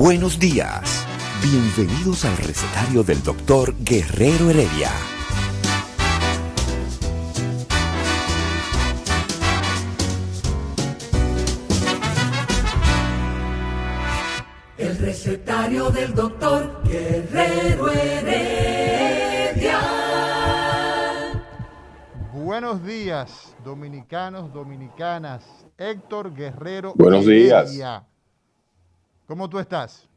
Buenos 0.00 0.38
días. 0.38 1.06
Bienvenidos 1.42 2.24
al 2.24 2.34
recetario 2.38 3.02
del 3.02 3.22
doctor 3.22 3.74
Guerrero 3.80 4.48
Heredia. 4.48 4.88
El 14.78 14.96
recetario 14.96 15.90
del 15.90 16.14
doctor 16.14 16.80
Guerrero 16.82 17.92
Heredia. 17.92 19.80
Buenos 22.32 22.82
días, 22.86 23.54
dominicanos, 23.62 24.50
dominicanas. 24.50 25.44
Héctor 25.76 26.32
Guerrero. 26.32 26.94
Buenos 26.96 27.26
días. 27.26 28.09
¿Cómo 29.30 29.48
tú 29.48 29.60
estás? 29.60 30.08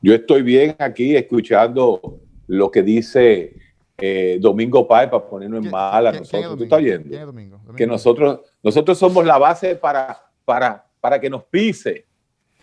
Yo 0.00 0.14
estoy 0.14 0.42
bien 0.42 0.76
aquí 0.78 1.16
escuchando 1.16 2.20
lo 2.46 2.70
que 2.70 2.84
dice 2.84 3.56
eh, 3.96 4.38
Domingo 4.40 4.86
Páez 4.86 5.10
para 5.10 5.26
ponernos 5.28 5.56
en 5.56 5.62
¿Quién- 5.64 5.72
mal 5.72 6.06
a 6.06 6.12
quién- 6.12 6.22
quién 6.22 6.22
es 6.22 6.32
nosotros. 6.46 6.56
¿Tú 6.58 6.62
estás 6.62 6.78
¿Quién 6.78 7.12
es? 7.12 7.26
Domingo? 7.26 7.56
Domingo. 7.56 7.74
Que 7.74 7.84
nosotros, 7.84 8.40
nosotros 8.62 8.96
somos 8.96 9.26
la 9.26 9.38
base 9.38 9.74
para, 9.74 10.22
para, 10.44 10.86
para 11.00 11.18
que 11.20 11.28
nos 11.28 11.42
pise. 11.46 12.06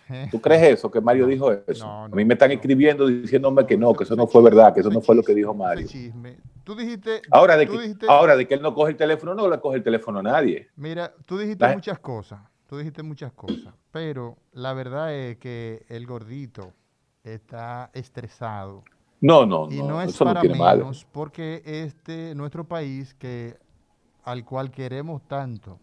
¿Tú 0.32 0.40
crees 0.40 0.64
eso? 0.80 0.90
Que 0.90 1.02
Mario 1.02 1.28
dijo 1.28 1.52
eso. 1.52 1.86
No, 1.86 2.06
a 2.06 2.08
mí 2.08 2.24
me 2.24 2.36
están 2.36 2.52
no. 2.52 2.56
escribiendo 2.56 3.08
diciéndome 3.08 3.66
que 3.66 3.76
no, 3.76 3.94
que 3.94 4.06
eso 4.06 4.16
no 4.16 4.28
fue 4.28 4.42
verdad, 4.44 4.74
que 4.74 4.80
eso 4.80 4.92
no 4.92 5.02
fue 5.02 5.14
lo 5.14 5.24
que 5.24 5.36
dijo 5.36 5.54
Mario. 5.54 5.88
chisme. 5.90 6.38
Tú 6.64 6.74
dijiste. 6.74 7.22
Ahora 7.32 7.58
de, 7.58 7.68
que, 7.68 7.74
dijiste- 7.78 8.06
ahora 8.08 8.38
de 8.38 8.48
que 8.48 8.54
él 8.54 8.62
no 8.62 8.74
coge 8.74 8.92
el 8.92 8.98
teléfono, 8.98 9.36
no 9.36 9.50
le 9.50 9.60
coge 9.60 9.76
el 9.76 9.84
teléfono 9.84 10.20
a 10.20 10.24
nadie. 10.24 10.70
Mira, 10.78 11.14
tú 11.26 11.38
dijiste 11.38 11.68
muchas 11.68 12.00
cosas. 12.00 12.40
Tú 12.70 12.78
dijiste 12.78 13.04
muchas 13.04 13.32
cosas. 13.34 13.74
Pero 13.96 14.36
la 14.52 14.74
verdad 14.74 15.14
es 15.16 15.38
que 15.38 15.86
el 15.88 16.06
gordito 16.06 16.74
está 17.24 17.92
estresado. 17.94 18.84
No, 19.22 19.46
no, 19.46 19.72
Y 19.72 19.78
no, 19.78 19.88
no 19.88 20.02
es 20.02 20.10
eso 20.10 20.26
no 20.26 20.34
para 20.34 20.44
mal. 20.54 20.80
menos 20.80 21.08
porque 21.14 21.62
este 21.64 22.36
nuestro 22.36 22.66
país 22.68 23.14
que 23.14 23.58
al 24.26 24.44
cual 24.44 24.70
queremos 24.70 25.26
tanto 25.30 25.80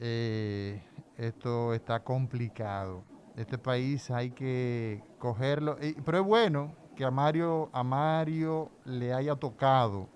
eh, 0.00 0.82
esto 1.18 1.74
está 1.74 2.02
complicado. 2.02 3.04
Este 3.36 3.58
país 3.58 4.10
hay 4.10 4.30
que 4.30 5.04
cogerlo, 5.18 5.76
pero 6.02 6.20
es 6.20 6.24
bueno 6.24 6.74
que 6.96 7.04
a 7.04 7.10
Mario 7.10 7.68
a 7.74 7.82
Mario 7.82 8.70
le 8.86 9.12
haya 9.12 9.36
tocado 9.36 10.08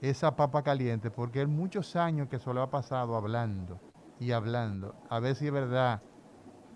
esa 0.00 0.34
papa 0.34 0.64
caliente 0.64 1.08
porque 1.12 1.40
él 1.40 1.46
muchos 1.46 1.94
años 1.94 2.28
que 2.28 2.40
se 2.40 2.52
lo 2.52 2.62
ha 2.62 2.68
pasado 2.68 3.14
hablando 3.14 3.85
y 4.18 4.32
hablando 4.32 4.94
a 5.10 5.20
ver 5.20 5.34
si 5.36 5.46
es 5.46 5.52
verdad 5.52 6.00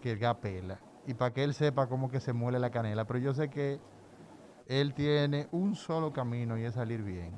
que 0.03 0.13
el 0.13 0.19
gas 0.19 0.37
pela 0.37 0.81
y 1.07 1.15
para 1.15 1.33
que 1.33 1.43
él 1.45 1.55
sepa 1.55 1.89
cómo 1.89 2.11
que 2.11 2.21
se 2.21 2.33
muele 2.33 2.59
la 2.59 2.71
canela. 2.71 3.05
Pero 3.07 3.19
yo 3.19 3.35
sé 3.35 3.49
que 3.51 3.79
él 4.67 4.95
tiene 4.95 5.49
un 5.51 5.75
solo 5.75 6.13
camino 6.13 6.59
y 6.59 6.65
es 6.65 6.75
salir 6.75 7.03
bien. 7.03 7.33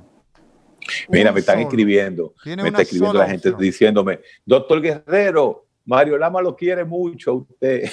Mira, 1.08 1.30
Un 1.30 1.34
me 1.34 1.40
están 1.40 1.56
solo. 1.56 1.68
escribiendo, 1.68 2.34
me 2.44 2.68
está 2.68 2.82
escribiendo 2.82 3.18
la 3.18 3.28
gente 3.28 3.48
opción. 3.48 3.60
diciéndome, 3.62 4.20
doctor 4.44 4.80
Guerrero, 4.82 5.66
Mario 5.84 6.19
Lama 6.19 6.42
lo 6.42 6.54
quiere 6.54 6.84
mucho 6.84 7.30
a 7.30 7.34
usted. 7.34 7.84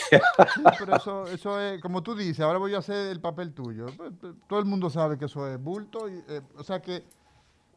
Sí, 0.55 0.63
pero 0.77 0.95
eso, 0.97 1.23
eso 1.27 1.61
es, 1.61 1.79
como 1.81 2.03
tú 2.03 2.15
dices, 2.15 2.39
ahora 2.41 2.59
voy 2.59 2.73
a 2.73 2.79
hacer 2.79 3.11
el 3.11 3.21
papel 3.21 3.53
tuyo. 3.53 3.85
Todo 4.47 4.59
el 4.59 4.65
mundo 4.65 4.89
sabe 4.89 5.17
que 5.17 5.25
eso 5.25 5.47
es 5.47 5.59
bulto. 5.61 6.09
y, 6.09 6.13
eh, 6.27 6.41
o 6.57 6.63
sea, 6.63 6.81
que, 6.81 7.03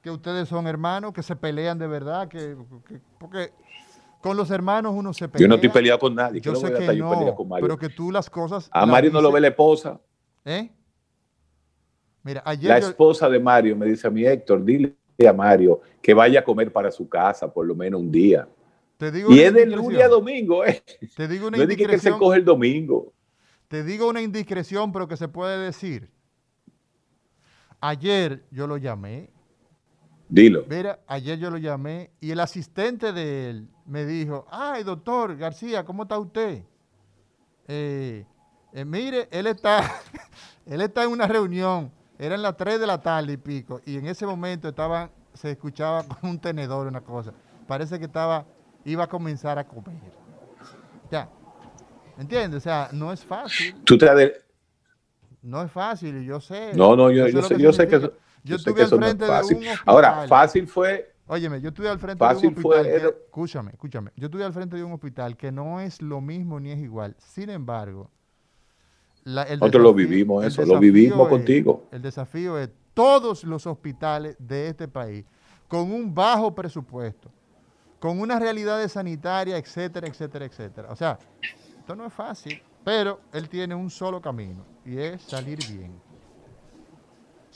que 0.02 0.10
ustedes 0.10 0.48
son 0.48 0.66
hermanos, 0.66 1.12
que 1.12 1.22
se 1.22 1.36
pelean 1.36 1.78
de 1.78 1.86
verdad. 1.86 2.28
que, 2.28 2.56
que- 2.88 3.00
Porque 3.18 3.52
con 4.22 4.36
los 4.36 4.50
hermanos 4.52 4.94
uno 4.96 5.12
se 5.12 5.28
pelea. 5.28 5.44
Yo 5.44 5.48
no 5.48 5.56
estoy 5.56 5.68
peleado 5.68 5.98
con 5.98 6.14
nadie. 6.14 6.40
Yo 6.40 6.52
¿Qué 6.52 6.60
sé 6.60 6.66
que 6.68 6.78
estar 6.78 6.94
yo 6.94 7.10
peleado 7.10 7.26
no, 7.26 7.34
con 7.34 7.48
Mario? 7.48 7.66
pero 7.66 7.76
que 7.76 7.88
tú 7.88 8.12
las 8.12 8.30
cosas... 8.30 8.68
A 8.70 8.80
las 8.80 8.88
Mario 8.88 9.10
no 9.10 9.20
lo 9.20 9.32
ve 9.32 9.40
la 9.40 9.48
esposa. 9.48 10.00
¿Eh? 10.44 10.70
Mira, 12.22 12.40
ayer 12.46 12.68
La 12.70 12.78
yo- 12.78 12.88
esposa 12.88 13.28
de 13.28 13.40
Mario 13.40 13.76
me 13.76 13.84
dice 13.86 14.06
a 14.06 14.10
mí, 14.10 14.24
Héctor, 14.24 14.64
dile 14.64 14.96
a 15.28 15.32
Mario 15.32 15.80
que 16.00 16.14
vaya 16.14 16.38
a 16.38 16.44
comer 16.44 16.72
para 16.72 16.92
su 16.92 17.08
casa 17.08 17.52
por 17.52 17.66
lo 17.66 17.74
menos 17.74 18.00
un 18.00 18.12
día. 18.12 18.48
te 18.96 19.10
digo 19.10 19.32
Y 19.32 19.40
es 19.40 19.52
de 19.52 19.66
lunes 19.66 20.00
a 20.00 20.08
domingo, 20.08 20.64
¿eh? 20.64 20.82
Te 21.16 21.26
digo 21.26 21.48
una 21.48 21.58
No 21.58 21.64
es 21.64 21.76
que, 21.76 21.82
él 21.84 22.00
se 22.00 22.12
coge 22.12 22.38
el 22.38 22.44
domingo. 22.44 23.12
Te 23.66 23.82
digo 23.82 24.08
una 24.08 24.22
indiscreción, 24.22 24.92
pero 24.92 25.08
que 25.08 25.16
se 25.16 25.26
puede 25.26 25.58
decir. 25.58 26.10
Ayer 27.80 28.44
yo 28.52 28.68
lo 28.68 28.76
llamé. 28.76 29.30
Dilo. 30.28 30.64
Mira, 30.68 31.00
ayer 31.08 31.40
yo 31.40 31.50
lo 31.50 31.58
llamé 31.58 32.12
y 32.20 32.30
el 32.30 32.38
asistente 32.38 33.12
de 33.12 33.50
él 33.50 33.68
me 33.86 34.04
dijo, 34.04 34.46
ay, 34.50 34.84
doctor 34.84 35.36
García, 35.36 35.84
¿cómo 35.84 36.04
está 36.04 36.18
usted? 36.18 36.62
Eh, 37.68 38.24
eh, 38.72 38.84
mire, 38.84 39.28
él 39.30 39.46
está, 39.46 39.82
él 40.66 40.80
está 40.80 41.04
en 41.04 41.10
una 41.10 41.26
reunión, 41.26 41.90
eran 42.18 42.42
las 42.42 42.56
3 42.56 42.80
de 42.80 42.86
la 42.86 43.00
tarde 43.00 43.32
y 43.34 43.36
pico, 43.36 43.80
y 43.84 43.96
en 43.96 44.06
ese 44.06 44.26
momento 44.26 44.68
estaba, 44.68 45.10
se 45.34 45.50
escuchaba 45.50 46.02
como 46.20 46.32
un 46.32 46.38
tenedor, 46.38 46.86
una 46.86 47.00
cosa. 47.00 47.32
Parece 47.66 47.98
que 47.98 48.06
estaba, 48.06 48.44
iba 48.84 49.04
a 49.04 49.08
comenzar 49.08 49.58
a 49.58 49.64
comer. 49.66 49.96
Ya, 51.10 51.28
¿entiendes? 52.18 52.58
O 52.58 52.60
sea, 52.60 52.88
no 52.92 53.12
es 53.12 53.24
fácil. 53.24 53.74
Tú 53.84 53.98
te 53.98 54.06
No 55.42 55.62
es 55.62 55.70
fácil, 55.70 56.22
yo 56.24 56.40
sé. 56.40 56.72
No, 56.74 56.96
no, 56.96 57.10
yo, 57.10 57.26
sé 57.26 57.32
yo 57.32 57.42
sé, 57.42 57.58
yo 57.58 57.72
sé 57.72 57.86
que 57.86 58.00
Yo 58.00 58.10
yo 58.44 58.58
sé 58.58 58.70
estuve 58.70 58.74
que 58.74 58.82
al 58.82 58.90
no 58.90 58.96
es 58.96 59.02
frente 59.04 59.24
de 59.24 59.30
fácil. 59.30 59.56
un 59.58 59.64
Ahora, 59.84 60.26
fácil 60.26 60.66
fue, 60.66 61.11
Óyeme, 61.32 61.62
yo 61.62 61.68
estuve 61.70 61.88
al 61.88 61.98
frente 61.98 62.22
de 62.22 62.28
un 62.30 62.34
Fácil 62.34 62.54
fue 62.56 62.76
hospital. 62.76 63.00
que- 63.00 63.06
el- 63.06 63.14
escúchame, 63.24 63.70
escúchame. 63.70 64.10
Yo 64.16 64.26
estuve 64.26 64.44
al 64.44 64.52
frente 64.52 64.76
de 64.76 64.84
un 64.84 64.92
hospital 64.92 65.34
que 65.34 65.50
no 65.50 65.80
es 65.80 66.02
lo 66.02 66.20
mismo 66.20 66.60
ni 66.60 66.72
es 66.72 66.78
igual. 66.78 67.16
Sin 67.18 67.48
embargo, 67.48 68.10
la- 69.24 69.44
el 69.44 69.58
Nosotros 69.60 69.82
lo 69.82 69.94
vivimos 69.94 70.44
eso, 70.44 70.66
lo 70.66 70.78
vivimos 70.78 71.22
es- 71.22 71.28
contigo. 71.30 71.88
El 71.90 72.02
desafío 72.02 72.58
es 72.58 72.68
todos 72.92 73.44
los 73.44 73.66
hospitales 73.66 74.36
de 74.38 74.68
este 74.68 74.88
país 74.88 75.24
con 75.68 75.90
un 75.90 76.14
bajo 76.14 76.54
presupuesto, 76.54 77.30
con 77.98 78.20
unas 78.20 78.38
realidades 78.38 78.92
sanitarias, 78.92 79.58
etcétera, 79.58 80.08
etcétera, 80.08 80.44
etcétera. 80.44 80.88
O 80.90 80.96
sea, 80.96 81.18
esto 81.78 81.96
no 81.96 82.04
es 82.04 82.12
fácil, 82.12 82.60
pero 82.84 83.20
él 83.32 83.48
tiene 83.48 83.74
un 83.74 83.88
solo 83.88 84.20
camino 84.20 84.66
y 84.84 84.98
es 84.98 85.22
salir 85.22 85.58
bien. 85.66 85.98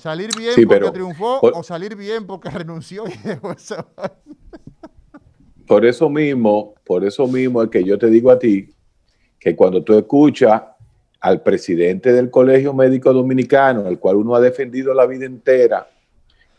Salir 0.07 0.31
bien 0.39 0.53
Sí, 0.55 0.65
porque 0.65 0.79
pero- 0.81 0.93
triunfó 0.93 1.41
por- 1.41 1.53
o 1.57 1.65
salir 1.65 1.97
bien 1.97 2.29
porque 2.29 2.49
renunció 2.65 3.05
y 3.09 3.17
dejó 3.27 3.51
esa 3.51 3.85
por 5.67 5.85
eso 5.85 6.09
mismo, 6.09 6.75
por 6.85 7.05
eso 7.05 7.27
mismo 7.27 7.61
es 7.61 7.71
que 7.71 7.83
yo 7.83 7.99
te 7.99 8.07
digo 8.07 8.31
a 8.31 8.39
ti 8.39 8.69
que 9.41 9.57
cuando 9.57 9.83
tú 9.83 9.99
escuchas 9.99 10.63
al 11.21 11.43
presidente 11.43 12.13
del 12.13 12.31
Colegio 12.31 12.73
Médico 12.73 13.13
Dominicano, 13.13 13.85
al 13.87 13.99
cual 13.99 14.15
uno 14.17 14.37
ha 14.37 14.41
defendido 14.41 14.95
la 14.95 15.07
vida 15.07 15.27
entera, 15.27 15.89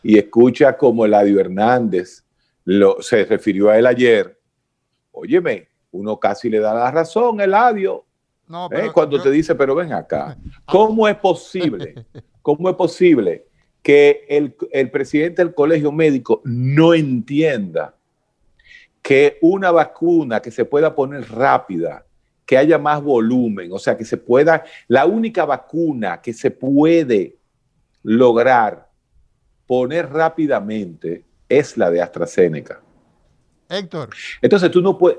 y 0.02 0.18
escucha 0.18 0.76
como 0.76 1.06
Eladio 1.06 1.40
Hernández 1.40 2.22
lo, 2.66 3.00
se 3.00 3.24
refirió 3.24 3.70
a 3.70 3.78
él 3.78 3.86
ayer, 3.86 4.38
óyeme, 5.10 5.68
uno 5.90 6.20
casi 6.20 6.50
le 6.50 6.60
da 6.60 6.74
la 6.74 6.90
razón, 6.90 7.40
Eladio, 7.40 8.04
No, 8.46 8.66
¿eh? 8.66 8.68
pero 8.72 8.92
cuando 8.92 9.16
yo- 9.16 9.22
te 9.22 9.30
dice, 9.30 9.54
pero 9.54 9.74
ven 9.74 9.94
acá, 9.94 10.36
¿cómo 10.66 11.08
es 11.08 11.16
posible? 11.16 12.04
¿Cómo 12.48 12.70
es 12.70 12.76
posible 12.76 13.44
que 13.82 14.24
el, 14.26 14.56
el 14.72 14.90
presidente 14.90 15.44
del 15.44 15.54
colegio 15.54 15.92
médico 15.92 16.40
no 16.46 16.94
entienda 16.94 17.94
que 19.02 19.36
una 19.42 19.70
vacuna 19.70 20.40
que 20.40 20.50
se 20.50 20.64
pueda 20.64 20.94
poner 20.94 21.30
rápida, 21.30 22.06
que 22.46 22.56
haya 22.56 22.78
más 22.78 23.02
volumen, 23.02 23.70
o 23.70 23.78
sea, 23.78 23.98
que 23.98 24.06
se 24.06 24.16
pueda, 24.16 24.64
la 24.86 25.04
única 25.04 25.44
vacuna 25.44 26.22
que 26.22 26.32
se 26.32 26.50
puede 26.50 27.36
lograr 28.02 28.88
poner 29.66 30.08
rápidamente 30.10 31.26
es 31.50 31.76
la 31.76 31.90
de 31.90 32.00
AstraZeneca. 32.00 32.80
Héctor, 33.68 34.08
Entonces 34.40 34.70
tú 34.70 34.80
no 34.80 34.96
puedes, 34.96 35.18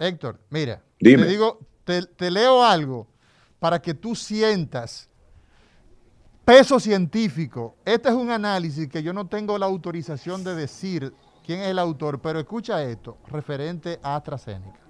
Héctor, 0.00 0.40
mira, 0.50 0.82
Dime. 0.98 1.22
te 1.22 1.28
digo, 1.28 1.60
te, 1.84 2.02
te 2.06 2.28
leo 2.28 2.64
algo 2.64 3.06
para 3.60 3.80
que 3.80 3.94
tú 3.94 4.16
sientas 4.16 5.09
Peso 6.44 6.80
científico. 6.80 7.76
Este 7.84 8.08
es 8.08 8.14
un 8.14 8.30
análisis 8.30 8.88
que 8.88 9.02
yo 9.02 9.12
no 9.12 9.26
tengo 9.26 9.56
la 9.58 9.66
autorización 9.66 10.42
de 10.42 10.54
decir 10.54 11.12
quién 11.46 11.60
es 11.60 11.68
el 11.68 11.78
autor, 11.78 12.20
pero 12.20 12.38
escucha 12.40 12.82
esto, 12.82 13.18
referente 13.28 13.98
a 14.02 14.16
AstraZeneca. 14.16 14.80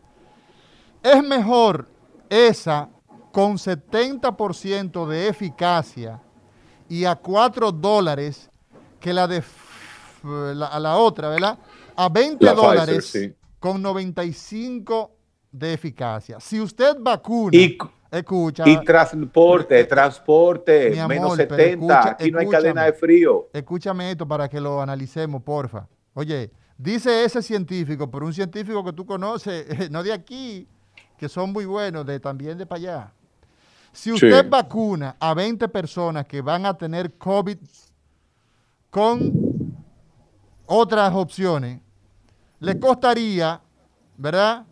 Es 1.02 1.22
mejor 1.22 1.88
esa 2.28 2.88
con 3.32 3.56
70% 3.56 5.06
de 5.06 5.28
eficacia 5.28 6.20
y 6.88 7.04
a 7.04 7.14
4 7.14 7.72
dólares 7.72 8.50
que 8.98 9.12
la 9.12 9.26
de 9.26 9.42
la, 10.22 10.78
la 10.78 10.96
otra, 10.96 11.28
¿verdad? 11.28 11.58
A 11.96 12.08
20 12.08 12.46
dólares 12.54 13.34
con 13.58 13.80
95 13.80 15.10
de 15.52 15.72
eficacia. 15.72 16.40
Si 16.40 16.60
usted 16.60 16.96
vacuna, 16.98 17.56
y, 17.56 17.78
escucha. 18.10 18.68
Y 18.68 18.84
transporte, 18.84 19.84
transporte, 19.84 20.90
menos 21.06 21.36
70. 21.36 22.10
aquí 22.10 22.30
no 22.30 22.38
hay 22.38 22.48
cadena 22.48 22.84
de 22.84 22.92
frío. 22.92 23.48
Escúchame 23.52 24.10
esto 24.10 24.26
para 24.26 24.48
que 24.48 24.60
lo 24.60 24.80
analicemos, 24.80 25.42
porfa. 25.42 25.86
Oye, 26.14 26.50
dice 26.76 27.24
ese 27.24 27.42
científico, 27.42 28.10
pero 28.10 28.26
un 28.26 28.34
científico 28.34 28.84
que 28.84 28.92
tú 28.92 29.06
conoces, 29.06 29.66
no 29.90 30.02
de 30.02 30.12
aquí, 30.12 30.66
que 31.16 31.28
son 31.28 31.52
muy 31.52 31.66
buenos, 31.66 32.06
de 32.06 32.18
también 32.18 32.58
de 32.58 32.66
para 32.66 32.78
allá. 32.78 33.12
Si 33.92 34.12
usted 34.12 34.48
vacuna 34.48 35.16
a 35.18 35.34
20 35.34 35.68
personas 35.68 36.24
que 36.26 36.40
van 36.40 36.64
a 36.64 36.74
tener 36.74 37.14
COVID 37.14 37.58
con 38.88 39.32
otras 40.66 41.12
opciones, 41.14 41.80
le 42.60 42.78
costaría, 42.78 43.60
¿verdad? 44.16 44.64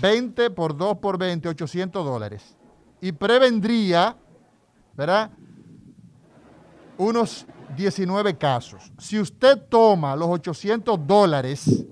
20 0.00 0.50
por 0.50 0.76
2 0.76 0.98
por 0.98 1.18
20, 1.18 1.48
800 1.48 2.04
dólares. 2.04 2.56
Y 3.00 3.12
prevendría, 3.12 4.16
¿verdad? 4.94 5.30
Unos 6.96 7.46
19 7.76 8.36
casos. 8.36 8.92
Si 8.98 9.18
usted 9.18 9.60
toma 9.68 10.16
los 10.16 10.28
800 10.28 11.06
dólares 11.06 11.84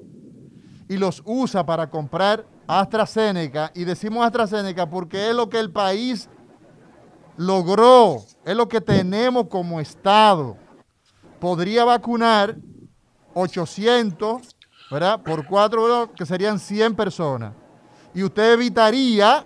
y 0.89 0.97
los 0.97 1.23
usa 1.25 1.65
para 1.65 1.89
comprar 1.91 2.47
AstraZeneca, 2.67 3.71
y 3.75 3.85
decimos 3.85 4.25
AstraZeneca 4.25 4.89
porque 4.89 5.31
es 5.31 5.35
lo 5.35 5.49
que 5.49 5.59
el 5.59 5.71
país 5.71 6.29
logró, 7.37 8.23
es 8.45 8.57
lo 8.57 8.69
que 8.69 8.81
tenemos 8.81 9.49
como 9.49 9.81
Estado, 9.81 10.57
podría 11.41 11.85
vacunar 11.85 12.57
800, 13.35 14.57
¿verdad? 14.91 15.23
Por 15.23 15.47
cuatro, 15.47 16.13
que 16.15 16.27
serían 16.27 16.59
100 16.59 16.95
personas. 16.95 17.55
Y 18.15 18.23
usted 18.23 18.53
evitaría 18.53 19.45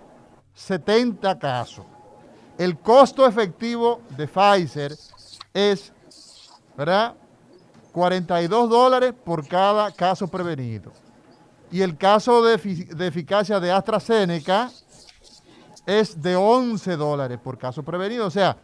70 0.53 1.39
casos. 1.39 1.85
El 2.57 2.77
costo 2.79 3.25
efectivo 3.25 4.01
de 4.17 4.27
Pfizer 4.27 4.95
es, 5.53 5.93
¿verdad? 6.75 7.15
42 7.91 8.69
dólares 8.69 9.13
por 9.23 9.47
cada 9.47 9.91
caso 9.91 10.27
prevenido. 10.27 10.91
Y 11.71 11.81
el 11.81 11.97
caso 11.97 12.43
de, 12.43 12.57
de 12.57 13.07
eficacia 13.07 13.59
de 13.59 13.71
AstraZeneca 13.71 14.71
es 15.85 16.21
de 16.21 16.35
11 16.35 16.97
dólares 16.97 17.39
por 17.43 17.57
caso 17.57 17.83
prevenido. 17.83 18.25
O 18.27 18.31
sea, 18.31 18.57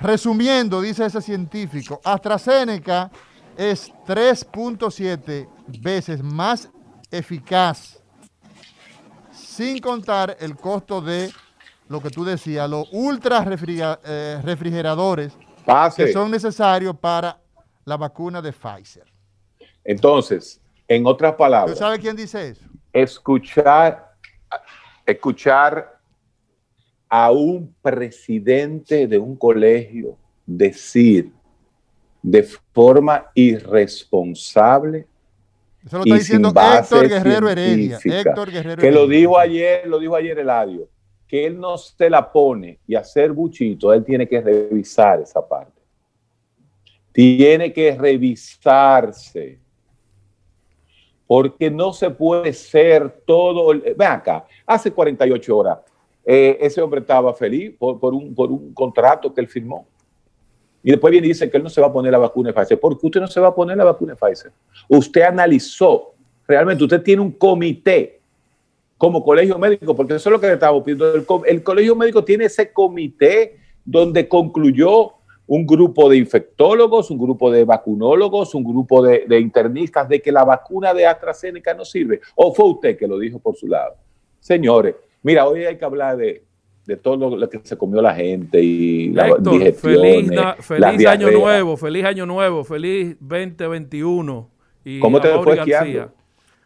resumiendo, 0.00 0.80
dice 0.80 1.06
ese 1.06 1.20
científico, 1.20 2.00
AstraZeneca 2.04 3.10
es 3.56 3.92
3.7 4.06 5.48
veces 5.80 6.22
más 6.22 6.68
eficaz, 7.10 7.98
sin 9.54 9.78
contar 9.78 10.36
el 10.40 10.56
costo 10.56 11.00
de 11.00 11.30
lo 11.88 12.00
que 12.00 12.10
tú 12.10 12.24
decías, 12.24 12.68
los 12.68 12.88
ultra 12.92 13.44
eh, 14.04 14.40
refrigeradores 14.42 15.32
que 15.96 16.12
son 16.12 16.30
necesarios 16.30 16.96
para 16.96 17.38
la 17.84 17.96
vacuna 17.96 18.42
de 18.42 18.52
Pfizer. 18.52 19.04
Entonces, 19.84 20.60
en 20.88 21.06
otras 21.06 21.34
palabras. 21.34 21.76
¿Tú 21.76 21.78
sabes 21.78 22.00
quién 22.00 22.16
dice 22.16 22.48
eso? 22.48 22.64
Escuchar, 22.92 24.14
escuchar 25.06 26.00
a 27.08 27.30
un 27.30 27.72
presidente 27.80 29.06
de 29.06 29.18
un 29.18 29.36
colegio 29.36 30.16
decir 30.46 31.32
de 32.22 32.42
forma 32.72 33.30
irresponsable 33.34 35.06
Eso 35.84 35.98
lo 35.98 36.04
está 36.04 36.14
diciendo 36.14 36.48
Héctor 36.48 37.08
Guerrero 37.08 37.48
Heredia. 37.48 37.98
Héctor 38.02 38.50
Guerrero 38.50 38.80
que 38.80 38.90
lo 38.90 39.06
dijo 39.06 39.38
ayer, 39.38 39.86
lo 39.86 39.98
dijo 39.98 40.16
ayer 40.16 40.38
Eladio, 40.38 40.88
que 41.26 41.46
él 41.46 41.58
no 41.58 41.76
se 41.76 42.08
la 42.08 42.30
pone 42.30 42.78
y 42.86 42.94
hacer 42.94 43.32
buchito, 43.32 43.92
él 43.92 44.04
tiene 44.04 44.26
que 44.26 44.40
revisar 44.40 45.20
esa 45.20 45.46
parte. 45.46 45.82
Tiene 47.12 47.72
que 47.72 47.94
revisarse 47.96 49.58
porque 51.26 51.70
no 51.70 51.92
se 51.92 52.10
puede 52.10 52.52
ser 52.52 53.22
todo. 53.24 53.68
Ven 53.68 54.08
acá, 54.08 54.44
hace 54.66 54.90
48 54.90 55.56
horas 55.56 55.78
eh, 56.24 56.56
ese 56.60 56.80
hombre 56.80 57.00
estaba 57.00 57.34
feliz 57.34 57.74
por, 57.78 58.14
un, 58.14 58.34
por 58.34 58.50
un 58.50 58.72
contrato 58.72 59.32
que 59.32 59.40
él 59.42 59.48
firmó. 59.48 59.86
Y 60.84 60.90
después 60.90 61.10
viene 61.10 61.26
y 61.26 61.30
dice 61.30 61.50
que 61.50 61.56
él 61.56 61.62
no 61.62 61.70
se 61.70 61.80
va 61.80 61.88
a 61.88 61.92
poner 61.92 62.12
la 62.12 62.18
vacuna 62.18 62.50
de 62.50 62.52
Pfizer. 62.52 62.78
¿Por 62.78 63.00
qué 63.00 63.06
usted 63.06 63.20
no 63.20 63.26
se 63.26 63.40
va 63.40 63.48
a 63.48 63.54
poner 63.54 63.76
la 63.76 63.84
vacuna 63.84 64.12
de 64.12 64.18
Pfizer? 64.18 64.52
Usted 64.86 65.22
analizó, 65.22 66.12
realmente 66.46 66.84
usted 66.84 67.02
tiene 67.02 67.22
un 67.22 67.32
comité 67.32 68.20
como 68.98 69.24
colegio 69.24 69.58
médico, 69.58 69.96
porque 69.96 70.14
eso 70.14 70.28
es 70.28 70.32
lo 70.32 70.40
que 70.40 70.46
le 70.46 70.52
estaba 70.52 70.80
pidiendo. 70.84 71.14
El, 71.14 71.26
el 71.46 71.62
colegio 71.62 71.96
médico 71.96 72.22
tiene 72.22 72.44
ese 72.44 72.72
comité 72.72 73.56
donde 73.84 74.28
concluyó 74.28 75.14
un 75.46 75.66
grupo 75.66 76.08
de 76.08 76.16
infectólogos, 76.16 77.10
un 77.10 77.18
grupo 77.18 77.50
de 77.50 77.64
vacunólogos, 77.64 78.54
un 78.54 78.64
grupo 78.64 79.02
de, 79.02 79.38
internistas 79.38 80.08
de 80.08 80.20
que 80.20 80.32
la 80.32 80.44
vacuna 80.44 80.94
de 80.94 81.06
AstraZeneca 81.06 81.74
no 81.74 81.84
sirve. 81.84 82.20
¿O 82.34 82.54
fue 82.54 82.66
usted 82.66 82.96
que 82.96 83.06
lo 83.06 83.18
dijo 83.18 83.38
por 83.38 83.56
su 83.56 83.66
lado? 83.66 83.94
Señores, 84.40 84.94
mira, 85.22 85.46
hoy 85.46 85.64
hay 85.64 85.76
que 85.76 85.84
hablar 85.84 86.16
de, 86.16 86.42
todo 87.02 87.36
lo 87.36 87.48
que 87.48 87.60
se 87.62 87.76
comió 87.78 88.02
la 88.02 88.14
gente 88.14 88.60
y 88.62 89.08
la 89.10 89.36
feliz, 89.36 89.80
feliz 90.60 91.06
año 91.06 91.30
nuevo, 91.30 91.76
feliz 91.76 92.04
año 92.04 92.26
nuevo, 92.26 92.62
feliz 92.62 93.16
2021. 93.20 94.50
Y 94.84 95.00
¿Cómo 95.00 95.20
te 95.20 95.30
fue 95.38 95.56
García. 95.56 96.10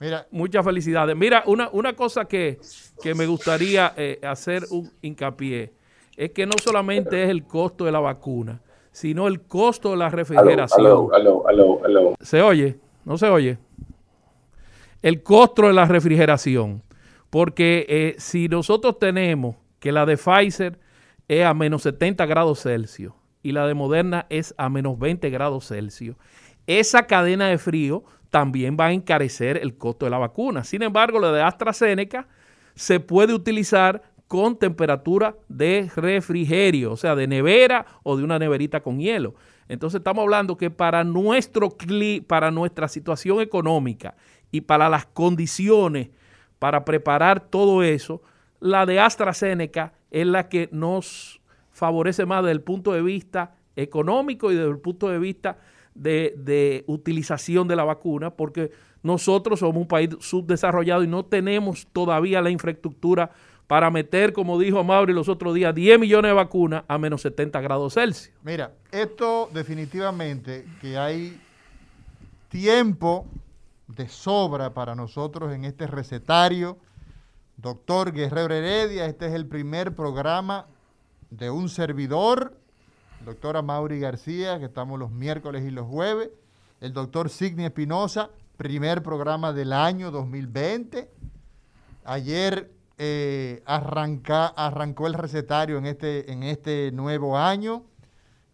Mira, 0.01 0.27
muchas 0.31 0.65
felicidades. 0.65 1.17
Mira, 1.17 1.43
una, 1.47 1.69
una 1.73 1.95
cosa 1.95 2.25
que, 2.27 2.59
me 3.17 3.27
gustaría 3.27 3.93
eh, 3.97 4.19
hacer 4.23 4.65
un 4.71 4.91
hincapié 5.03 5.73
es 6.17 6.31
que 6.33 6.47
no 6.47 6.53
solamente 6.63 7.23
es 7.23 7.31
el 7.31 7.45
costo 7.45 7.85
de 7.85 7.93
la 7.93 8.01
vacuna, 8.01 8.61
sino 8.91 9.29
el 9.29 9.43
costo 9.43 9.93
de 9.93 9.97
la 9.97 10.09
refrigeración. 10.09 11.09
¿Se 12.21 12.43
oye? 12.43 12.77
¿No 13.05 13.19
se 13.19 13.29
oye? 13.29 13.59
El 15.01 15.23
costo 15.23 15.63
de 15.63 15.73
la 15.73 15.87
refrigeración. 15.87 16.83
Porque 17.31 17.87
eh, 17.89 18.15
si 18.19 18.49
nosotros 18.49 18.99
tenemos 18.99 19.57
que 19.81 19.93
la 19.93 20.07
de 20.07 20.17
Pfizer 20.17 20.79
es 21.29 21.45
a 21.45 21.55
menos 21.55 21.83
70 21.83 22.27
grados 22.27 22.63
Celsius 22.63 23.13
y 23.43 23.53
la 23.53 23.67
de 23.67 23.75
Moderna 23.75 24.27
es 24.31 24.55
a 24.59 24.69
menos 24.69 24.99
20 24.99 25.31
grados 25.31 25.69
Celsius, 25.69 26.17
esa 26.67 27.07
cadena 27.07 27.49
de 27.49 27.59
frío 27.59 28.05
también 28.31 28.77
va 28.79 28.87
a 28.87 28.93
encarecer 28.93 29.57
el 29.57 29.77
costo 29.77 30.07
de 30.07 30.11
la 30.11 30.19
vacuna. 30.19 30.65
Sin 30.65 30.83
embargo, 30.83 31.19
la 31.19 31.33
de 31.33 31.43
AstraZeneca 31.43 32.29
se 32.75 33.01
puede 33.01 33.33
utilizar 33.33 34.03
con 34.27 34.59
temperatura 34.59 35.35
de 35.49 35.91
refrigerio, 35.97 36.93
o 36.93 36.97
sea, 36.97 37.15
de 37.15 37.27
nevera 37.27 37.87
o 38.03 38.17
de 38.17 38.25
una 38.25 38.39
neverita 38.39 38.83
con 38.83 38.99
hielo. 38.99 39.35
Entonces 39.69 40.01
estamos 40.01 40.23
hablando 40.23 40.57
que 40.59 40.71
para, 40.71 41.05
nuestro, 41.05 41.75
para 42.27 42.51
nuestra 42.51 42.89
situación 42.89 43.41
económica 43.41 44.15
y 44.51 44.61
para 44.61 44.91
las 44.91 45.07
condiciones 45.07 46.11
para 46.59 46.85
preparar 46.85 47.41
todo 47.41 47.83
eso, 47.83 48.21
la 48.61 48.87
de 48.87 49.01
AstraZeneca 49.01 49.93
es 50.11 50.27
la 50.27 50.49
que 50.49 50.69
nos 50.73 51.41
favorece 51.71 52.27
más 52.27 52.43
desde 52.43 52.53
el 52.53 52.63
punto 52.63 52.93
de 52.93 53.03
vista 53.03 53.55
económico 53.77 54.51
y 54.51 54.57
desde 54.57 54.71
el 54.71 54.79
punto 54.79 55.09
de 55.09 55.19
vista 55.19 55.59
de, 55.95 56.35
de 56.37 56.85
utilización 56.87 57.69
de 57.69 57.77
la 57.77 57.85
vacuna, 57.85 58.31
porque 58.31 58.71
nosotros 59.03 59.61
somos 59.61 59.77
un 59.77 59.89
país 59.89 60.11
subdesarrollado 60.21 61.05
y 61.05 61.07
no 61.07 61.25
tenemos 61.25 61.87
todavía 61.93 62.43
la 62.43 62.51
infraestructura 62.51 63.31
para 63.69 63.91
meter, 63.91 64.33
como 64.33 64.59
dijo 64.59 64.83
Mauri 64.83 65.13
los 65.13 65.29
otros 65.29 65.55
días, 65.55 65.75
10 65.75 66.01
millones 66.01 66.31
de 66.31 66.35
vacunas 66.35 66.85
a 66.89 66.99
menos 66.99 67.21
70 67.21 67.61
grados 67.61 67.95
Celsius. 67.95 68.35
Mira, 68.43 68.73
esto 68.91 69.51
definitivamente 69.53 70.65
que 70.81 70.97
hay 70.97 71.39
tiempo 72.49 73.27
de 73.87 74.09
sobra 74.09 74.73
para 74.73 74.95
nosotros 74.95 75.53
en 75.53 75.65
este 75.65 75.87
recetario. 75.87 76.79
Doctor 77.59 78.13
Guerrero 78.13 78.55
Heredia, 78.55 79.07
este 79.07 79.27
es 79.27 79.35
el 79.35 79.45
primer 79.45 79.93
programa 79.93 80.67
de 81.31 81.51
un 81.51 81.69
servidor, 81.69 82.57
doctora 83.25 83.63
Mauri 83.63 83.99
García, 83.99 84.61
que 84.61 84.67
estamos 84.67 84.97
los 84.97 85.11
miércoles 85.11 85.65
y 85.65 85.73
los 85.73 85.85
jueves. 85.89 86.31
El 86.81 86.93
doctor 86.93 87.29
Signi 87.29 87.65
Espinosa, 87.65 88.31
primer 88.57 89.03
programa 89.03 89.53
del 89.53 89.73
año 89.73 90.13
2020. 90.13 91.11
Ayer 92.05 92.71
eh, 92.97 93.61
arranca, 93.67 94.47
arrancó 94.47 95.09
el 95.09 95.15
recetario 95.15 95.79
en 95.79 95.87
este, 95.87 96.31
en 96.31 96.45
este 96.45 96.93
nuevo 96.93 97.37
año. 97.37 97.83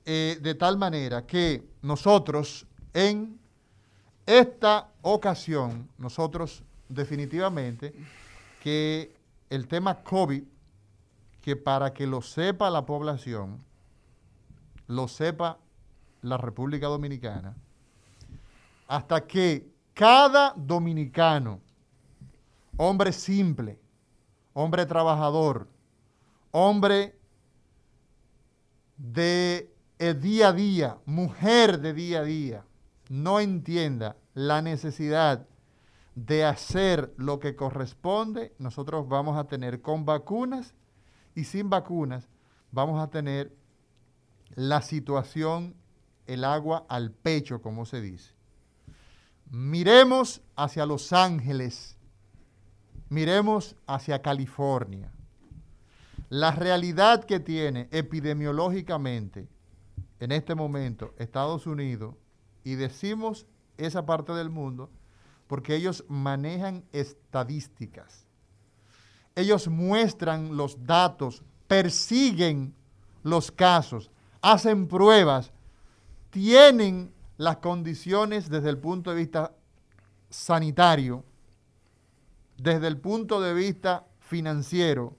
eh, 0.06 0.38
de 0.40 0.54
tal 0.54 0.78
manera 0.78 1.26
que 1.26 1.62
nosotros 1.82 2.66
en 2.94 3.38
esta 4.24 4.88
ocasión, 5.02 5.90
nosotros 5.98 6.62
definitivamente 6.88 7.92
que 8.64 9.14
el 9.50 9.68
tema 9.68 10.02
COVID, 10.02 10.42
que 11.42 11.54
para 11.54 11.92
que 11.92 12.06
lo 12.06 12.22
sepa 12.22 12.70
la 12.70 12.86
población, 12.86 13.62
lo 14.86 15.06
sepa 15.06 15.58
la 16.22 16.38
República 16.38 16.86
Dominicana, 16.86 17.54
hasta 18.88 19.26
que 19.26 19.70
cada 19.92 20.54
dominicano, 20.56 21.60
hombre 22.78 23.12
simple, 23.12 23.78
hombre 24.54 24.86
trabajador, 24.86 25.68
hombre 26.50 27.18
de 28.96 29.70
día 30.22 30.48
a 30.48 30.52
día, 30.54 30.98
mujer 31.04 31.80
de 31.80 31.92
día 31.92 32.20
a 32.20 32.24
día, 32.24 32.64
no 33.10 33.40
entienda 33.40 34.16
la 34.32 34.62
necesidad 34.62 35.46
de 36.14 36.44
hacer 36.44 37.12
lo 37.16 37.40
que 37.40 37.56
corresponde, 37.56 38.54
nosotros 38.58 39.08
vamos 39.08 39.36
a 39.36 39.44
tener 39.44 39.82
con 39.82 40.04
vacunas 40.04 40.74
y 41.34 41.44
sin 41.44 41.70
vacunas, 41.70 42.28
vamos 42.70 43.02
a 43.02 43.10
tener 43.10 43.56
la 44.54 44.82
situación, 44.82 45.74
el 46.26 46.44
agua 46.44 46.86
al 46.88 47.10
pecho, 47.10 47.60
como 47.60 47.84
se 47.84 48.00
dice. 48.00 48.32
Miremos 49.50 50.42
hacia 50.56 50.86
Los 50.86 51.12
Ángeles, 51.12 51.96
miremos 53.08 53.76
hacia 53.86 54.22
California. 54.22 55.12
La 56.28 56.52
realidad 56.52 57.24
que 57.24 57.40
tiene 57.40 57.88
epidemiológicamente 57.90 59.48
en 60.20 60.32
este 60.32 60.54
momento 60.54 61.14
Estados 61.18 61.66
Unidos, 61.66 62.14
y 62.62 62.76
decimos 62.76 63.46
esa 63.76 64.06
parte 64.06 64.32
del 64.32 64.48
mundo, 64.48 64.90
porque 65.46 65.74
ellos 65.74 66.04
manejan 66.08 66.84
estadísticas. 66.92 68.26
Ellos 69.36 69.68
muestran 69.68 70.56
los 70.56 70.86
datos, 70.86 71.42
persiguen 71.66 72.74
los 73.22 73.50
casos, 73.50 74.10
hacen 74.40 74.86
pruebas, 74.86 75.50
tienen 76.30 77.12
las 77.36 77.56
condiciones 77.58 78.48
desde 78.48 78.70
el 78.70 78.78
punto 78.78 79.10
de 79.10 79.16
vista 79.16 79.52
sanitario, 80.30 81.24
desde 82.56 82.86
el 82.86 82.96
punto 82.98 83.40
de 83.40 83.54
vista 83.54 84.04
financiero, 84.20 85.16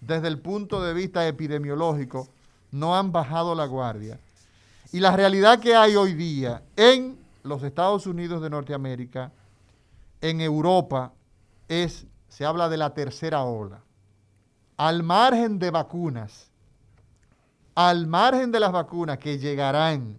desde 0.00 0.28
el 0.28 0.38
punto 0.38 0.82
de 0.82 0.94
vista 0.94 1.26
epidemiológico, 1.26 2.28
no 2.70 2.96
han 2.96 3.12
bajado 3.12 3.54
la 3.54 3.66
guardia. 3.66 4.18
Y 4.92 5.00
la 5.00 5.16
realidad 5.16 5.60
que 5.60 5.74
hay 5.74 5.96
hoy 5.96 6.14
día 6.14 6.62
en 6.76 7.18
los 7.42 7.62
Estados 7.62 8.06
Unidos 8.06 8.42
de 8.42 8.50
Norteamérica, 8.50 9.32
en 10.24 10.40
Europa, 10.40 11.12
es, 11.68 12.06
se 12.28 12.46
habla 12.46 12.70
de 12.70 12.78
la 12.78 12.94
tercera 12.94 13.44
ola. 13.44 13.82
Al 14.78 15.02
margen 15.02 15.58
de 15.58 15.70
vacunas, 15.70 16.50
al 17.74 18.06
margen 18.06 18.50
de 18.50 18.58
las 18.58 18.72
vacunas 18.72 19.18
que 19.18 19.38
llegarán, 19.38 20.18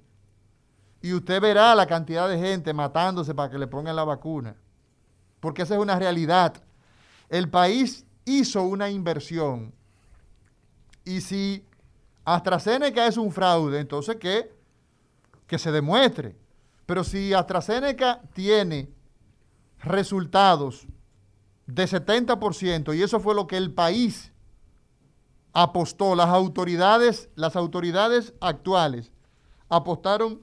y 1.02 1.12
usted 1.12 1.42
verá 1.42 1.74
la 1.74 1.88
cantidad 1.88 2.30
de 2.30 2.38
gente 2.38 2.72
matándose 2.72 3.34
para 3.34 3.50
que 3.50 3.58
le 3.58 3.66
pongan 3.66 3.96
la 3.96 4.04
vacuna, 4.04 4.56
porque 5.40 5.64
esa 5.64 5.74
es 5.74 5.82
una 5.82 5.98
realidad. 5.98 6.54
El 7.28 7.50
país 7.50 8.06
hizo 8.26 8.62
una 8.62 8.92
inversión 8.92 9.74
y 11.04 11.22
si 11.22 11.66
AstraZeneca 12.24 13.08
es 13.08 13.18
un 13.18 13.32
fraude, 13.32 13.80
entonces 13.80 14.18
¿qué? 14.18 14.54
Que 15.48 15.58
se 15.58 15.72
demuestre. 15.72 16.36
Pero 16.86 17.04
si 17.04 17.34
AstraZeneca 17.34 18.22
tiene 18.34 18.95
resultados 19.80 20.88
de 21.68 21.86
70%, 21.86 22.96
y 22.96 23.02
eso 23.02 23.20
fue 23.20 23.36
lo 23.36 23.48
que 23.48 23.58
el 23.58 23.74
país 23.74 24.32
apostó, 25.54 26.16
las 26.16 26.30
autoridades, 26.30 27.30
las 27.36 27.56
autoridades 27.56 28.34
actuales 28.42 29.12
apostaron 29.70 30.42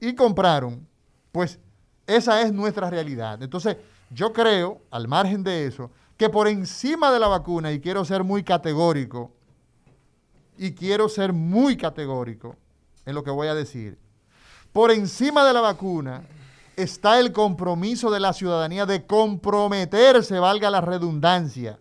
y 0.00 0.14
compraron, 0.14 0.86
pues 1.32 1.58
esa 2.06 2.40
es 2.42 2.52
nuestra 2.52 2.88
realidad. 2.88 3.42
Entonces, 3.42 3.76
yo 4.10 4.32
creo, 4.32 4.80
al 4.90 5.06
margen 5.06 5.42
de 5.42 5.66
eso, 5.66 5.90
que 6.16 6.28
por 6.28 6.48
encima 6.48 7.12
de 7.12 7.18
la 7.18 7.28
vacuna, 7.28 7.72
y 7.72 7.80
quiero 7.80 8.04
ser 8.04 8.24
muy 8.24 8.42
categórico, 8.42 9.32
y 10.56 10.72
quiero 10.72 11.08
ser 11.08 11.32
muy 11.32 11.76
categórico 11.76 12.56
en 13.06 13.14
lo 13.14 13.24
que 13.24 13.30
voy 13.30 13.48
a 13.48 13.54
decir, 13.54 13.98
por 14.72 14.90
encima 14.90 15.44
de 15.44 15.52
la 15.52 15.60
vacuna 15.62 16.22
está 16.82 17.18
el 17.18 17.32
compromiso 17.32 18.10
de 18.10 18.20
la 18.20 18.32
ciudadanía 18.32 18.86
de 18.86 19.06
comprometerse, 19.06 20.38
valga 20.38 20.70
la 20.70 20.80
redundancia, 20.80 21.78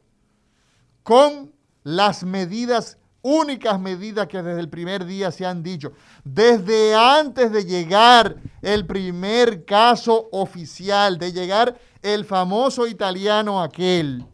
con 1.03 1.51
las 1.84 2.24
medidas, 2.24 2.98
únicas 3.22 3.79
medidas 3.79 4.27
que 4.27 4.41
desde 4.41 4.60
el 4.60 4.70
primer 4.70 5.06
día 5.06 5.32
se 5.32 5.46
han 5.46 5.63
dicho, 5.63 5.94
desde 6.24 6.96
antes 6.96 7.51
de 7.51 7.65
llegar 7.65 8.38
el 8.62 8.86
primer 8.86 9.65
caso 9.65 10.29
oficial, 10.32 11.18
de 11.18 11.32
llegar 11.32 11.79
el 12.01 12.25
famoso 12.25 12.88
italiano 12.88 13.62
aquel, 13.62 14.25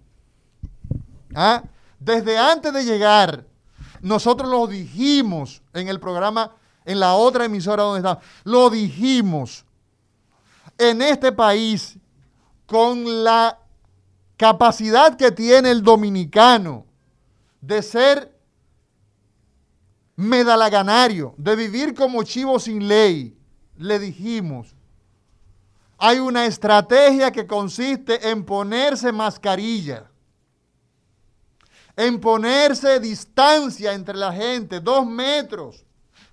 ¿ah? 1.34 1.64
desde 2.00 2.38
antes 2.38 2.74
de 2.74 2.84
llegar, 2.84 3.46
nosotros 4.02 4.50
lo 4.50 4.68
dijimos 4.68 5.64
en 5.74 5.88
el 5.88 6.00
programa, 6.00 6.52
en 6.86 7.00
la 7.00 7.16
otra 7.16 7.46
emisora 7.46 7.84
donde 7.84 8.08
está, 8.08 8.20
lo 8.44 8.70
dijimos, 8.70 9.65
en 10.78 11.02
este 11.02 11.32
país, 11.32 11.98
con 12.66 13.24
la 13.24 13.60
capacidad 14.38 15.16
que 15.16 15.32
tiene 15.32 15.72
el 15.72 15.82
dominicano, 15.82 16.86
de 17.62 17.82
ser 17.82 18.38
medalaganario, 20.16 21.34
de 21.38 21.56
vivir 21.56 21.94
como 21.94 22.24
chivo 22.24 22.60
sin 22.60 22.88
ley, 22.88 23.38
le 23.78 24.00
dijimos, 24.00 24.76
hay 25.98 26.20
una 26.20 26.46
estrategia 26.46 27.32
que 27.32 27.48
consiste 27.48 28.30
en 28.30 28.44
ponerse 28.44 29.12
mascarilla, 29.12 30.10
en 31.96 32.20
ponerse 32.20 33.00
distancia 33.00 33.94
entre 33.94 34.18
la 34.18 34.34
gente, 34.34 34.80
dos 34.82 35.06
metros. 35.06 35.86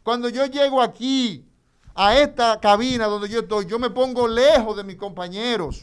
Cuando 0.03 0.29
yo 0.29 0.47
llego 0.47 0.83
aquí, 0.83 1.47
a 1.95 2.17
esta 2.17 2.59
cabina 2.61 3.07
donde 3.07 3.29
yo 3.29 3.41
estoy, 3.41 3.67
yo 3.67 3.79
me 3.79 3.91
pongo 3.91 4.27
lejos 4.27 4.77
de 4.77 4.85
mis 4.85 4.97
compañeros. 4.97 5.83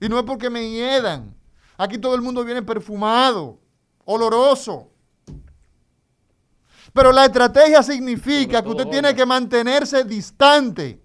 Y 0.00 0.08
no 0.08 0.18
es 0.18 0.24
porque 0.24 0.50
me 0.50 0.68
hiedan. 0.68 1.34
Aquí 1.76 1.98
todo 1.98 2.14
el 2.14 2.22
mundo 2.22 2.44
viene 2.44 2.62
perfumado 2.62 3.58
oloroso. 4.04 4.90
Pero 6.92 7.12
la 7.12 7.26
estrategia 7.26 7.82
significa 7.82 8.62
que 8.62 8.68
usted 8.70 8.88
tiene 8.88 9.14
que 9.14 9.26
mantenerse 9.26 10.04
distante. 10.04 11.02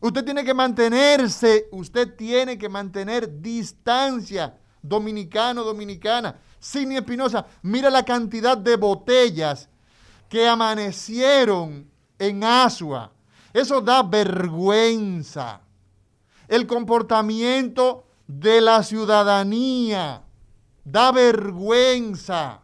Usted 0.00 0.24
tiene 0.24 0.44
que 0.44 0.52
mantenerse, 0.52 1.68
usted 1.70 2.14
tiene 2.16 2.58
que 2.58 2.68
mantener 2.68 3.40
distancia 3.40 4.58
dominicano, 4.82 5.62
dominicana. 5.62 6.38
Sidney 6.58 6.98
Espinosa, 6.98 7.46
mira 7.62 7.88
la 7.88 8.04
cantidad 8.04 8.58
de 8.58 8.76
botellas 8.76 9.68
que 10.28 10.46
amanecieron 10.46 11.88
en 12.18 12.44
Asua. 12.44 13.12
Eso 13.52 13.80
da 13.80 14.02
vergüenza. 14.02 15.60
El 16.48 16.66
comportamiento 16.66 18.04
de 18.26 18.60
la 18.60 18.82
ciudadanía 18.82 20.22
Da 20.84 21.12
vergüenza. 21.12 22.60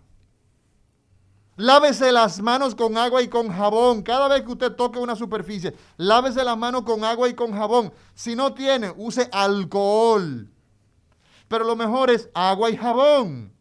Lávese 1.57 2.13
las 2.13 2.41
manos 2.41 2.75
con 2.75 2.97
agua 2.97 3.23
y 3.23 3.29
con 3.29 3.49
jabón. 3.49 4.03
Cada 4.03 4.29
vez 4.29 4.43
que 4.43 4.53
usted 4.53 4.73
toque 4.73 4.99
una 4.99 5.17
superficie, 5.17 5.75
lávese 5.97 6.45
las 6.45 6.57
manos 6.57 6.83
con 6.83 7.05
agua 7.05 7.29
y 7.29 7.35
con 7.35 7.53
jabón. 7.53 7.93
Si 8.15 8.37
no 8.37 8.55
tiene, 8.55 8.93
use 8.97 9.29
alcohol. 9.33 10.49
Pero 11.49 11.65
lo 11.65 11.75
mejor 11.75 12.11
es 12.11 12.29
agua 12.35 12.71
y 12.71 12.77
jabón. 12.77 13.53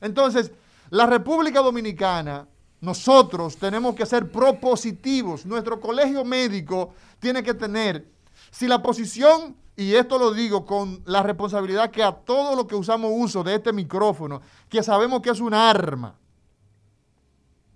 Entonces, 0.00 0.52
la 0.90 1.06
República 1.06 1.60
Dominicana, 1.60 2.46
nosotros 2.84 3.56
tenemos 3.56 3.94
que 3.94 4.06
ser 4.06 4.30
propositivos. 4.30 5.46
Nuestro 5.46 5.80
colegio 5.80 6.24
médico 6.24 6.92
tiene 7.18 7.42
que 7.42 7.54
tener, 7.54 8.06
si 8.50 8.68
la 8.68 8.82
posición 8.82 9.56
y 9.76 9.94
esto 9.94 10.18
lo 10.18 10.32
digo 10.32 10.64
con 10.64 11.02
la 11.04 11.22
responsabilidad 11.22 11.90
que 11.90 12.02
a 12.02 12.12
todos 12.12 12.56
los 12.56 12.66
que 12.66 12.76
usamos 12.76 13.10
uso 13.12 13.42
de 13.42 13.56
este 13.56 13.72
micrófono, 13.72 14.40
que 14.68 14.82
sabemos 14.82 15.20
que 15.20 15.30
es 15.30 15.40
un 15.40 15.52
arma. 15.52 16.14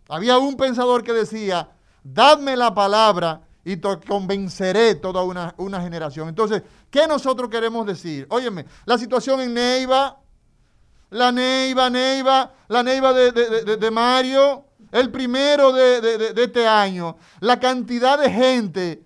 Había 0.08 0.38
un 0.38 0.56
pensador 0.56 1.02
que 1.02 1.12
decía, 1.12 1.70
dadme 2.04 2.56
la 2.56 2.72
palabra 2.72 3.42
y 3.64 3.78
convenceré 3.78 4.94
toda 4.94 5.22
una, 5.24 5.80
generación. 5.82 6.28
Entonces, 6.28 6.62
¿qué 6.90 7.06
nosotros 7.08 7.50
queremos 7.50 7.84
decir? 7.84 8.26
Óyeme, 8.30 8.64
la 8.86 8.96
situación 8.96 9.40
en 9.40 9.54
Neiva, 9.54 10.20
la 11.10 11.32
Neiva, 11.32 11.90
Neiva, 11.90 12.52
la 12.68 12.82
Neiva 12.82 13.12
de 13.12 13.90
Mario, 13.90 14.67
el 14.92 15.10
primero 15.10 15.72
de, 15.72 16.00
de- 16.00 16.42
este 16.44 16.66
año, 16.66 17.16
la 17.40 17.58
cantidad 17.60 18.18
de 18.18 18.30
gente 18.30 19.02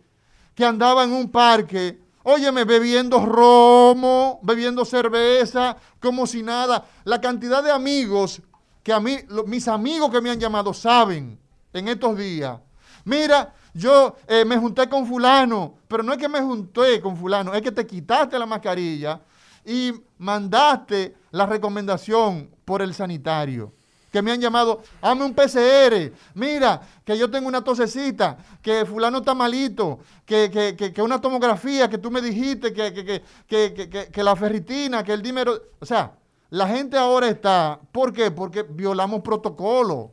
que 0.54 0.64
andaba 0.64 1.04
en 1.04 1.12
un 1.12 1.30
parque, 1.30 1.98
óyeme, 2.22 2.64
bebiendo 2.64 3.24
romo, 3.24 4.38
bebiendo 4.42 4.84
cerveza, 4.84 5.76
como 6.00 6.26
si 6.26 6.42
nada. 6.42 6.84
La 7.04 7.20
cantidad 7.20 7.62
de 7.62 7.70
amigos 7.70 8.40
que 8.82 8.92
a 8.92 9.00
mí, 9.00 9.18
mis 9.46 9.66
amigos 9.68 10.10
que 10.10 10.20
me 10.20 10.30
han 10.30 10.38
llamado 10.40 10.74
saben 10.74 11.38
en 11.72 11.88
estos 11.88 12.16
días. 12.18 12.58
Mira, 13.04 13.54
yo 13.74 14.16
eh, 14.28 14.44
me 14.44 14.58
junté 14.58 14.88
con 14.88 15.06
fulano, 15.06 15.74
pero 15.88 16.02
no 16.02 16.12
es 16.12 16.18
que 16.18 16.28
me 16.28 16.40
junté 16.40 17.00
con 17.00 17.16
fulano, 17.16 17.54
es 17.54 17.62
que 17.62 17.72
te 17.72 17.86
quitaste 17.86 18.38
la 18.38 18.46
mascarilla 18.46 19.20
y 19.64 19.92
mandaste 20.18 21.14
la 21.30 21.46
recomendación 21.46 22.50
por 22.64 22.82
el 22.82 22.92
sanitario. 22.94 23.72
Que 24.12 24.20
me 24.20 24.30
han 24.30 24.40
llamado, 24.42 24.82
hazme 25.00 25.24
un 25.24 25.34
PCR, 25.34 26.12
mira, 26.34 26.82
que 27.02 27.16
yo 27.16 27.30
tengo 27.30 27.48
una 27.48 27.64
tosecita, 27.64 28.36
que 28.60 28.84
fulano 28.84 29.18
está 29.18 29.34
malito, 29.34 30.00
que, 30.26 30.50
que, 30.50 30.76
que- 30.76 30.92
que 30.92 31.00
una 31.02 31.18
tomografía, 31.18 31.88
que 31.88 31.96
tú 31.96 32.10
me 32.10 32.20
dijiste, 32.20 32.74
que, 32.74 34.22
la 34.22 34.36
ferritina, 34.36 35.02
que 35.02 35.14
el 35.14 35.22
dímero. 35.22 35.58
O 35.80 35.86
sea, 35.86 36.12
la 36.50 36.68
gente 36.68 36.98
ahora 36.98 37.28
está, 37.28 37.80
¿por 37.90 38.12
qué? 38.12 38.30
Porque 38.30 38.62
violamos 38.64 39.22
protocolo. 39.22 40.12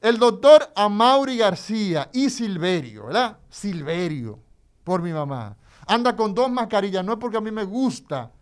El 0.00 0.18
doctor 0.18 0.72
Amaury 0.74 1.36
García 1.36 2.10
y 2.12 2.30
Silverio, 2.30 3.06
¿verdad? 3.06 3.38
Silverio, 3.48 4.40
por 4.82 5.02
mi 5.02 5.12
mamá. 5.12 5.56
Anda 5.86 6.16
con 6.16 6.34
dos 6.34 6.50
mascarillas, 6.50 7.04
no 7.04 7.12
es 7.12 7.18
porque 7.20 7.36
a 7.36 7.40
mí 7.40 7.50
me 7.52 7.64
gusta 7.64 8.32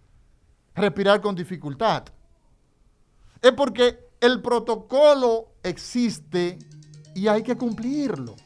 respirar 0.75 1.21
con 1.21 1.35
dificultad. 1.35 2.05
Es 3.43 3.53
porque 3.53 3.99
el 4.21 4.43
protocolo 4.43 5.53
existe 5.63 6.59
y 7.15 7.29
hay 7.29 7.43
que 7.43 7.57
cumplirlo. 7.57 8.37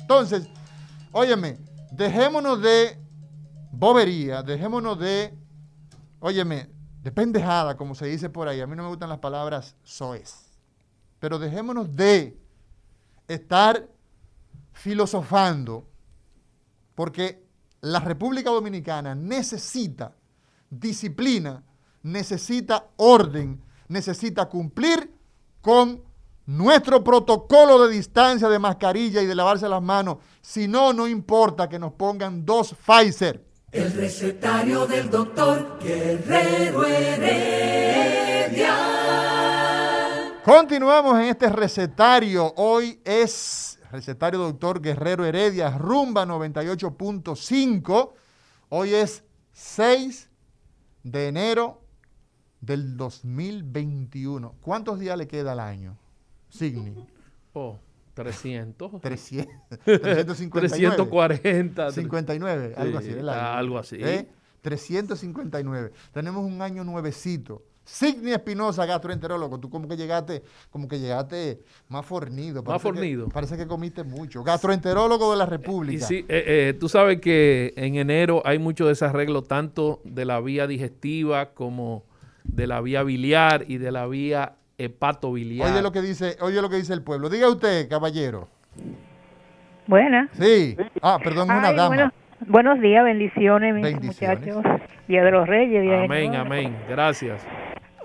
Entonces, 0.00 0.48
óyeme, 1.12 1.58
dejémonos 1.90 2.60
de 2.62 2.98
bobería, 3.72 4.42
dejémonos 4.42 4.98
de, 4.98 5.34
óyeme, 6.20 6.70
de 7.02 7.10
pendejada, 7.10 7.76
como 7.76 7.94
se 7.94 8.06
dice 8.06 8.30
por 8.30 8.48
ahí. 8.48 8.60
A 8.60 8.66
mí 8.66 8.76
no 8.76 8.84
me 8.84 8.88
gustan 8.88 9.08
las 9.08 9.18
palabras 9.18 9.76
soez. 9.82 10.50
Pero 11.18 11.38
dejémonos 11.38 11.94
de 11.94 12.38
estar 13.28 13.88
filosofando, 14.72 15.88
porque 16.94 17.44
la 17.80 18.00
República 18.00 18.50
Dominicana 18.50 19.14
necesita 19.14 20.14
disciplina, 20.70 21.62
necesita 22.02 22.86
orden, 22.96 23.60
necesita 23.92 24.48
cumplir 24.48 25.12
con 25.60 26.02
nuestro 26.46 27.04
protocolo 27.04 27.86
de 27.86 27.94
distancia, 27.94 28.48
de 28.48 28.58
mascarilla 28.58 29.22
y 29.22 29.26
de 29.26 29.34
lavarse 29.34 29.68
las 29.68 29.82
manos. 29.82 30.16
Si 30.40 30.66
no, 30.66 30.92
no 30.92 31.06
importa 31.06 31.68
que 31.68 31.78
nos 31.78 31.92
pongan 31.92 32.44
dos 32.44 32.74
Pfizer. 32.74 33.44
El 33.70 33.92
recetario 33.92 34.86
del 34.86 35.08
doctor 35.08 35.78
Guerrero 35.80 36.84
Heredia. 36.84 38.76
Continuamos 40.44 41.20
en 41.20 41.26
este 41.26 41.48
recetario. 41.48 42.52
Hoy 42.56 43.00
es 43.04 43.78
recetario 43.90 44.40
doctor 44.40 44.82
Guerrero 44.82 45.24
Heredia, 45.24 45.70
rumba 45.70 46.26
98.5. 46.26 48.12
Hoy 48.70 48.94
es 48.94 49.22
6 49.52 50.28
de 51.04 51.28
enero 51.28 51.81
del 52.62 52.96
2021. 52.96 54.54
¿Cuántos 54.62 54.98
días 54.98 55.18
le 55.18 55.28
queda 55.28 55.52
al 55.52 55.60
año? 55.60 55.98
Signi. 56.48 56.94
Oh, 57.54 57.78
300. 58.14 58.98
300, 59.02 59.52
359. 59.84 60.96
340. 60.96 61.92
59, 61.92 62.74
algo 62.78 62.98
Sí, 63.00 63.06
así, 63.06 63.14
¿verdad? 63.14 63.58
algo 63.58 63.78
así. 63.78 63.96
¿Eh? 64.00 64.26
359. 64.62 65.92
Tenemos 66.12 66.44
un 66.44 66.62
año 66.62 66.82
nuevecito. 66.82 67.62
Signi 67.84 68.30
Espinosa, 68.32 68.86
gastroenterólogo. 68.86 69.58
Tú 69.60 69.68
como 69.68 69.86
que 69.86 69.98
llegaste, 69.98 70.42
como 70.70 70.88
que 70.88 70.98
llegaste 70.98 71.60
más 71.88 72.06
fornido. 72.06 72.62
Más 72.62 72.76
que- 72.78 72.82
fornido. 72.88 73.28
parece 73.28 73.58
que 73.58 73.66
comiste 73.66 74.02
mucho. 74.02 74.42
Gastroenterólogo 74.42 75.32
de 75.32 75.36
la 75.36 75.44
Y 75.44 75.48
República. 75.48 76.06
sí, 76.06 76.24
eh, 76.28 76.44
eh, 76.70 76.74
tú 76.80 76.88
sabes 76.88 77.20
que 77.20 77.74
en 77.76 77.96
enero 77.96 78.40
hay 78.46 78.58
mucho 78.58 78.86
desarreglo 78.86 79.42
tanto 79.42 80.00
de 80.04 80.24
la 80.24 80.40
vía 80.40 80.66
digestiva 80.66 81.52
como 81.52 82.04
de 82.44 82.66
la 82.66 82.80
vía 82.80 83.02
biliar 83.02 83.64
y 83.68 83.78
de 83.78 83.92
la 83.92 84.06
vía 84.06 84.52
hepatobiliar. 84.78 85.70
Oye 85.72 85.82
lo 85.82 85.92
que 85.92 86.00
dice, 86.02 86.36
oye 86.40 86.60
lo 86.60 86.68
que 86.70 86.76
dice 86.76 86.92
el 86.92 87.02
pueblo. 87.02 87.28
Diga 87.28 87.48
usted, 87.48 87.88
caballero. 87.88 88.48
Buenas. 89.86 90.28
Sí. 90.32 90.76
Ah, 91.02 91.18
perdón, 91.22 91.50
una 91.50 91.68
Ay, 91.68 91.76
dama. 91.76 91.88
bueno, 91.88 92.12
buenos 92.46 92.80
días, 92.80 93.04
bendiciones, 93.04 93.74
mis 93.74 93.82
Bendiciones. 93.84 94.54
muchachos. 94.56 94.80
Día 95.08 95.24
de 95.24 95.30
los 95.30 95.46
Reyes, 95.48 95.82
Día 95.82 95.92
de 95.98 96.04
Amén, 96.04 96.32
Jehová. 96.32 96.46
amén. 96.46 96.76
Gracias. 96.88 97.46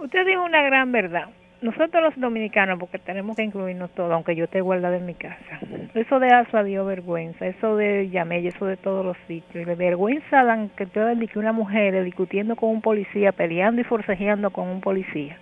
Usted 0.03 0.25
dijo 0.25 0.43
una 0.43 0.61
gran 0.63 0.91
verdad. 0.91 1.29
Nosotros 1.59 2.03
los 2.03 2.19
dominicanos, 2.19 2.77
porque 2.77 2.99
tenemos 2.99 3.35
que 3.35 3.41
incluirnos 3.43 3.89
todos, 3.91 4.11
aunque 4.13 4.35
yo 4.35 4.43
esté 4.43 4.61
guardada 4.61 4.97
en 4.97 5.07
mi 5.07 5.15
casa. 5.15 5.59
Eso 5.95 6.19
de 6.19 6.29
Alfa 6.29 6.63
dio 6.63 6.85
vergüenza, 6.85 7.47
eso 7.47 7.75
de 7.75 8.09
Yamey, 8.09 8.45
eso 8.45 8.65
de 8.67 8.77
todos 8.77 9.03
los 9.03 9.17
sitios. 9.27 9.65
De 9.65 9.73
vergüenza 9.73 10.43
dan 10.43 10.69
que 10.69 10.85
que 10.85 11.39
una 11.39 11.53
mujer 11.53 12.03
discutiendo 12.03 12.55
con 12.55 12.69
un 12.69 12.81
policía, 12.81 13.31
peleando 13.31 13.81
y 13.81 13.85
forcejeando 13.85 14.51
con 14.51 14.67
un 14.67 14.81
policía. 14.81 15.37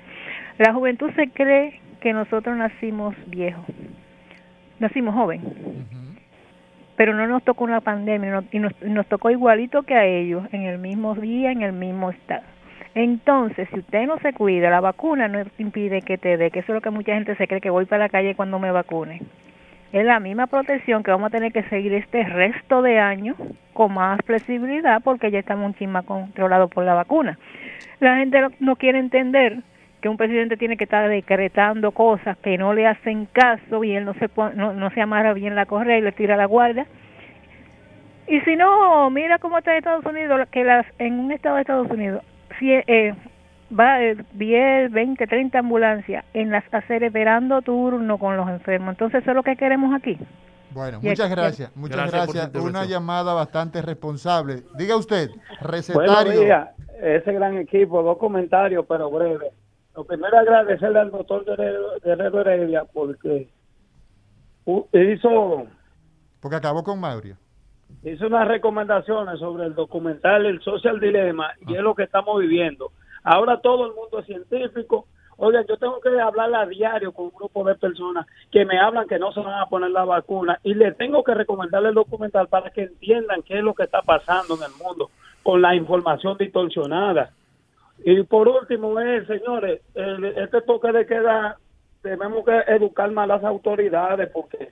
La 0.58 0.73
juventud 0.73 1.12
se 1.17 1.30
cree 1.32 1.82
que 1.99 2.13
nosotros 2.13 2.56
nacimos 2.56 3.13
viejos, 3.28 3.65
nacimos 4.80 5.13
joven, 5.15 5.41
Ujú. 5.41 6.15
pero 6.95 7.13
no 7.13 7.28
nos 7.28 7.43
tocó 7.43 7.65
una 7.65 7.82
pandemia 7.82 8.32
no- 8.32 8.43
y 8.54 8.60
nos, 8.60 8.71
y 8.82 8.89
nos 8.89 9.06
tocó 9.08 9.32
igualito 9.32 9.84
que 9.84 9.95
a 9.95 10.06
ellos, 10.06 10.43
en 10.54 10.62
el 10.62 10.78
mismo 10.78 11.13
día, 11.15 11.51
en 11.51 11.62
el 11.62 11.73
mismo 11.73 12.10
estado. 12.12 12.43
Entonces, 12.95 13.67
si 13.73 13.79
usted 13.79 14.08
no 14.08 14.17
se 14.19 14.31
cuida, 14.31 14.69
la 14.69 14.79
vacuna 14.79 15.27
no 15.27 15.43
impide 15.58 16.01
que 16.01 16.17
te 16.17 16.38
dé, 16.38 16.49
que 16.49 16.60
eso 16.60 16.71
es 16.71 16.75
lo 16.75 16.81
que 16.81 16.91
mucha 16.91 17.13
gente 17.13 17.36
se 17.36 17.45
cree 17.45 17.60
que 17.60 17.69
voy 17.69 17.86
para 17.86 18.05
la 18.05 18.10
calle 18.10 18.36
cuando 18.36 18.58
me 18.58 18.71
vacune. 18.71 19.21
Es 19.91 20.05
la 20.05 20.21
misma 20.21 20.47
protección 20.47 21.03
que 21.03 21.12
vamos 21.12 21.27
a 21.27 21.29
tener 21.29 21.51
que 21.51 21.63
seguir 21.63 21.93
este 21.93 22.23
resto 22.23 22.81
de 22.81 22.99
años 22.99 23.36
con 23.73 23.93
más 23.93 24.17
flexibilidad 24.25 25.01
porque 25.03 25.29
ya 25.29 25.39
estamos 25.39 25.65
un 25.65 25.73
chin 25.75 25.91
más 25.91 26.05
controlados 26.05 26.71
por 26.71 26.86
la 26.86 26.93
vacuna. 26.93 27.38
La 27.99 28.15
gente 28.15 28.39
no, 28.60 28.77
quiere 28.77 28.99
entender 28.99 29.58
que 30.01 30.08
un 30.08 30.15
presidente 30.15 30.55
tiene 30.55 30.77
que 30.77 30.86
estar 30.86 31.10
decretando 31.10 31.91
cosas 31.91 32.38
que 32.38 32.58
no 32.58 32.73
le 32.73 32.88
hacen 32.88 33.25
caso 33.25 33.84
y 33.84 33.93
él 33.93 34.05
no 34.05 34.13
se 34.13 34.29
no, 34.55 34.73
no 34.73 34.89
se 34.91 35.01
amarra 35.01 35.34
bien 35.34 35.55
la 35.55 35.65
correa 35.65 35.97
y 35.97 36.01
le 36.01 36.13
tira 36.13 36.38
la 36.38 36.45
guardia. 36.45 36.86
Y 38.27 38.39
si 38.41 38.55
no, 38.55 39.10
mira 39.10 39.38
cómo 39.38 39.58
está 39.58 39.75
Estados 39.75 40.05
Unidos, 40.05 40.47
que 40.49 40.63
las 40.63 40.86
en 40.97 41.19
un 41.19 41.34
estado 41.34 41.55
de 41.55 41.62
Estados 41.62 41.91
Unidos 41.91 42.23
eh, 42.61 43.13
va 43.77 44.01
eh, 44.03 44.17
10, 44.33 44.91
20, 44.91 45.27
30 45.27 45.59
ambulancias 45.59 46.25
en 46.33 46.51
las 46.51 46.63
aceras 46.73 47.07
esperando 47.07 47.61
turno 47.61 48.17
con 48.17 48.37
los 48.37 48.47
enfermos. 48.49 48.91
Entonces, 48.91 49.21
eso 49.21 49.31
es 49.31 49.35
lo 49.35 49.43
que 49.43 49.55
queremos 49.55 49.93
aquí. 49.95 50.17
Bueno, 50.71 50.99
Y 51.01 51.07
muchas 51.07 51.27
aquí- 51.31 51.35
gracias. 51.35 51.75
Muchas 51.75 51.97
Gracias 52.11 52.33
gracias. 52.33 52.63
Una 52.63 52.85
llamada 52.85 53.33
bastante 53.33 53.81
responsable. 53.81 54.63
Diga 54.77 54.97
usted, 54.97 55.29
recetario. 55.61 56.41
días, 56.41 56.69
ese 57.01 57.31
gran 57.33 57.57
equipo, 57.57 58.03
dos 58.03 58.17
comentarios, 58.17 58.85
pero 58.87 59.09
breves. 59.09 59.53
Lo 59.95 60.03
primero, 60.03 60.37
agradecerle 60.37 60.99
al 60.99 61.11
doctor 61.11 61.45
Guerrero, 61.45 62.41
Heredia 62.41 62.83
porque 62.93 63.47
hizo, 64.93 65.67
Porque 66.41 66.57
acabó 66.57 66.83
con 66.83 66.99
Mauricio. 66.99 67.37
Hizo 68.03 68.27
unas 68.27 68.47
recomendaciones 68.47 69.39
sobre 69.39 69.65
el 69.65 69.75
documental 69.75 70.45
El 70.45 70.62
Social 70.62 70.99
Dilemma 70.99 71.51
y 71.67 71.75
es 71.75 71.81
lo 71.81 71.95
que 71.95 72.03
estamos 72.03 72.39
viviendo. 72.39 72.91
Ahora 73.23 73.60
todo 73.62 73.88
el 73.88 73.93
mundo 73.93 74.19
es 74.19 74.25
científico. 74.25 75.08
Oigan, 75.38 75.65
yo 75.67 75.75
tengo 75.77 75.99
que 75.99 76.17
hablar 76.19 76.53
a 76.55 76.65
diario 76.65 77.12
con 77.12 77.25
un 77.25 77.31
grupo 77.36 77.63
de 77.65 77.75
personas 77.75 78.25
que 78.51 78.63
me 78.63 78.79
hablan 78.79 79.08
que 79.08 79.19
no 79.19 79.31
se 79.34 79.41
van 79.41 79.60
a 79.60 79.65
poner 79.65 79.91
la 79.91 80.05
vacuna 80.05 80.60
y 80.63 80.73
les 80.75 80.95
tengo 80.97 81.23
que 81.23 81.34
recomendarle 81.34 81.89
el 81.89 81.95
documental 81.95 82.47
para 82.47 82.69
que 82.69 82.84
entiendan 82.84 83.41
qué 83.41 83.58
es 83.58 83.63
lo 83.63 83.73
que 83.73 83.84
está 83.84 84.01
pasando 84.01 84.55
en 84.55 84.63
el 84.63 84.71
mundo 84.81 85.10
con 85.43 85.62
la 85.62 85.75
información 85.75 86.38
distorsionada. 86.38 87.31
Y 88.05 88.21
por 88.23 88.47
último 88.47 88.99
es, 88.99 89.27
señores, 89.27 89.81
el- 89.93 90.23
este 90.25 90.62
toque 90.62 90.91
de 90.91 91.05
queda, 91.05 91.58
tenemos 92.01 92.45
que 92.45 92.58
educar 92.67 93.10
más 93.12 93.23
a 93.23 93.36
las 93.36 93.43
autoridades 93.43 94.29
porque 94.31 94.69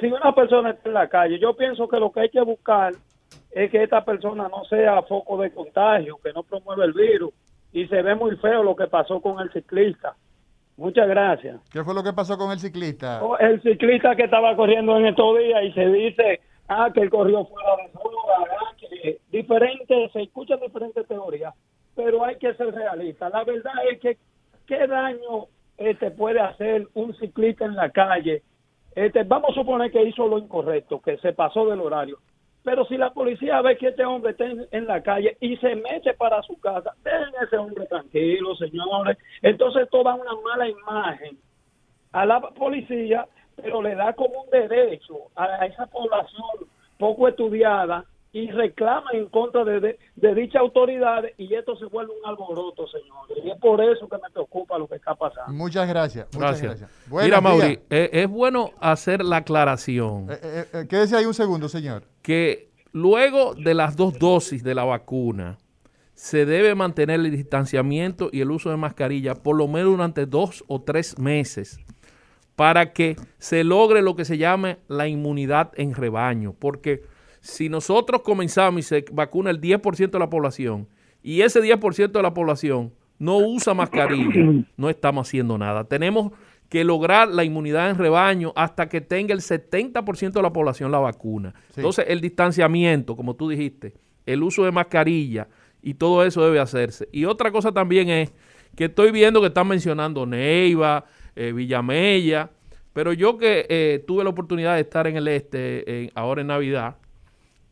si 0.00 0.06
una 0.06 0.34
persona 0.34 0.70
está 0.70 0.88
en 0.88 0.94
la 0.94 1.08
calle, 1.08 1.38
yo 1.38 1.56
pienso 1.56 1.88
que 1.88 1.98
lo 1.98 2.10
que 2.12 2.20
hay 2.20 2.30
que 2.30 2.40
buscar 2.40 2.92
es 3.50 3.70
que 3.70 3.82
esta 3.82 4.04
persona 4.04 4.48
no 4.48 4.64
sea 4.64 5.02
foco 5.02 5.40
de 5.40 5.52
contagio, 5.52 6.18
que 6.22 6.32
no 6.32 6.42
promueva 6.42 6.84
el 6.84 6.92
virus. 6.92 7.32
Y 7.72 7.86
se 7.88 8.02
ve 8.02 8.14
muy 8.14 8.36
feo 8.36 8.62
lo 8.62 8.76
que 8.76 8.86
pasó 8.86 9.20
con 9.20 9.40
el 9.40 9.50
ciclista. 9.52 10.14
Muchas 10.76 11.08
gracias. 11.08 11.60
¿Qué 11.70 11.82
fue 11.84 11.94
lo 11.94 12.02
que 12.02 12.12
pasó 12.12 12.36
con 12.36 12.50
el 12.50 12.58
ciclista? 12.58 13.22
Oh, 13.22 13.36
El 13.38 13.62
ciclista 13.62 14.16
que 14.16 14.24
estaba 14.24 14.56
corriendo 14.56 14.96
en 14.96 15.06
estos 15.06 15.38
días 15.38 15.62
y 15.64 15.72
se 15.72 15.86
dice, 15.86 16.40
ah, 16.68 16.90
que 16.92 17.00
él 17.00 17.10
corrió 17.10 17.44
fuera 17.46 17.76
de 17.76 17.92
zona, 17.92 18.58
ah, 18.60 18.74
que 18.78 19.20
diferentes, 19.30 20.12
se 20.12 20.22
escuchan 20.22 20.60
diferentes 20.60 21.06
teorías, 21.06 21.54
pero 21.94 22.24
hay 22.24 22.36
que 22.36 22.54
ser 22.54 22.74
realista. 22.74 23.28
La 23.28 23.44
verdad 23.44 23.72
es 23.90 24.00
que 24.00 24.18
qué 24.66 24.86
daño 24.86 25.46
este 25.76 26.10
puede 26.10 26.40
hacer 26.40 26.88
un 26.94 27.14
ciclista 27.16 27.64
en 27.64 27.76
la 27.76 27.90
calle? 27.90 28.42
Este, 28.94 29.24
vamos 29.24 29.50
a 29.50 29.54
suponer 29.54 29.90
que 29.90 30.02
hizo 30.02 30.26
lo 30.26 30.38
incorrecto, 30.38 31.00
que 31.00 31.16
se 31.18 31.32
pasó 31.32 31.66
del 31.66 31.80
horario. 31.80 32.18
Pero 32.62 32.86
si 32.86 32.96
la 32.96 33.12
policía 33.12 33.60
ve 33.60 33.76
que 33.76 33.88
este 33.88 34.04
hombre 34.04 34.30
está 34.30 34.46
en, 34.46 34.86
la 34.86 35.02
calle 35.02 35.36
y 35.40 35.56
se 35.58 35.74
mete 35.76 36.14
para 36.14 36.42
su 36.42 36.58
casa, 36.60 36.92
dejen 37.04 37.36
a 37.38 37.44
ese 37.44 37.58
hombre 37.58 37.86
tranquilo, 37.86 38.54
señores. 38.56 39.18
Entonces 39.42 39.82
esto 39.82 40.02
da 40.02 40.14
una 40.14 40.32
mala 40.42 40.68
imagen 40.68 41.36
a 42.12 42.24
la 42.24 42.40
policía, 42.40 43.26
pero 43.56 43.82
le 43.82 43.94
da 43.94 44.14
como 44.14 44.44
un 44.44 44.50
derecho 44.50 45.14
a 45.36 45.66
esa 45.66 45.86
población 45.86 46.68
poco 46.98 47.28
estudiada 47.28 48.04
y 48.34 48.50
reclama 48.50 49.10
en 49.12 49.28
contra 49.28 49.64
de, 49.64 49.78
de, 49.80 49.98
de 50.16 50.34
dichas 50.34 50.60
autoridades 50.60 51.32
y 51.38 51.54
esto 51.54 51.76
se 51.76 51.86
vuelve 51.86 52.12
un 52.20 52.28
alboroto, 52.28 52.86
señores. 52.88 53.38
Y 53.44 53.48
es 53.50 53.56
por 53.58 53.80
eso 53.80 54.08
que 54.08 54.16
me 54.16 54.28
preocupa 54.30 54.76
lo 54.76 54.86
que 54.88 54.96
está 54.96 55.14
pasando. 55.14 55.52
Muchas 55.52 55.88
gracias. 55.88 56.26
Muchas 56.34 56.60
Gracias. 56.60 56.90
Mira, 57.10 57.40
Mauri, 57.40 57.66
días. 57.68 57.78
eh, 57.90 58.10
es 58.12 58.28
bueno 58.28 58.72
hacer 58.80 59.24
la 59.24 59.36
aclaración 59.38 60.26
Eh, 60.30 60.38
eh, 60.42 60.64
eh, 60.74 60.86
quédese 60.88 61.16
ahí 61.16 61.24
un 61.24 61.32
segundo, 61.34 61.68
señor. 61.68 62.02
que 62.22 62.70
luego 62.92 63.54
de 63.54 63.72
las 63.74 63.96
dos 63.96 64.18
dosis 64.18 64.62
de 64.64 64.74
la 64.74 64.84
vacuna 64.84 65.58
se 66.14 66.44
debe 66.46 66.74
mantener 66.74 67.20
el 67.20 67.30
distanciamiento 67.30 68.30
y 68.32 68.40
el 68.40 68.50
uso 68.50 68.70
de 68.70 68.76
mascarilla 68.76 69.34
por 69.36 69.56
lo 69.56 69.68
menos 69.68 69.92
durante 69.92 70.26
dos 70.26 70.64
o 70.68 70.82
tres 70.82 71.18
meses 71.18 71.78
para 72.56 72.92
que 72.92 73.16
se 73.38 73.64
logre 73.64 74.02
lo 74.02 74.14
que 74.16 74.24
se 74.24 74.38
llama 74.38 74.78
la 74.88 75.08
inmunidad 75.08 75.72
en 75.76 75.92
rebaño. 75.94 76.54
Porque 76.58 77.02
si 77.44 77.68
nosotros 77.68 78.22
comenzamos 78.22 78.80
y 78.80 78.82
se 78.82 79.04
vacuna 79.12 79.50
el 79.50 79.60
10% 79.60 80.10
de 80.10 80.18
la 80.18 80.30
población 80.30 80.88
y 81.22 81.42
ese 81.42 81.60
10% 81.60 82.10
de 82.10 82.22
la 82.22 82.32
población 82.32 82.94
no 83.18 83.36
usa 83.36 83.74
mascarilla, 83.74 84.64
no 84.78 84.88
estamos 84.88 85.28
haciendo 85.28 85.58
nada. 85.58 85.84
Tenemos 85.84 86.32
que 86.70 86.84
lograr 86.84 87.28
la 87.28 87.44
inmunidad 87.44 87.90
en 87.90 87.98
rebaño 87.98 88.54
hasta 88.56 88.88
que 88.88 89.02
tenga 89.02 89.34
el 89.34 89.40
70% 89.40 90.32
de 90.32 90.42
la 90.42 90.54
población 90.54 90.90
la 90.90 91.00
vacuna. 91.00 91.54
Sí. 91.68 91.80
Entonces, 91.80 92.06
el 92.08 92.22
distanciamiento, 92.22 93.14
como 93.14 93.36
tú 93.36 93.50
dijiste, 93.50 93.92
el 94.24 94.42
uso 94.42 94.64
de 94.64 94.72
mascarilla 94.72 95.46
y 95.82 95.94
todo 95.94 96.24
eso 96.24 96.42
debe 96.42 96.60
hacerse. 96.60 97.10
Y 97.12 97.26
otra 97.26 97.52
cosa 97.52 97.72
también 97.72 98.08
es 98.08 98.32
que 98.74 98.86
estoy 98.86 99.10
viendo 99.10 99.42
que 99.42 99.48
están 99.48 99.68
mencionando 99.68 100.24
Neiva, 100.24 101.04
eh, 101.36 101.52
Villamella, 101.52 102.50
pero 102.94 103.12
yo 103.12 103.36
que 103.36 103.66
eh, 103.68 104.02
tuve 104.06 104.24
la 104.24 104.30
oportunidad 104.30 104.76
de 104.76 104.80
estar 104.80 105.06
en 105.06 105.16
el 105.16 105.28
este 105.28 106.04
eh, 106.04 106.10
ahora 106.14 106.40
en 106.40 106.46
Navidad, 106.46 106.96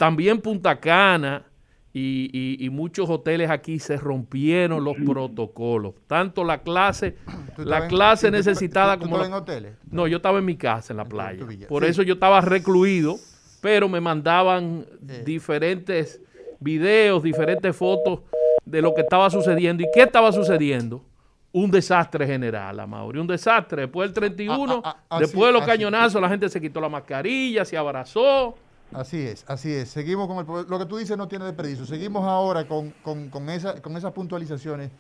también 0.03 0.41
Punta 0.41 0.81
Cana 0.81 1.45
y, 1.93 2.29
y- 2.33 2.67
y 2.67 2.71
muchos 2.71 3.09
hoteles 3.09 3.49
aquí 3.51 3.79
se 3.79 3.97
rompieron 3.97 4.83
los 4.83 4.97
protocolos. 4.97 5.95
Tanto 6.09 6.43
la 6.43 6.59
clase, 6.59 7.19
¿Tú 7.55 7.62
la 7.62 7.85
en- 7.85 7.88
clase 7.88 8.27
tú- 8.27 8.33
tú- 8.33 8.37
necesitada 8.38 8.97
tú 8.97 9.05
como 9.05 9.19
la- 9.19 9.27
en 9.27 9.33
hoteles? 9.33 9.75
no, 9.93 10.09
yo 10.09 10.17
estaba 10.17 10.41
en 10.41 10.45
mi 10.45 10.57
casa 10.57 10.93
en 10.93 10.97
la 10.97 11.05
playa. 11.05 11.45
en. 11.49 11.69
Por 11.69 11.85
Sí. 11.85 11.91
eso 11.91 12.03
yo 12.03 12.15
estaba 12.15 12.41
recluido, 12.41 13.15
pero 13.61 13.88
me 13.88 14.01
mandaban 14.01 14.87
Eh. 15.09 15.23
diferentes 15.25 16.21
videos, 16.59 17.23
diferentes 17.23 17.77
fotos 17.77 18.23
de 18.65 18.83
lo 18.83 18.95
que 18.95 19.03
estaba 19.03 19.31
sucediendo. 19.31 19.85
¿Y 19.85 19.87
qué 19.95 20.03
estaba 20.03 20.33
sucediendo? 20.33 21.05
Un 21.53 21.71
desastre 21.71 22.27
general, 22.27 22.81
Amaury, 22.81 23.21
un 23.21 23.29
desastre. 23.29 23.83
Después 23.83 24.09
del 24.09 24.15
31, 24.15 24.81
Ah, 24.85 24.97
ah, 24.99 25.05
ah, 25.11 25.19
después 25.21 25.47
de 25.47 25.53
los 25.53 25.65
cañonazos, 25.65 26.21
la 26.21 26.29
gente 26.29 26.49
se 26.49 26.61
quitó 26.61 26.81
la 26.81 26.88
mascarilla, 26.88 27.65
se 27.65 27.77
abrazó. 27.77 28.57
Así 28.94 29.26
es, 29.26 29.44
así 29.48 29.72
es. 29.72 29.88
Seguimos 29.90 30.26
con 30.28 30.38
el... 30.38 30.68
Lo 30.68 30.78
que 30.78 30.87
tú 30.87 30.96
dices 30.98 31.16
no 31.16 31.28
tiene 31.28 31.44
desperdicio. 31.44 31.85
Seguimos 31.87 32.24
ahora 32.24 32.64
con, 32.66 32.90
con, 33.02 33.28
con, 33.31 33.48
esa, 33.50 33.81
con 33.81 33.96
esas 33.96 34.12
puntualizaciones. 34.12 34.90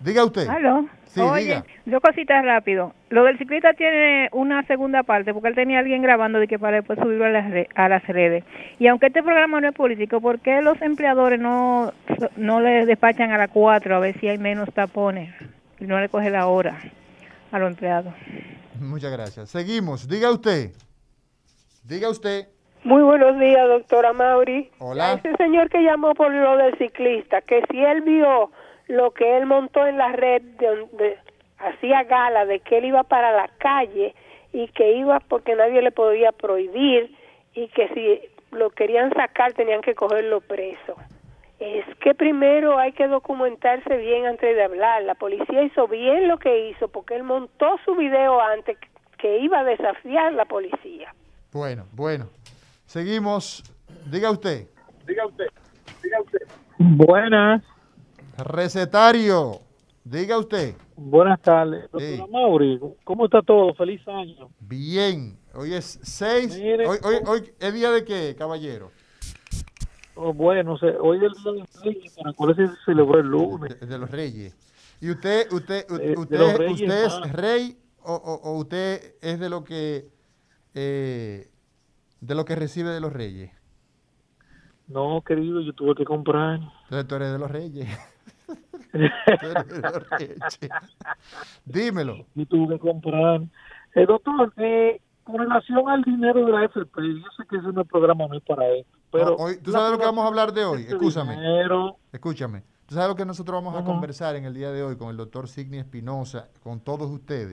Diga 0.00 0.24
usted. 0.24 0.46
¿Aló? 0.46 0.86
Sí, 1.06 1.20
Oye, 1.20 1.42
diga. 1.44 1.64
dos 1.86 2.02
cositas 2.02 2.44
rápido. 2.44 2.92
Lo 3.08 3.24
del 3.24 3.38
ciclista 3.38 3.72
tiene 3.72 4.28
una 4.32 4.62
segunda 4.66 5.02
parte, 5.04 5.32
porque 5.32 5.48
él 5.48 5.54
tenía 5.54 5.78
a 5.78 5.80
alguien 5.80 6.02
grabando 6.02 6.38
de 6.38 6.46
que 6.46 6.58
para 6.58 6.76
después 6.76 6.98
subirlo 6.98 7.24
a 7.24 7.30
las, 7.30 7.50
re- 7.50 7.68
a 7.74 7.88
las 7.88 8.06
redes. 8.06 8.44
Y 8.78 8.88
aunque 8.88 9.06
este 9.06 9.22
programa 9.22 9.58
no 9.60 9.68
es 9.70 9.74
político, 9.74 10.20
¿por 10.20 10.40
qué 10.40 10.60
los 10.60 10.80
empleadores 10.82 11.40
no, 11.40 11.92
no 12.36 12.60
le 12.60 12.84
despachan 12.84 13.30
a 13.32 13.38
las 13.38 13.48
4 13.50 13.96
a 13.96 13.98
ver 13.98 14.20
si 14.20 14.28
hay 14.28 14.36
menos 14.36 14.68
tapones? 14.74 15.32
Y 15.80 15.84
no 15.86 15.98
le 15.98 16.10
coge 16.10 16.28
la 16.28 16.46
hora 16.46 16.78
a 17.50 17.58
los 17.58 17.70
empleados. 17.70 18.12
Muchas 18.78 19.10
gracias. 19.12 19.48
Seguimos. 19.48 20.06
Diga 20.06 20.30
usted. 20.30 20.72
Diga 21.84 22.10
usted. 22.10 22.48
Muy 22.86 23.02
buenos 23.02 23.36
días, 23.40 23.66
doctora 23.66 24.12
Mauri. 24.12 24.70
Hola. 24.78 25.10
A 25.10 25.14
ese 25.14 25.34
señor 25.38 25.68
que 25.70 25.82
llamó 25.82 26.14
por 26.14 26.32
lo 26.32 26.56
del 26.56 26.78
ciclista, 26.78 27.40
que 27.40 27.64
si 27.68 27.84
él 27.84 28.02
vio 28.02 28.52
lo 28.86 29.10
que 29.10 29.36
él 29.36 29.44
montó 29.44 29.84
en 29.88 29.98
la 29.98 30.12
red, 30.12 30.40
de, 30.40 30.66
donde 30.68 31.18
hacía 31.58 32.04
gala 32.04 32.46
de 32.46 32.60
que 32.60 32.78
él 32.78 32.84
iba 32.84 33.02
para 33.02 33.32
la 33.32 33.48
calle 33.58 34.14
y 34.52 34.68
que 34.68 34.92
iba 34.92 35.18
porque 35.18 35.56
nadie 35.56 35.82
le 35.82 35.90
podía 35.90 36.30
prohibir 36.30 37.12
y 37.54 37.66
que 37.70 37.88
si 37.88 38.56
lo 38.56 38.70
querían 38.70 39.12
sacar 39.14 39.52
tenían 39.54 39.80
que 39.80 39.96
cogerlo 39.96 40.40
preso. 40.40 40.94
Es 41.58 41.84
que 41.96 42.14
primero 42.14 42.78
hay 42.78 42.92
que 42.92 43.08
documentarse 43.08 43.96
bien 43.96 44.26
antes 44.26 44.54
de 44.54 44.62
hablar. 44.62 45.02
La 45.02 45.16
policía 45.16 45.64
hizo 45.64 45.88
bien 45.88 46.28
lo 46.28 46.38
que 46.38 46.68
hizo 46.68 46.86
porque 46.86 47.16
él 47.16 47.24
montó 47.24 47.80
su 47.84 47.96
video 47.96 48.40
antes 48.40 48.78
que 49.18 49.38
iba 49.38 49.58
a 49.58 49.64
desafiar 49.64 50.34
la 50.34 50.44
policía. 50.44 51.12
Bueno, 51.52 51.86
bueno. 51.92 52.28
Seguimos. 52.86 53.62
Diga 54.10 54.30
usted. 54.30 54.68
Buenas, 56.78 57.62
Recetario. 58.38 59.60
Diga 60.04 60.38
usted. 60.38 60.74
buenas 60.94 61.40
tardes. 61.40 61.84
Sí. 61.98 62.16
Doctora 62.16 62.26
Mauri, 62.30 62.80
¿cómo 63.02 63.24
está 63.24 63.42
todo? 63.42 63.74
Feliz 63.74 64.06
año. 64.06 64.50
Bien. 64.60 65.36
Hoy 65.54 65.74
es 65.74 65.98
6. 66.02 66.56
Mire, 66.58 66.86
Hoy, 66.86 66.98
hoy, 67.02 67.16
hoy 67.26 67.52
es 67.58 67.74
día 67.74 67.90
de 67.90 68.04
qué, 68.04 68.36
caballero? 68.38 68.92
Oh, 70.14 70.32
bueno, 70.32 70.78
se- 70.78 70.96
hoy 70.98 71.18
es 71.18 71.24
el 71.24 71.32
día 71.32 71.52
de 71.52 71.58
los 71.58 71.82
Reyes, 71.82 72.12
para 72.14 72.32
cuál 72.34 72.54
se 72.56 72.68
celebró 72.84 73.18
el 73.20 73.26
lunes. 73.26 73.80
De, 73.80 73.86
de 73.86 73.98
los 73.98 74.10
reyes. 74.10 74.56
¿Y 75.00 75.10
usted, 75.10 75.50
usted, 75.52 75.86
Eh, 75.90 75.98
de 76.14 76.16
usted, 76.18 76.56
reyes, 76.56 76.80
usted 76.82 77.04
es 77.06 77.12
ah. 77.14 77.32
rey 77.32 77.76
o, 78.02 78.14
o- 78.14 78.50
o 78.50 78.58
usted 78.58 79.14
es 79.20 79.40
de 79.40 79.48
lo 79.50 79.64
que 79.64 80.08
eh, 80.74 81.48
de 82.20 82.34
lo 82.34 82.44
que 82.44 82.56
recibe 82.56 82.90
de 82.90 83.00
los 83.00 83.12
reyes? 83.12 83.50
No, 84.88 85.22
querido, 85.26 85.60
yo 85.60 85.72
tuve 85.72 85.94
que 85.94 86.04
comprar. 86.04 86.60
Entonces 86.84 87.06
tú 87.08 87.14
eres 87.16 87.32
de 87.32 87.38
los 87.38 87.50
reyes. 87.50 87.88
Tú 88.92 89.46
eres 89.46 89.68
de 89.68 89.82
los 89.82 90.08
reyes. 90.10 90.38
Dímelo. 91.64 92.26
yo 92.34 92.46
tuve 92.46 92.74
que 92.74 92.78
comprar. 92.80 93.42
Eh, 93.94 94.06
doctor, 94.06 94.52
eh, 94.56 95.00
con 95.24 95.38
relación 95.38 95.88
al 95.88 96.02
dinero 96.02 96.46
de 96.46 96.52
la 96.52 96.64
FP, 96.64 97.02
yo 97.02 97.26
sé 97.36 97.42
que 97.50 97.56
ese 97.56 97.72
no 97.72 97.82
es 97.82 97.88
programa 97.88 98.26
muy 98.28 98.40
para 98.40 98.66
esto, 98.70 98.96
pero... 99.10 99.30
No, 99.30 99.32
hoy- 99.36 99.58
¿Tú 99.58 99.72
sabes 99.72 99.90
lo 99.92 99.98
que 99.98 100.04
vamos 100.06 100.24
a 100.24 100.28
hablar 100.28 100.52
de 100.52 100.64
hoy? 100.64 100.82
ese 100.82 100.92
Escúchame. 100.92 101.34
dinero, 101.36 101.96
Escúchame. 102.12 102.62
¿Tú 102.86 102.94
sabes 102.94 103.08
lo 103.10 103.16
que 103.16 103.24
nosotros 103.26 103.62
vamos 103.62 103.78
a 103.78 103.84
conversar 103.84 104.36
en 104.36 104.44
el 104.44 104.54
día 104.54 104.70
de 104.70 104.82
hoy 104.84 104.96
con 104.96 105.08
el 105.10 105.16
doctor 105.16 105.48
Signi 105.48 105.78
Espinosa, 105.78 106.48
con 106.62 106.80
todos 106.80 107.10
ustedes? 107.10 107.52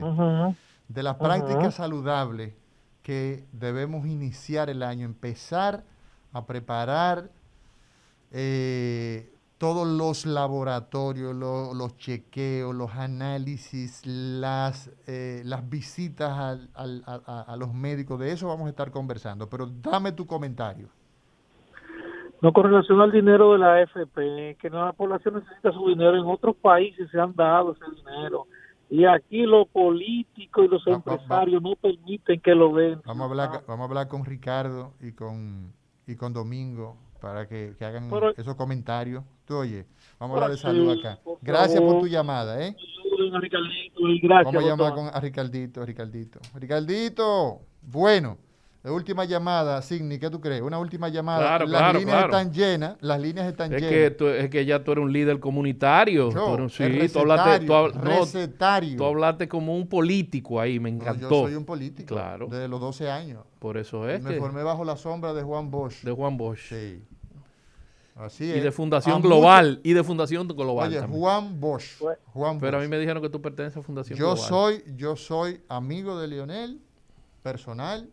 de 0.88 1.02
las 1.02 1.14
Ujú. 1.16 1.24
prácticas 1.24 1.74
saludables 1.74 2.54
que 3.04 3.44
debemos 3.52 4.06
iniciar 4.06 4.70
el 4.70 4.82
año, 4.82 5.04
empezar 5.04 5.84
a 6.32 6.46
preparar 6.46 7.30
eh, 8.32 9.30
todos 9.58 9.86
los 9.86 10.26
laboratorios, 10.26 11.34
lo- 11.36 11.74
los 11.74 11.96
chequeos, 11.98 12.74
los 12.74 12.90
análisis, 12.94 14.04
las, 14.04 14.90
eh, 15.06 15.42
las 15.44 15.68
visitas 15.70 16.30
al- 16.36 16.68
al- 16.74 17.02
a, 17.06 17.44
a- 17.52 17.56
los 17.56 17.72
médicos. 17.72 18.18
De 18.18 18.32
eso 18.32 18.48
vamos 18.48 18.66
a 18.66 18.70
estar 18.70 18.90
conversando, 18.90 19.48
pero 19.48 19.66
dame 19.66 20.10
tu 20.12 20.26
comentario. 20.26 20.88
No, 22.42 22.52
con 22.52 22.64
relación 22.64 23.00
al 23.00 23.12
dinero 23.12 23.52
de 23.52 23.58
la 23.58 23.74
AFP, 23.76 24.56
que 24.60 24.68
la 24.70 24.92
población 24.92 25.34
necesita 25.36 25.72
su 25.72 25.88
dinero. 25.88 26.16
En 26.16 26.26
otros 26.26 26.56
países 26.56 27.08
se 27.10 27.20
han 27.20 27.34
dado 27.34 27.72
ese 27.72 27.84
dinero. 27.96 28.46
Y 28.96 29.04
aquí 29.06 29.42
los 29.42 29.66
políticos 29.68 30.66
y 30.66 30.68
los 30.68 30.84
Va- 30.86 30.90
va- 30.92 30.96
empresarios 30.96 31.60
no 31.60 31.74
permiten 31.74 32.40
que 32.40 32.54
lo 32.54 32.72
den. 32.76 33.00
Vamos 33.04 33.22
a 33.22 33.30
hablar, 33.30 33.64
vamos 33.66 33.80
a 33.86 33.88
hablar 33.88 34.06
con 34.08 34.24
Ricardo 34.24 34.92
y 35.00 35.10
con, 35.12 35.72
y 36.06 36.14
con 36.14 36.32
Domingo 36.32 36.96
para 37.20 37.48
que, 37.48 37.74
que 37.76 37.84
hagan 37.84 38.08
Pero- 38.08 38.30
esos 38.36 38.54
comentarios. 38.54 39.24
Tú 39.46 39.56
oye, 39.56 39.84
vamos 40.20 40.34
a 40.36 40.44
hablar 40.44 40.56
de 40.56 40.62
salud 40.62 40.94
sí, 40.94 41.00
acá. 41.00 41.18
por 41.24 41.38
Gracias 41.42 41.80
por 41.80 41.88
favor. 41.88 42.02
tu 42.02 42.08
llamada, 42.08 42.64
¿eh? 42.64 42.76
A 43.34 43.40
Ricardito 43.40 44.00
gracias. 44.22 44.54
Vamos 44.54 44.64
a 44.64 44.66
llamar 44.68 44.94
con, 44.94 45.06
a 45.12 45.20
Ricardito, 45.20 45.84
Ricardito. 45.84 46.38
Ricardito, 46.54 47.60
bueno, 47.82 48.38
la 48.84 48.92
última 48.92 49.24
llamada, 49.24 49.80
Signi, 49.82 50.18
¿qué 50.18 50.28
tú 50.30 50.40
crees? 50.40 50.60
Una 50.62 50.78
última 50.78 51.08
llamada. 51.08 51.38
Claro, 51.40 51.66
las 51.66 51.80
claro, 51.80 51.98
líneas 51.98 52.16
claro. 52.18 52.36
están 52.38 52.52
llenas, 52.52 52.96
las 53.00 53.18
líneas 53.20 53.46
están 53.48 53.72
Es 53.72 53.80
llenas. 53.80 53.90
que, 53.98 54.10
tú- 54.10 54.28
es 54.28 54.50
que 54.50 54.64
ya 54.66 54.84
tú 54.84 54.92
eres 54.92 55.02
un 55.04 55.12
líder 55.12 55.40
comunitario. 55.40 56.30
Yo, 56.30 56.44
Tú 56.46 56.54
eres- 56.62 56.80
el 56.80 57.00
sí, 57.08 57.12
tú 57.14 57.18
hablaste, 57.20 57.66
tú, 57.66 57.72
recetario, 57.98 58.90
hab- 58.90 58.92
no, 58.92 58.98
tú 58.98 59.04
hablaste 59.06 59.48
como 59.48 59.74
un 59.74 59.88
político 59.88 60.60
ahí, 60.60 60.78
me 60.78 60.92
No, 60.92 60.98
encantó. 60.98 61.28
yo 61.30 61.46
soy 61.46 61.54
un 61.54 61.64
político 61.64 62.14
Claro. 62.14 62.46
desde 62.48 62.68
los 62.68 62.78
12 62.78 63.10
años. 63.10 63.42
Por 63.58 63.78
eso 63.78 64.06
es 64.08 64.22
Me 64.22 64.34
que- 64.34 64.38
formé 64.38 64.62
bajo 64.62 64.84
la 64.84 64.96
sombra 64.98 65.32
de 65.32 65.42
Juan 65.42 65.70
Bosch. 65.70 66.02
de 66.02 66.12
Juan 66.12 66.36
Bosch. 66.36 66.68
Sí. 66.68 67.02
Así 68.16 68.44
Y 68.44 68.50
es. 68.52 68.62
de 68.62 68.70
Fundación 68.70 69.22
Global. 69.22 69.80
Y 69.82 69.92
de 69.94 70.04
Fundación 70.04 70.46
Global. 70.46 70.88
Oye, 70.88 71.00
también. 71.00 71.20
Juan 71.20 71.58
Bosch. 71.58 72.00
Juan 72.34 72.60
Pero 72.60 72.76
a 72.78 72.80
mí 72.80 72.86
me 72.86 72.98
dijeron 72.98 73.20
que 73.22 73.28
tú 73.30 73.40
perteneces 73.40 73.78
a 73.78 73.82
Fundación 73.82 74.16
Yo 74.18 74.34
Global. 74.34 74.48
soy, 74.48 74.84
yo 74.94 75.16
soy 75.16 75.60
amigo 75.68 76.20
de 76.20 76.28
Lionel, 76.28 76.80
personal, 77.42 78.08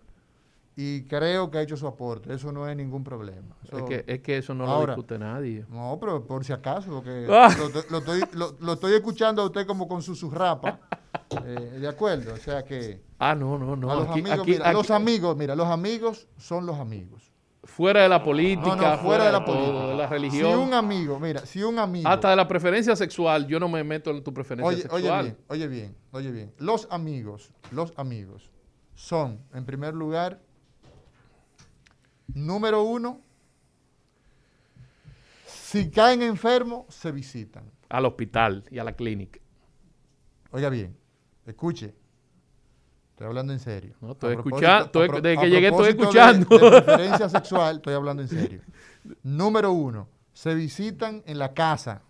y 0.76 1.04
creo 1.04 1.52
que 1.52 1.58
ha 1.58 1.62
hecho 1.62 1.76
su 1.78 1.86
aporte. 1.88 2.34
Eso 2.34 2.52
no 2.52 2.68
es 2.68 2.76
ningún 2.78 3.04
problema. 3.04 3.56
Es 3.72 3.84
que, 3.84 4.04
es 4.08 4.20
que 4.22 4.38
eso 4.38 4.54
no 4.54 4.66
lo 4.66 4.86
discute 4.86 5.20
nadie. 5.20 5.66
No, 5.70 5.98
pero 6.00 6.26
por 6.26 6.44
si 6.46 6.54
acaso, 6.54 6.90
porque 6.92 7.28
Ah. 7.30 7.50
lo, 7.58 7.70
lo 7.90 7.98
estoy, 8.00 8.22
lo- 8.34 8.56
lo 8.60 8.74
estoy 8.74 8.94
escuchando 8.94 9.42
a 9.42 9.46
usted 9.46 9.66
como 9.68 9.88
con 9.88 10.02
su 10.02 10.16
surrapa. 10.16 10.80
eh, 11.46 11.78
de 11.80 11.88
acuerdo, 11.88 12.34
o 12.34 12.38
sea 12.38 12.64
que 12.64 13.02
Ah, 13.20 13.36
no, 13.36 13.58
no, 13.58 13.76
no. 13.76 13.92
a 13.92 13.96
los 13.96 14.10
aquí- 14.10 14.20
amigos, 14.20 14.40
aquí- 14.40 14.52
mira, 14.52 14.66
aquí- 14.68 14.74
los 14.78 14.92
amigos, 14.92 15.38
mira, 15.38 15.56
los 15.56 15.68
amigos 15.68 16.28
son 16.38 16.66
los 16.66 16.78
amigos. 16.78 17.32
fuera 17.64 18.02
de 18.02 18.10
la 18.10 18.24
política, 18.24 18.76
No, 18.76 18.92
no, 18.96 18.98
fuera 18.98 19.26
de 19.26 19.32
la 19.32 19.46
todo, 19.46 19.56
política. 19.56 19.88
de 19.88 19.96
la 19.96 20.08
Si 20.08 20.14
religión, 20.14 20.60
un 20.60 20.74
amigo, 20.74 21.20
mira, 21.20 21.46
si 21.46 21.62
un 21.64 21.78
amigo. 21.80 22.10
hasta 22.10 22.32
de 22.32 22.36
la 22.36 22.48
preferencia 22.48 22.96
sexual, 22.96 23.46
yo 23.48 23.60
no 23.60 23.70
me 23.70 23.84
meto 23.84 24.10
en 24.12 24.24
tu 24.24 24.34
preferencia 24.34 24.68
Oye, 24.68 24.88
oye 24.90 25.02
sexual. 25.04 25.24
bien, 25.26 25.38
oye 25.48 25.68
bien, 25.68 25.96
oye 26.12 26.32
bien. 26.32 26.54
Los 26.58 26.88
amigos, 26.92 27.54
los 27.72 27.94
amigos 27.98 28.52
son, 28.96 29.40
en 29.54 29.64
primer 29.66 29.94
lugar, 29.94 30.42
número 32.34 32.84
uno, 32.84 33.22
si 35.46 35.90
caen 35.90 36.22
enfermos, 36.22 36.94
se 36.94 37.12
visitan. 37.12 37.64
Al 37.90 38.06
hospital 38.06 38.66
y 38.72 38.80
a 38.80 38.84
la 38.84 38.94
clínica. 38.94 39.40
Oiga 40.52 40.70
bien, 40.70 40.98
escuche. 41.46 41.96
Estoy 43.12 43.28
hablando 43.28 43.54
en 43.54 43.60
serio. 43.60 43.96
No, 44.02 44.14
estoy 44.14 44.36
escuchando, 44.36 45.00
desde 45.00 45.38
que 45.38 45.50
llegué 45.50 45.68
estoy 45.68 45.94
de- 45.94 46.02
escuchando. 46.02 46.58
De, 46.58 46.82
preferencia 46.82 47.30
sexual, 47.30 47.76
estoy 47.78 47.94
hablando 47.94 48.24
en 48.24 48.28
serio. 48.28 48.62
Número 49.24 49.72
uno, 49.72 50.08
se 50.34 50.56
visitan 50.56 51.22
en 51.26 51.38
la 51.38 51.54
casa. 51.54 52.02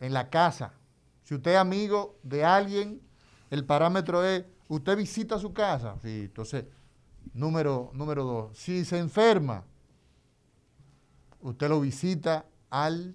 En 0.00 0.12
la 0.12 0.30
casa. 0.30 0.72
Si 1.24 1.34
usted 1.34 1.52
es 1.52 1.56
amigo 1.58 2.18
de 2.22 2.44
alguien, 2.44 3.00
el 3.50 3.64
parámetro 3.64 4.24
es, 4.24 4.44
usted 4.68 4.96
visita 4.96 5.38
su 5.38 5.52
casa. 5.52 5.96
Sí, 6.02 6.22
entonces, 6.26 6.66
número, 7.34 7.90
número 7.94 8.24
dos, 8.24 8.56
si 8.58 8.84
se 8.84 8.98
enferma, 8.98 9.64
usted 11.40 11.68
lo 11.68 11.80
visita 11.80 12.44
al 12.70 13.14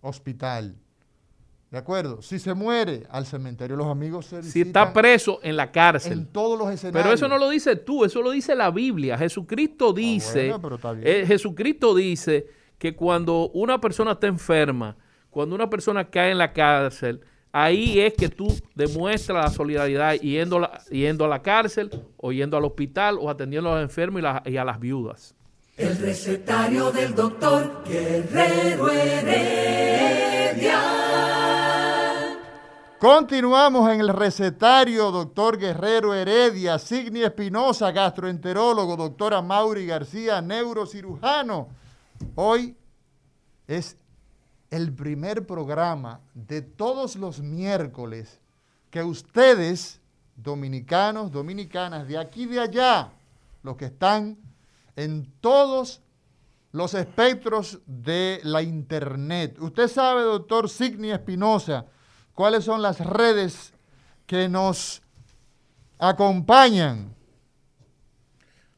hospital. 0.00 0.76
¿De 1.70 1.78
acuerdo? 1.78 2.22
Si 2.22 2.38
se 2.38 2.54
muere, 2.54 3.04
al 3.10 3.26
cementerio. 3.26 3.74
Los 3.74 3.88
amigos 3.88 4.26
se 4.26 4.44
Si 4.44 4.60
está 4.60 4.92
preso 4.92 5.40
en 5.42 5.56
la 5.56 5.72
cárcel. 5.72 6.12
en 6.12 6.26
todos 6.26 6.56
los 6.56 6.70
escenarios. 6.70 7.02
Pero 7.02 7.14
eso 7.14 7.26
no 7.26 7.36
lo 7.36 7.48
dices 7.48 7.84
tú, 7.84 8.04
eso 8.04 8.22
lo 8.22 8.30
dice 8.30 8.54
la 8.54 8.70
Biblia. 8.70 9.18
Jesucristo 9.18 9.92
dice, 9.92 10.50
bueno, 10.50 10.62
pero 10.62 10.76
está 10.76 10.92
bien. 10.92 11.04
eh, 11.04 11.26
Jesucristo 11.26 11.94
dice 11.96 12.46
que 12.78 12.94
cuando 12.94 13.50
una 13.54 13.80
persona 13.80 14.12
está 14.12 14.28
enferma, 14.28 14.96
cuando 15.30 15.56
una 15.56 15.68
persona 15.68 16.08
cae 16.08 16.30
en 16.30 16.38
la 16.38 16.52
cárcel, 16.52 17.20
ahí 17.56 18.00
es 18.00 18.14
que 18.14 18.28
tú 18.28 18.48
demuestras 18.74 19.44
la 19.44 19.50
solidaridad 19.50 20.14
yendo, 20.14 20.56
a 20.56 20.60
la- 20.60 20.80
yendo 20.90 21.24
a 21.24 21.28
la 21.28 21.40
cárcel 21.40 21.88
o 22.16 22.32
yendo 22.32 22.56
al 22.56 22.64
hospital 22.64 23.16
o 23.20 23.30
atendiendo 23.30 23.70
a 23.70 23.74
los 23.76 23.82
enfermos 23.84 24.18
y, 24.18 24.22
la- 24.22 24.42
y 24.44 24.56
a 24.56 24.64
las 24.64 24.80
viudas. 24.80 25.34
El 25.76 25.96
recetario 25.98 26.90
del 26.90 27.14
doctor 27.14 27.82
Guerrero 27.86 28.90
Heredia. 28.90 30.80
Continuamos 32.98 33.90
en 33.92 34.00
el 34.00 34.08
recetario, 34.08 35.10
doctor 35.10 35.58
Guerrero 35.58 36.14
Heredia, 36.14 36.78
Signi 36.78 37.22
Espinosa, 37.22 37.92
gastroenterólogo, 37.92 38.96
doctora 38.96 39.42
Mauri 39.42 39.86
García, 39.86 40.40
neurocirujano. 40.40 41.68
Hoy 42.34 42.74
es 43.66 43.96
el 44.70 44.92
primer 44.92 45.46
programa 45.46 46.20
de 46.34 46.62
todos 46.62 47.16
los 47.16 47.40
miércoles 47.40 48.40
que 48.90 49.02
ustedes, 49.02 50.00
dominicanos, 50.36 51.30
dominicanas, 51.30 52.06
de 52.08 52.18
aquí 52.18 52.44
y 52.44 52.46
de 52.46 52.60
allá, 52.60 53.12
los 53.62 53.76
que 53.76 53.86
están 53.86 54.36
en 54.96 55.32
todos 55.40 56.00
los 56.72 56.94
espectros 56.94 57.78
de 57.86 58.40
la 58.42 58.62
Internet. 58.62 59.58
Usted 59.60 59.88
sabe, 59.88 60.22
doctor 60.22 60.68
Signi 60.68 61.10
Espinosa, 61.12 61.86
cuáles 62.34 62.64
son 62.64 62.82
las 62.82 62.98
redes 62.98 63.72
que 64.26 64.48
nos 64.48 65.02
acompañan. 65.98 67.13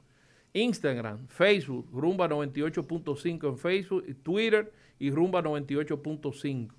Instagram, 0.53 1.27
Facebook, 1.27 1.87
Rumba 1.93 2.27
98.5 2.29 3.47
en 3.49 3.57
Facebook, 3.57 4.03
y 4.07 4.13
Twitter 4.13 4.71
y 4.99 5.09
Rumba 5.11 5.41
98.5. 5.41 6.69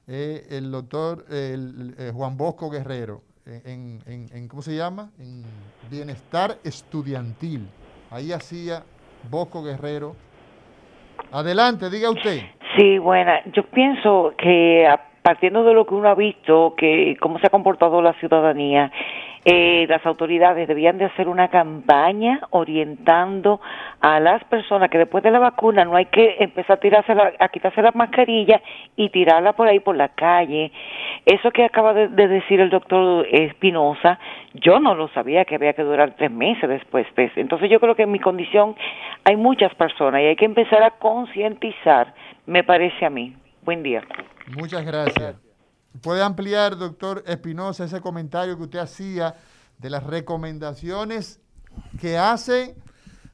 eh, 0.09 0.47
el 0.51 0.71
doctor 0.71 1.25
eh, 1.31 2.11
Juan 2.15 2.37
Bosco 2.37 2.71
Guerrero, 2.71 3.23
en, 3.47 4.01
en- 4.07 4.27
en- 4.33 4.49
¿cómo 4.49 4.63
se 4.63 4.77
llama? 4.77 5.11
En 5.19 5.43
Bienestar 5.91 6.57
Estudiantil. 6.65 7.69
Ahí 8.11 8.33
hacía 8.33 8.83
Bosco 9.31 9.63
Guerrero. 9.63 10.15
Adelante, 11.33 11.91
diga 11.91 12.11
usted. 12.11 12.41
Sí, 12.77 12.99
buena. 12.99 13.41
Yo 13.53 13.65
pienso 13.71 14.33
que 14.39 14.87
partiendo 15.23 15.65
de 15.65 15.75
lo 15.75 15.87
que 15.87 15.95
uno 15.95 16.09
ha 16.09 16.15
visto, 16.15 16.75
que 16.77 17.17
cómo 17.21 17.39
se 17.41 17.49
ha 17.49 17.51
comportado 17.51 18.01
la 18.01 18.13
ciudadanía, 18.21 18.93
eh, 19.49 19.87
las 19.89 20.05
autoridades 20.05 20.67
debían 20.67 20.99
de 20.99 21.05
hacer 21.05 21.29
una 21.29 21.47
campaña 21.47 22.41
orientando 22.51 23.61
a 24.01 24.19
las 24.19 24.43
personas 24.43 24.91
que 24.91 24.99
después 24.99 25.23
de 25.23 25.31
la 25.31 25.39
vacuna 25.39 25.85
no 25.85 25.95
hay 25.95 26.07
que 26.07 26.35
empezar 26.41 26.79
a 26.79 26.81
tirarse 26.81 27.13
a 27.13 27.49
quitarse 27.51 27.81
la 27.81 27.93
mascarilla 27.93 28.61
y 28.97 29.09
tirarla 29.11 29.53
por 29.53 29.69
ahí 29.69 29.79
por 29.79 29.95
la 29.95 30.09
calle. 30.09 30.73
Eso 31.25 31.53
que 31.53 31.65
acaba 31.65 31.95
de, 31.95 32.09
decir 32.09 32.59
el 32.59 32.71
doctor 32.71 33.25
Espinosa, 33.31 34.19
yo 34.55 34.81
no 34.81 34.97
lo 34.97 35.07
sabía 35.11 35.45
que 35.45 35.55
había 35.55 35.75
que 35.75 35.85
durar 35.85 36.17
tres 36.17 36.33
meses 36.33 36.69
después 36.69 37.07
de 37.15 37.27
eso. 37.27 37.39
Entonces 37.39 37.71
yo 37.71 37.79
creo 37.79 37.95
que 37.95 38.03
en 38.03 38.11
mi 38.11 38.19
condición 38.19 38.75
hay 39.23 39.37
muchas 39.37 39.73
personas 39.77 40.23
y 40.23 40.25
hay 40.25 40.35
que 40.35 40.45
empezar 40.45 40.83
a 40.83 40.91
concientizar, 40.91 42.13
me 42.47 42.65
parece 42.65 43.07
a 43.07 43.11
mí. 43.11 43.37
Buen 43.63 43.85
día. 43.85 44.03
Muchas 44.57 44.85
gracias. 44.85 45.46
¿Puede 46.01 46.23
ampliar, 46.23 46.77
doctor 46.77 47.23
Espinosa, 47.27 47.85
ese 47.85 48.01
comentario 48.01 48.57
que 48.57 48.65
usted 48.65 48.79
hacía 48.79 49.37
de 49.79 49.91
las 49.91 50.03
recomendaciones 50.05 51.41
que 52.01 52.19
hace 52.19 52.77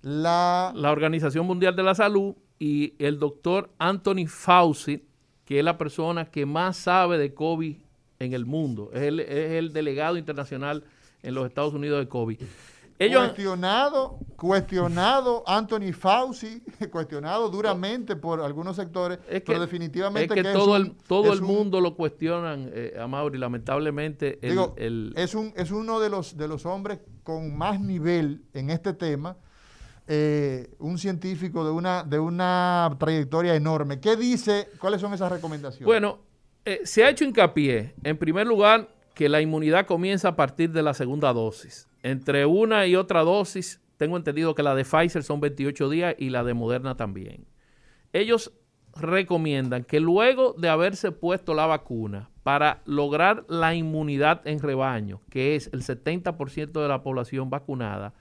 la... 0.03 0.73
La 0.75 0.91
Organización 0.91 1.47
Mundial 1.47 1.77
de 1.77 1.83
la 1.83 1.95
Salud 1.95 2.35
y 2.59 2.95
el 2.99 3.19
doctor 3.19 3.71
Anthony 3.79 4.27
Fauci, 4.27 5.05
que 5.45 5.59
es 5.59 5.65
la 5.65 5.79
persona 5.79 6.27
que 6.27 6.47
más 6.47 6.77
sabe 6.77 7.19
de 7.19 7.35
COVID 7.35 7.77
en 8.19 8.33
el 8.33 8.47
mundo. 8.47 8.91
Es 8.93 9.03
el, 9.03 9.21
es 9.21 9.53
el 9.53 9.73
delegado 9.73 10.17
internacional 10.17 10.85
en 11.23 11.35
los 11.35 11.47
Estados 11.47 11.75
Unidos 11.75 12.01
de 12.01 12.09
COVID 12.09 12.39
cuestionado, 13.11 14.19
cuestionado 14.37 15.43
Anthony 15.47 15.93
Fauci, 15.93 16.63
cuestionado 16.91 17.49
duramente 17.49 18.17
por 18.17 18.41
algunos 18.41 18.77
sectores, 18.77 19.19
pero 19.45 19.61
definitivamente 19.61 20.35
es 20.35 20.43
que, 20.43 20.53
todo 20.53 20.77
el 20.77 20.93
todo 21.07 21.33
el 21.33 21.43
mundo 21.43 21.81
lo 21.81 21.95
cuestionan 21.95 22.71
eh, 22.73 22.95
a 22.99 23.07
Mauri, 23.07 23.39
lamentablemente 23.39 24.39
es 24.43 25.35
un 25.35 25.53
es 25.57 25.71
uno 25.71 26.01
de 26.01 26.11
los 26.11 26.37
de 26.37 26.49
los 26.49 26.67
hombres 26.67 27.01
con 27.23 27.57
más 27.57 27.81
nivel 27.81 28.45
en 28.53 28.71
este 28.71 28.93
tema. 28.93 29.37
Eh, 30.09 30.69
un 30.81 30.99
científico 30.99 31.65
de 31.65 31.71
una, 31.71 32.03
de 32.03 32.19
una 32.19 32.95
trayectoria 32.99 33.55
enorme. 33.55 34.01
¿Qué 34.01 34.17
dice? 34.17 34.69
¿Cuáles 34.81 35.01
son 35.01 35.15
esas 35.15 35.31
recomendaciones? 35.31 35.87
Bueno, 35.87 36.19
eh, 36.65 36.81
se 36.85 37.05
ha 37.05 37.11
hecho 37.11 37.25
hincapié, 37.25 37.95
en 38.03 38.19
primer 38.19 38.47
lugar, 38.47 38.89
que 39.15 39.29
la 39.29 39.41
inmunidad 39.41 39.87
comienza 39.87 40.29
a 40.29 40.37
partir 40.37 40.71
de 40.73 40.83
la 40.83 40.95
segunda 40.95 41.33
dosis. 41.33 41.89
Entre 42.03 42.47
una 42.47 42.87
y 42.87 42.97
otra 42.97 43.23
dosis, 43.23 43.81
tengo 43.97 44.17
entendido 44.17 44.55
que 44.55 44.63
la 44.63 44.75
de 44.75 44.85
Pfizer 44.85 45.23
son 45.23 45.41
28 45.41 45.89
días 45.89 46.15
y 46.19 46.31
la 46.31 46.45
de 46.45 46.55
Moderna 46.55 46.97
también. 46.97 47.47
Ellos 48.13 48.53
recomiendan 48.95 49.85
que 49.85 50.01
luego 50.01 50.55
de 50.59 50.69
haberse 50.69 51.13
puesto 51.13 51.55
la 51.55 51.67
vacuna 51.67 52.31
para 52.43 52.83
lograr 52.85 53.45
la 53.49 53.75
inmunidad 53.75 54.43
en 54.47 54.61
rebaño, 54.61 55.21
que 55.31 55.55
es 55.57 55.71
el 55.73 55.83
70% 55.83 56.73
de 56.73 56.89
la 56.89 57.03
población 57.03 57.49
vacunada, 57.49 58.15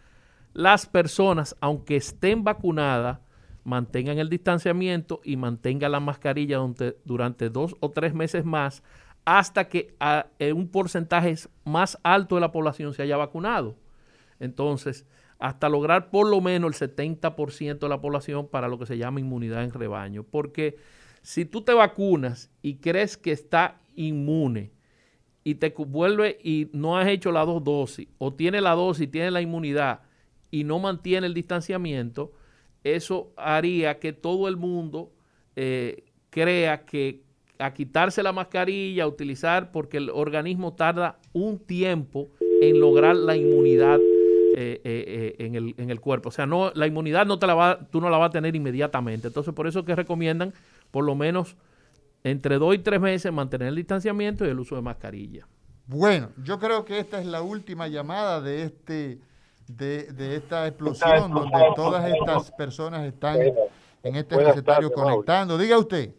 las 0.53 0.85
personas, 0.85 1.55
aunque 1.59 1.95
estén 1.95 2.43
vacunadas, 2.43 3.19
mantengan 3.63 4.19
el 4.19 4.29
distanciamiento 4.29 5.21
y 5.23 5.37
mantengan 5.37 5.91
la 5.91 5.99
mascarilla 5.99 6.57
durante, 6.57 6.97
durante 7.05 7.49
dos 7.49 7.75
o 7.79 7.91
tres 7.91 8.13
meses 8.13 8.43
más 8.43 8.83
hasta 9.25 9.67
que 9.67 9.95
eh, 10.39 10.53
un 10.53 10.67
porcentaje 10.67 11.35
más 11.63 11.97
alto 12.03 12.35
de 12.35 12.41
la 12.41 12.51
población 12.51 12.93
se 12.93 13.03
haya 13.03 13.17
vacunado. 13.17 13.75
Entonces, 14.39 15.05
hasta 15.39 15.69
lograr 15.69 16.09
por 16.09 16.27
lo 16.27 16.41
menos 16.41 16.81
el 16.81 16.95
70% 16.95 17.79
de 17.79 17.89
la 17.89 18.01
población 18.01 18.47
para 18.47 18.67
lo 18.67 18.77
que 18.77 18.85
se 18.85 18.97
llama 18.97 19.19
inmunidad 19.19 19.63
en 19.63 19.71
rebaño. 19.71 20.23
Porque 20.23 20.77
si 21.21 21.45
tú 21.45 21.61
te 21.61 21.73
vacunas 21.73 22.51
y 22.61 22.75
crees 22.75 23.17
que 23.17 23.31
está 23.31 23.81
inmune 23.95 24.71
y 25.43 25.55
te 25.55 25.69
vuelve 25.69 26.37
y 26.43 26.69
no 26.73 26.97
has 26.97 27.07
hecho 27.07 27.31
las 27.31 27.45
dos 27.45 27.63
dosis, 27.63 28.07
o 28.17 28.33
tiene 28.33 28.61
la 28.61 28.71
dosis, 28.71 29.09
tiene 29.09 29.31
la 29.31 29.41
inmunidad 29.41 30.01
y 30.51 30.63
no 30.63 30.79
mantiene 30.79 31.27
el 31.27 31.33
distanciamiento, 31.33 32.33
eso 32.83 33.33
haría 33.37 33.99
que 33.99 34.13
todo 34.13 34.47
el 34.47 34.57
mundo 34.57 35.11
eh, 35.55 36.05
crea 36.29 36.85
que 36.85 37.23
a 37.61 37.73
quitarse 37.73 38.23
la 38.23 38.31
mascarilla, 38.31 39.03
a 39.03 39.07
utilizar, 39.07 39.71
porque 39.71 39.97
el 39.97 40.09
organismo 40.09 40.73
tarda 40.73 41.19
un 41.33 41.59
tiempo 41.59 42.29
en 42.61 42.79
lograr 42.79 43.15
la 43.15 43.35
inmunidad 43.35 43.99
eh, 43.99 44.81
eh, 44.83 44.83
eh, 44.83 45.35
en, 45.39 45.55
el, 45.55 45.75
en, 45.77 45.89
el, 45.89 45.99
cuerpo. 46.01 46.29
O 46.29 46.31
sea, 46.31 46.45
no, 46.45 46.71
la 46.75 46.87
inmunidad 46.87 47.25
no 47.25 47.39
te 47.39 47.47
la 47.47 47.55
va, 47.55 47.79
tú 47.89 48.01
no 48.01 48.09
la 48.09 48.17
vas 48.17 48.29
a 48.29 48.31
tener 48.31 48.55
inmediatamente. 48.55 49.27
Entonces, 49.27 49.53
por 49.53 49.67
eso 49.67 49.79
es 49.79 49.85
que 49.85 49.95
recomiendan 49.95 50.53
por 50.91 51.05
lo 51.05 51.15
menos 51.15 51.55
entre 52.23 52.57
dos 52.57 52.75
y 52.75 52.79
tres 52.79 52.99
meses 52.99 53.31
mantener 53.31 53.69
el 53.69 53.75
distanciamiento 53.75 54.45
y 54.45 54.49
el 54.49 54.59
uso 54.59 54.75
de 54.75 54.81
mascarilla. 54.81 55.47
Bueno, 55.87 56.29
yo 56.43 56.59
creo 56.59 56.85
que 56.85 56.99
esta 56.99 57.19
es 57.19 57.25
la 57.25 57.41
última 57.41 57.87
llamada 57.87 58.41
de 58.41 58.63
este 58.63 59.19
de, 59.67 60.11
de 60.11 60.35
esta 60.35 60.67
explosión 60.67 61.31
donde 61.31 61.59
todas 61.75 62.11
estas 62.13 62.51
personas 62.51 63.05
están 63.05 63.39
en 64.03 64.15
este 64.15 64.35
recetario 64.37 64.91
conectando. 64.91 65.57
Diga 65.57 65.77
usted. 65.77 66.13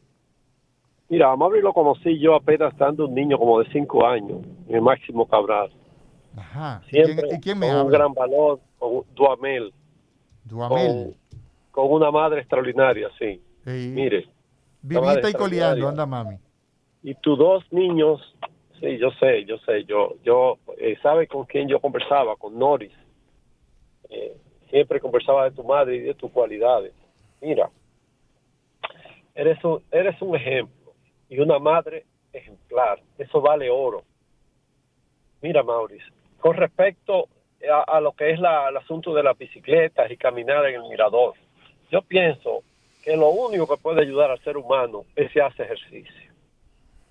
Mira, 1.12 1.30
a 1.30 1.36
Mauri 1.36 1.60
lo 1.60 1.74
conocí 1.74 2.18
yo 2.18 2.34
apenas 2.34 2.72
estando 2.72 3.04
un 3.04 3.14
niño 3.14 3.36
como 3.36 3.60
de 3.62 3.70
cinco 3.70 4.06
años, 4.06 4.40
el 4.66 4.80
Máximo 4.80 5.26
Cabral. 5.26 5.70
Ajá. 6.34 6.82
Siempre 6.88 7.28
¿Y 7.34 7.38
quién, 7.38 7.58
me 7.58 7.68
con 7.68 7.82
un 7.82 7.92
gran 7.92 8.14
valor, 8.14 8.60
con 8.78 9.04
Duamel. 9.14 9.74
Duamel. 10.44 11.14
Con, 11.70 11.92
una 11.92 12.10
madre 12.10 12.40
extraordinaria, 12.40 13.10
sí. 13.18 13.42
Mire. 13.66 14.26
Vivita 14.80 15.28
y 15.28 15.34
coleando, 15.34 15.86
anda 15.86 16.06
mami. 16.06 16.38
Y 17.02 17.14
tus 17.16 17.36
dos 17.38 17.62
niños, 17.70 18.34
sí, 18.80 18.96
yo 18.96 19.10
sé, 19.20 19.44
yo 19.44 19.58
sé, 19.66 19.84
yo, 19.84 20.14
yo, 20.24 20.56
eh, 20.78 20.96
¿sabe 21.02 21.26
con 21.26 21.44
quién 21.44 21.68
yo 21.68 21.78
conversaba? 21.78 22.36
Con 22.36 22.58
Noris. 22.58 22.96
Eh, 24.08 24.34
siempre 24.70 24.98
conversaba 24.98 25.44
de 25.44 25.50
tu 25.50 25.62
madre 25.62 25.96
y 25.96 26.00
de 26.00 26.14
tus 26.14 26.30
cualidades. 26.30 26.94
Mira, 27.42 27.68
eres 29.34 29.62
un, 29.62 29.82
eres 29.90 30.16
un 30.22 30.36
ejemplo 30.36 30.81
y 31.32 31.40
una 31.40 31.58
madre 31.58 32.04
ejemplar. 32.30 33.00
Eso 33.16 33.40
vale 33.40 33.70
oro. 33.70 34.04
Mira, 35.40 35.62
Mauricio, 35.62 36.12
con 36.38 36.54
respecto 36.54 37.26
a, 37.86 38.00
lo 38.00 38.12
que 38.12 38.32
es 38.32 38.38
la, 38.38 38.68
el 38.68 38.76
asunto 38.76 39.14
de 39.14 39.22
las 39.22 39.38
bicicletas 39.38 40.10
y 40.10 40.18
caminar 40.18 40.66
en 40.66 40.74
el 40.74 40.90
mirador, 40.90 41.32
yo 41.90 42.02
pienso 42.02 42.62
que 43.02 43.16
lo 43.16 43.30
único 43.30 43.66
que 43.66 43.80
puede 43.80 44.02
ayudar 44.02 44.30
al 44.30 44.40
ser 44.40 44.58
humano 44.58 45.06
es 45.16 45.32
si 45.32 45.40
hace 45.40 45.62
ejercicio. 45.62 46.32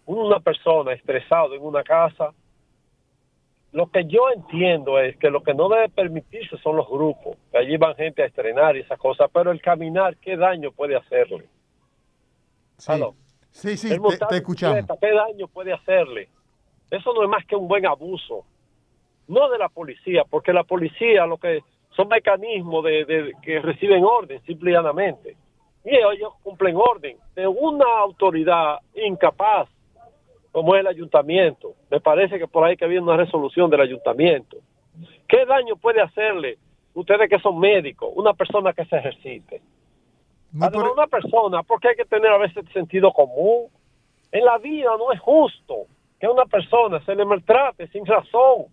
Una 0.05 0.39
persona 0.39 0.93
estresada 0.93 1.55
en 1.55 1.63
una 1.63 1.83
casa, 1.83 2.31
lo 3.71 3.89
que 3.89 4.05
yo 4.05 4.29
entiendo 4.31 4.99
es 4.99 5.17
que 5.17 5.31
lo 5.31 5.41
que 5.41 5.55
no 5.55 5.67
debe 5.67 5.89
permitirse 5.89 6.59
son 6.59 6.75
los 6.75 6.87
grupos, 6.87 7.37
que 7.51 7.57
allí 7.57 7.75
van 7.75 7.95
gente 7.95 8.21
a 8.21 8.27
estrenar 8.27 8.77
y 8.77 8.81
esas 8.81 8.99
cosas, 8.99 9.31
pero 9.33 9.49
el 9.49 9.61
caminar, 9.61 10.15
¿qué 10.17 10.37
daño 10.37 10.71
puede 10.71 10.95
hacerle? 10.95 11.47
Sí. 12.77 12.93
Sí, 13.51 13.77
sí, 13.77 13.89
te, 14.29 14.37
escuchamos. 14.37 14.85
¿Qué 14.99 15.13
daño 15.13 15.47
puede 15.47 15.73
hacerle? 15.73 16.29
Eso 16.89 17.13
no 17.13 17.23
es 17.23 17.29
más 17.29 17.45
que 17.45 17.55
un 17.55 17.67
buen 17.67 17.85
abuso. 17.85 18.45
No 19.27 19.49
de 19.49 19.57
la 19.57 19.69
policía, 19.69 20.23
porque 20.29 20.51
la 20.51 20.63
policía 20.63 21.25
lo 21.25 21.37
que 21.37 21.61
son 21.95 22.07
mecanismos 22.07 22.83
de, 22.83 23.33
que 23.41 23.59
reciben 23.59 24.03
orden, 24.03 24.41
simple 24.43 24.71
y 24.71 24.73
llanamente. 24.73 25.35
Y 25.83 25.95
ellos 25.95 26.33
cumplen 26.43 26.75
orden 26.75 27.17
de 27.35 27.47
una 27.47 27.85
autoridad 27.99 28.79
incapaz, 28.95 29.67
como 30.51 30.75
es 30.75 30.81
el 30.81 30.87
ayuntamiento. 30.87 31.73
Me 31.89 31.99
parece 31.99 32.39
que 32.39 32.47
por 32.47 32.63
ahí 32.63 32.77
que 32.77 32.85
había 32.85 33.01
una 33.01 33.17
resolución 33.17 33.69
del 33.69 33.81
ayuntamiento. 33.81 34.57
¿Qué 35.27 35.45
daño 35.45 35.75
puede 35.75 36.01
hacerle 36.01 36.57
ustedes 36.93 37.29
que 37.29 37.39
son 37.39 37.59
médicos, 37.59 38.11
una 38.15 38.33
persona 38.33 38.73
que 38.73 38.85
se 38.85 38.97
ejercite? 38.97 39.61
Para 40.57 40.91
una 40.91 41.07
persona, 41.07 41.63
porque 41.63 41.89
hay 41.89 41.95
que 41.95 42.05
tener 42.05 42.31
a 42.31 42.37
veces 42.37 42.65
sentido 42.73 43.11
común. 43.13 43.67
En 44.31 44.45
la 44.45 44.57
vida 44.57 44.89
no 44.97 45.11
es 45.11 45.19
justo 45.19 45.87
que 46.19 46.25
a 46.25 46.31
una 46.31 46.45
persona 46.45 47.03
se 47.05 47.15
le 47.15 47.25
maltrate 47.25 47.87
sin 47.87 48.05
razón, 48.05 48.65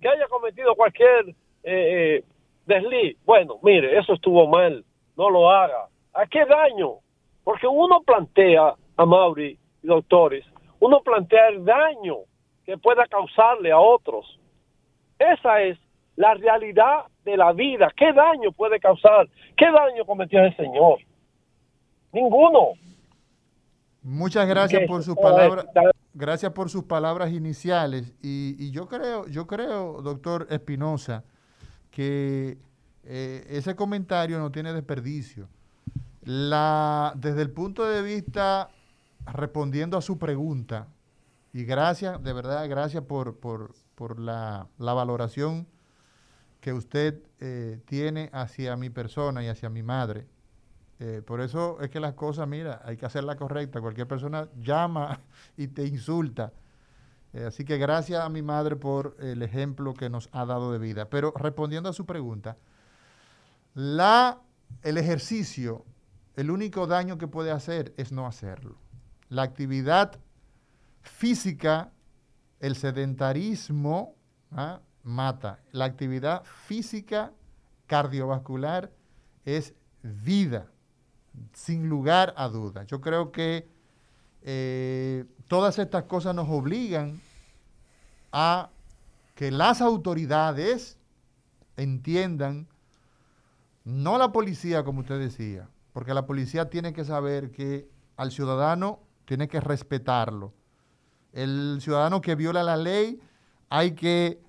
que 0.00 0.08
haya 0.08 0.26
cometido 0.28 0.74
cualquier 0.74 1.28
eh, 1.28 1.34
eh, 1.64 2.24
desliz. 2.66 3.16
Bueno, 3.24 3.58
mire, 3.62 3.98
eso 3.98 4.14
estuvo 4.14 4.46
mal, 4.46 4.84
no 5.16 5.30
lo 5.30 5.50
haga. 5.50 5.88
¿A 6.12 6.26
qué 6.26 6.44
daño? 6.44 6.96
Porque 7.44 7.66
uno 7.66 8.02
plantea, 8.02 8.74
a 8.96 9.06
Mauri 9.06 9.58
y 9.82 9.86
doctores, 9.86 10.44
uno 10.80 11.00
plantea 11.00 11.48
el 11.48 11.64
daño 11.64 12.18
que 12.64 12.76
pueda 12.78 13.06
causarle 13.06 13.72
a 13.72 13.78
otros. 13.78 14.38
Esa 15.18 15.62
es 15.62 15.78
la 16.16 16.34
realidad 16.34 17.04
de 17.24 17.36
la 17.36 17.52
vida. 17.52 17.90
¿Qué 17.96 18.12
daño 18.12 18.52
puede 18.52 18.78
causar? 18.80 19.28
¿Qué 19.56 19.70
daño 19.70 20.04
cometió 20.04 20.40
el 20.40 20.54
Señor? 20.56 20.98
Ninguno. 22.12 22.72
Muchas 24.02 24.46
gracias 24.48 24.82
por 24.86 25.02
sus 25.02 25.16
palabras. 25.16 25.66
Gracias 26.14 26.52
por 26.52 26.68
sus 26.68 26.84
palabras 26.84 27.32
iniciales. 27.32 28.12
Y, 28.20 28.70
yo 28.70 28.86
creo, 28.86 29.26
yo 29.28 29.46
creo, 29.46 30.02
doctor 30.02 30.46
Espinosa, 30.50 31.24
que 31.90 32.58
eh, 33.04 33.46
ese 33.48 33.74
comentario 33.74 34.38
no 34.38 34.52
tiene 34.52 34.72
desperdicio. 34.74 35.48
La, 36.22 37.14
desde 37.16 37.42
el 37.42 37.50
punto 37.50 37.84
de 37.84 38.02
vista, 38.02 38.68
respondiendo 39.26 39.96
a 39.96 40.02
su 40.02 40.18
pregunta, 40.18 40.88
Y 41.54 41.64
gracias, 41.64 42.22
de 42.22 42.32
verdad, 42.32 42.68
gracias 42.68 43.04
por, 43.04 43.38
por, 43.38 43.74
por 43.94 44.18
la, 44.18 44.68
la 44.78 44.94
valoración 44.94 45.66
que 46.60 46.72
usted 46.72 47.20
eh, 47.40 47.80
tiene 47.86 48.30
hacia 48.32 48.76
mi 48.76 48.88
persona 48.88 49.42
y 49.42 49.48
hacia 49.48 49.68
mi 49.68 49.82
madre. 49.82 50.26
Eh, 51.04 51.20
por 51.20 51.40
eso 51.40 51.80
es 51.80 51.90
que 51.90 51.98
las 51.98 52.14
cosas, 52.14 52.46
mira, 52.46 52.80
hay 52.84 52.96
que 52.96 53.04
hacerla 53.04 53.34
correcta. 53.34 53.80
Cualquier 53.80 54.06
persona 54.06 54.48
llama 54.60 55.18
y 55.56 55.66
te 55.66 55.84
insulta. 55.84 56.52
Eh, 57.32 57.46
así 57.46 57.64
que 57.64 57.76
gracias 57.76 58.24
a 58.24 58.28
mi 58.28 58.40
madre 58.40 58.76
por 58.76 59.16
el 59.18 59.42
ejemplo 59.42 59.94
que 59.94 60.08
nos 60.08 60.28
ha 60.30 60.46
dado 60.46 60.70
de 60.70 60.78
vida. 60.78 61.10
Pero 61.10 61.32
respondiendo 61.36 61.88
a 61.88 61.92
su 61.92 62.06
pregunta, 62.06 62.56
la, 63.74 64.42
el 64.82 64.96
ejercicio, 64.96 65.84
el 66.36 66.52
único 66.52 66.86
daño 66.86 67.18
que 67.18 67.26
puede 67.26 67.50
hacer 67.50 67.92
es 67.96 68.12
no 68.12 68.28
hacerlo. 68.28 68.76
La 69.28 69.42
actividad 69.42 70.20
física, 71.00 71.90
el 72.60 72.76
sedentarismo, 72.76 74.14
¿ah? 74.52 74.78
mata. 75.02 75.58
La 75.72 75.84
actividad 75.84 76.44
física 76.44 77.32
cardiovascular 77.88 78.92
es 79.44 79.74
vida, 80.02 80.71
sin 81.52 81.88
lugar 81.88 82.34
a 82.36 82.48
duda. 82.48 82.84
Yo 82.84 83.00
creo 83.00 83.32
que 83.32 83.68
eh, 84.42 85.24
todas 85.48 85.78
estas 85.78 86.04
cosas 86.04 86.34
nos 86.34 86.48
obligan 86.48 87.20
a 88.32 88.70
que 89.34 89.50
las 89.50 89.80
autoridades 89.80 90.98
entiendan, 91.76 92.68
no 93.84 94.18
la 94.18 94.32
policía 94.32 94.84
como 94.84 95.00
usted 95.00 95.18
decía, 95.18 95.68
porque 95.92 96.14
la 96.14 96.26
policía 96.26 96.70
tiene 96.70 96.92
que 96.92 97.04
saber 97.04 97.50
que 97.50 97.88
al 98.16 98.30
ciudadano 98.30 99.00
tiene 99.24 99.48
que 99.48 99.60
respetarlo. 99.60 100.52
El 101.32 101.78
ciudadano 101.80 102.20
que 102.20 102.34
viola 102.34 102.62
la 102.62 102.76
ley 102.76 103.20
hay 103.68 103.92
que 103.92 104.42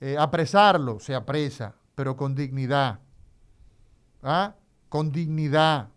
eh, 0.00 0.16
apresarlo, 0.18 0.98
se 0.98 1.14
apresa, 1.14 1.74
pero 1.94 2.16
con 2.16 2.34
dignidad. 2.34 3.00
¿Ah? 4.22 4.54
Con 4.88 5.12
dignidad, 5.12 5.91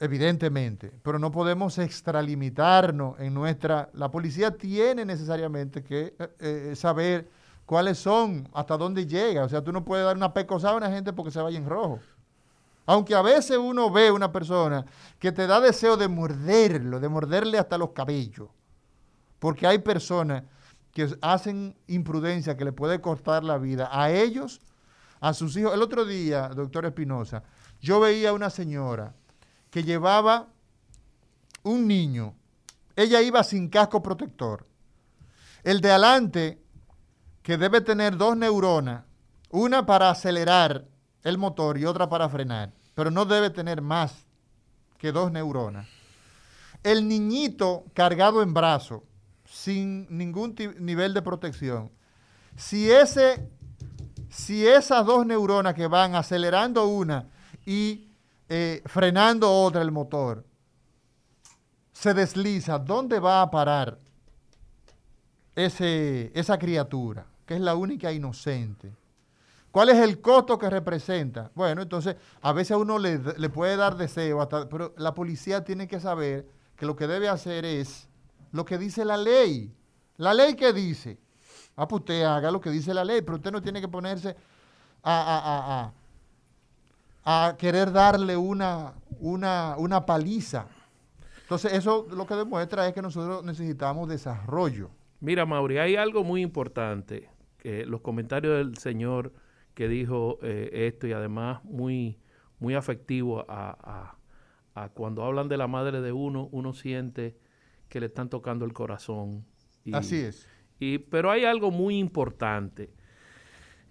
evidentemente. 0.00 0.92
Pero 1.02 1.18
no 1.18 1.30
podemos 1.30 1.78
extralimitarnos 1.78 3.18
en 3.20 3.34
nuestra... 3.34 3.88
La 3.94 4.10
policía 4.10 4.50
tiene 4.50 5.04
necesariamente 5.04 5.82
que 5.82 6.14
eh, 6.18 6.28
eh, 6.38 6.76
saber 6.76 7.28
cuáles 7.66 7.98
son, 7.98 8.48
hasta 8.52 8.76
dónde 8.76 9.06
llega. 9.06 9.44
O 9.44 9.48
sea, 9.48 9.62
tú 9.62 9.72
no 9.72 9.84
puedes 9.84 10.04
dar 10.04 10.16
una 10.16 10.32
pecosada 10.32 10.74
a 10.74 10.76
una 10.76 10.90
gente 10.90 11.12
porque 11.12 11.30
se 11.30 11.40
vaya 11.40 11.58
en 11.58 11.68
rojo. 11.68 12.00
Aunque 12.86 13.14
a 13.14 13.20
veces 13.20 13.58
uno 13.58 13.90
ve 13.90 14.10
una 14.10 14.32
persona 14.32 14.86
que 15.18 15.30
te 15.30 15.46
da 15.46 15.60
deseo 15.60 15.96
de 15.96 16.08
morderlo, 16.08 17.00
de 17.00 17.08
morderle 17.08 17.58
hasta 17.58 17.76
los 17.76 17.90
cabellos. 17.90 18.48
Porque 19.38 19.66
hay 19.66 19.78
personas 19.78 20.44
que 20.92 21.14
hacen 21.20 21.76
imprudencia 21.86 22.56
que 22.56 22.64
le 22.64 22.72
puede 22.72 23.00
costar 23.00 23.44
la 23.44 23.58
vida 23.58 23.90
a 23.92 24.10
ellos, 24.10 24.62
a 25.20 25.34
sus 25.34 25.56
hijos. 25.56 25.74
El 25.74 25.82
otro 25.82 26.06
día, 26.06 26.48
doctor 26.48 26.86
Espinosa, 26.86 27.42
yo 27.80 28.00
veía 28.00 28.30
a 28.30 28.32
una 28.32 28.48
señora 28.48 29.14
que 29.78 29.84
llevaba 29.84 30.48
un 31.62 31.86
niño. 31.86 32.34
Ella 32.96 33.22
iba 33.22 33.44
sin 33.44 33.68
casco 33.68 34.02
protector. 34.02 34.66
El 35.62 35.80
de 35.80 35.92
adelante, 35.92 36.60
que 37.42 37.56
debe 37.56 37.80
tener 37.80 38.16
dos 38.16 38.36
neuronas, 38.36 39.04
una 39.50 39.86
para 39.86 40.10
acelerar 40.10 40.84
el 41.22 41.38
motor 41.38 41.78
y 41.78 41.84
otra 41.84 42.08
para 42.08 42.28
frenar, 42.28 42.72
pero 42.96 43.12
no 43.12 43.24
debe 43.24 43.50
tener 43.50 43.80
más 43.80 44.26
que 44.98 45.12
dos 45.12 45.30
neuronas. 45.30 45.86
El 46.82 47.06
niñito 47.06 47.84
cargado 47.94 48.42
en 48.42 48.54
brazo, 48.54 49.04
sin 49.44 50.08
ningún 50.10 50.56
nivel 50.80 51.14
de 51.14 51.22
protección. 51.22 51.92
Si, 52.56 52.90
ese, 52.90 53.48
si 54.28 54.66
esas 54.66 55.06
dos 55.06 55.24
neuronas 55.24 55.74
que 55.74 55.86
van 55.86 56.16
acelerando 56.16 56.88
una 56.88 57.28
y 57.64 58.07
eh, 58.48 58.82
frenando 58.86 59.50
otra 59.50 59.82
el 59.82 59.90
motor, 59.90 60.44
se 61.92 62.14
desliza, 62.14 62.78
¿dónde 62.78 63.18
va 63.18 63.42
a 63.42 63.50
parar 63.50 63.98
ese, 65.56 66.30
esa 66.34 66.58
criatura, 66.58 67.26
que 67.44 67.54
es 67.54 67.60
la 67.60 67.74
única 67.74 68.12
inocente? 68.12 68.92
¿Cuál 69.70 69.90
es 69.90 69.96
el 69.96 70.20
costo 70.20 70.58
que 70.58 70.70
representa? 70.70 71.50
Bueno, 71.54 71.82
entonces 71.82 72.16
a 72.40 72.52
veces 72.52 72.72
a 72.72 72.78
uno 72.78 72.98
le, 72.98 73.18
le 73.36 73.50
puede 73.50 73.76
dar 73.76 73.96
deseo, 73.96 74.48
pero 74.70 74.94
la 74.96 75.14
policía 75.14 75.62
tiene 75.62 75.86
que 75.86 76.00
saber 76.00 76.48
que 76.76 76.86
lo 76.86 76.96
que 76.96 77.06
debe 77.06 77.28
hacer 77.28 77.64
es 77.64 78.08
lo 78.52 78.64
que 78.64 78.78
dice 78.78 79.04
la 79.04 79.16
ley. 79.16 79.72
La 80.16 80.32
ley 80.32 80.54
que 80.54 80.72
dice. 80.72 81.18
Ah, 81.76 81.86
pues 81.86 82.00
usted 82.00 82.24
haga 82.24 82.50
lo 82.50 82.60
que 82.60 82.70
dice 82.70 82.94
la 82.94 83.04
ley, 83.04 83.22
pero 83.22 83.36
usted 83.36 83.52
no 83.52 83.62
tiene 83.62 83.80
que 83.80 83.88
ponerse 83.88 84.34
a, 85.02 85.84
a, 85.84 85.92
querer 87.58 87.92
darle 87.92 88.36
una, 88.36 88.94
una, 89.20 89.76
una 89.78 90.06
paliza. 90.06 90.66
Entonces, 91.42 91.72
eso 91.72 92.06
lo 92.10 92.26
que 92.26 92.34
demuestra 92.34 92.86
es 92.86 92.94
que 92.94 93.02
nosotros 93.02 93.44
necesitamos 93.44 94.08
desarrollo. 94.08 94.90
Mira, 95.20 95.46
Mauri, 95.46 95.78
hay 95.78 95.96
algo 95.96 96.22
muy 96.22 96.42
importante, 96.42 97.30
que 97.58 97.84
los 97.86 98.02
comentarios 98.02 98.56
del 98.56 98.76
señor 98.76 99.32
que 99.74 99.88
dijo 99.88 100.38
eh, 100.42 100.70
esto 100.72 101.06
y 101.06 101.12
además 101.12 101.64
muy, 101.64 102.18
muy 102.58 102.74
afectivo 102.74 103.44
a, 103.48 104.16
a, 104.74 104.88
cuando 104.90 105.24
hablan 105.24 105.48
de 105.48 105.56
la 105.56 105.66
madre 105.66 106.00
de 106.00 106.12
uno, 106.12 106.48
uno 106.52 106.72
siente 106.72 107.36
que 107.88 107.98
le 108.00 108.06
están 108.06 108.28
tocando 108.28 108.64
el 108.64 108.72
corazón. 108.72 109.44
Así 109.92 110.16
es. 110.16 110.48
Y, 110.78 110.98
pero 110.98 111.30
hay 111.30 111.44
algo 111.44 111.70
muy 111.70 111.98
importante. 111.98 112.92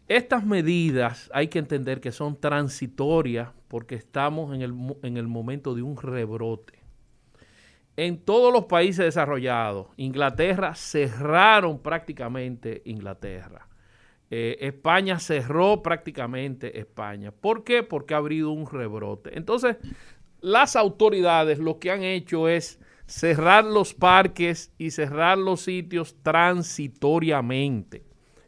Estas 0.08 0.46
medidas 0.46 1.30
hay 1.34 1.50
que 1.50 1.60
entender 1.60 2.00
que 2.00 2.14
son 2.14 2.40
transitorias 2.40 3.50
porque 3.68 3.96
estamos 3.96 4.56
en 4.56 4.62
el, 4.62 4.74
en 5.04 5.18
el 5.18 5.28
momento 5.28 5.76
de 5.76 5.82
un 5.82 5.98
rebrote. 5.98 6.80
En 7.98 8.18
todos 8.18 8.54
los 8.54 8.66
países 8.66 9.04
desarrollados, 9.04 9.88
Inglaterra 9.98 10.76
cerraron 10.76 11.80
prácticamente 11.80 12.84
Inglaterra. 12.86 13.68
Eh, 14.30 14.58
España 14.62 15.20
cerró 15.20 15.82
prácticamente 15.82 16.80
España. 16.80 17.32
¿Por 17.32 17.66
qué? 17.66 17.84
Porque 17.84 18.14
ha 18.14 18.18
habido 18.18 18.52
un 18.52 18.66
rebrote. 18.66 19.38
Entonces, 19.38 19.76
las 20.40 20.78
autoridades 20.78 21.60
lo 21.60 21.80
que 21.80 21.92
han 21.92 22.04
hecho 22.04 22.48
es 22.48 22.80
cerrar 23.08 23.66
los 23.66 23.94
parques 23.94 24.72
y 24.78 24.92
cerrar 24.92 25.38
los 25.38 25.62
sitios 25.62 26.16
transitoriamente 26.24 28.07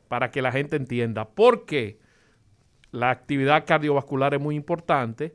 para 0.10 0.32
que 0.32 0.41
la 0.41 0.51
gente 0.51 0.76
entienda. 0.76 1.30
¿Por 1.30 1.66
qué? 1.66 1.99
La 2.91 3.12
actividad 3.12 3.66
cardiovascular 3.66 4.34
es 4.34 4.41
muy 4.41 4.55
importante, 4.55 5.34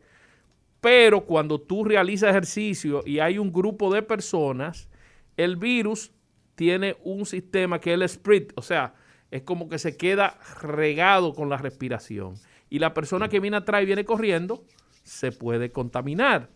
pero 0.83 1.25
cuando 1.25 1.59
tú 1.59 1.85
realizas 1.85 2.31
ejercicio 2.31 3.03
y 3.07 3.21
hay 3.21 3.39
un 3.39 3.51
grupo 3.51 3.95
de 3.95 4.03
personas, 4.03 4.91
el 5.39 5.57
virus 5.57 6.13
tiene 6.57 6.97
un 7.03 7.25
sistema 7.25 7.81
que 7.81 7.95
es 7.95 7.95
el 7.95 8.09
sprit, 8.09 8.53
o 8.57 8.63
sea, 8.63 8.95
es 9.31 9.43
como 9.43 9.69
que 9.69 9.79
se 9.79 9.97
queda 9.97 10.39
regado 10.61 11.33
con 11.33 11.49
la 11.49 11.57
respiración. 11.57 12.35
Y 12.69 12.81
la 12.81 12.93
persona 12.93 13.29
que 13.29 13.41
viene 13.41 13.57
atrás 13.57 13.83
y 13.83 13.87
viene 13.87 14.05
corriendo 14.05 14.65
se 15.03 15.33
puede 15.33 15.71
contaminar. 15.71 16.51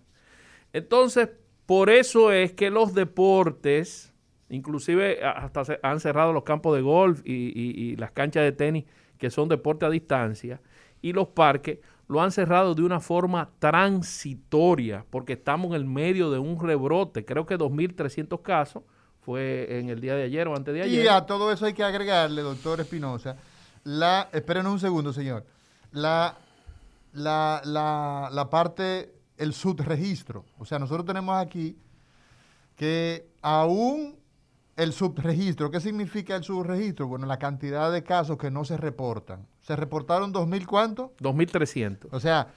Entonces, 0.73 1.29
por 1.66 1.91
eso 1.91 2.33
es 2.33 2.53
que 2.53 2.71
los 2.71 2.95
deportes, 2.95 4.07
inclusive 4.51 5.22
hasta 5.24 5.64
se 5.64 5.80
han 5.82 6.01
cerrado 6.01 6.32
los 6.32 6.44
campos 6.44 6.74
de 6.76 6.82
golf 6.82 7.20
y, 7.24 7.96
las 7.96 8.12
canchas 8.12 8.44
de 8.44 8.53
tenis, 8.53 8.84
que 9.18 9.30
son 9.30 9.49
deporte 9.49 9.86
a 9.86 9.90
distancia, 9.90 10.61
y 11.03 11.12
los 11.12 11.28
parques, 11.28 11.78
lo 12.09 12.22
han 12.22 12.32
cerrado 12.32 12.74
de 12.74 12.82
una 12.82 13.01
forma 13.01 13.51
transitoria, 13.59 15.05
porque 15.11 15.34
estamos 15.34 15.68
en 15.68 15.74
el 15.74 15.84
medio 15.84 16.30
de 16.30 16.38
un 16.38 16.59
rebrote. 16.59 17.24
Creo 17.24 17.44
que 17.44 17.59
2.300 17.59 18.40
casos 18.40 18.82
fue 19.20 19.78
en 19.78 19.90
el 19.90 20.01
día 20.01 20.14
de 20.14 20.22
ayer 20.22 20.49
o 20.49 20.57
antes 20.57 20.72
de 20.72 20.82
ayer. 20.82 21.05
Y 21.05 21.09
a 21.09 21.26
todo 21.26 21.53
eso 21.53 21.66
hay 21.66 21.74
que 21.74 21.84
agregarle, 21.84 22.40
doctor 22.40 22.80
Espinosa, 22.80 23.36
la, 23.84 24.28
esperen 24.32 24.66
un 24.66 24.80
segundo, 24.80 25.12
señor, 25.12 25.44
la, 25.92 26.38
la, 27.12 27.61
la, 27.64 28.30
la 28.32 28.49
parte 28.49 29.12
el 29.36 29.53
subregistro. 29.53 30.44
O 30.59 30.64
sea, 30.64 30.78
nosotros 30.78 31.07
tenemos 31.07 31.36
aquí 31.36 31.76
que 32.76 33.28
aún 33.40 34.18
el 34.79 34.93
subregistro, 34.93 35.72
¿qué 35.72 35.81
significa 35.81 36.37
el 36.37 36.45
subregistro? 36.45 37.09
Bueno, 37.09 37.26
la 37.26 37.41
cantidad 37.41 37.91
de 37.91 38.05
casos 38.05 38.39
que 38.39 38.49
no 38.49 38.64
se 38.64 38.76
reportan. 38.76 39.45
¿Se 39.61 39.74
reportaron 39.74 40.33
2.000 40.33 40.66
cuánto? 40.66 41.14
2.300. 41.18 42.07
O 42.12 42.20
sea, 42.20 42.55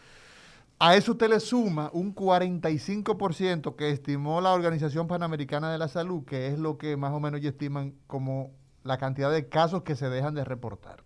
a 0.78 0.96
eso 0.96 1.14
usted 1.14 1.30
le 1.30 1.40
suma 1.40 1.90
un 1.94 2.14
45% 2.14 3.76
que 3.76 3.90
estimó 3.90 4.40
la 4.40 4.54
Organización 4.54 5.08
Panamericana 5.08 5.72
de 5.72 5.80
la 5.80 5.88
Salud, 5.88 6.24
que 6.24 6.46
es 6.46 6.60
lo 6.60 6.78
que 6.78 6.96
más 6.96 7.12
o 7.12 7.20
menos 7.20 7.40
ellos 7.40 7.54
estiman 7.54 7.96
como 8.06 8.52
la 8.84 9.00
cantidad 9.00 9.32
de 9.32 9.50
casos 9.50 9.82
que 9.82 9.96
se 9.96 10.08
dejan 10.08 10.36
de 10.36 10.44
reportar. 10.44 11.04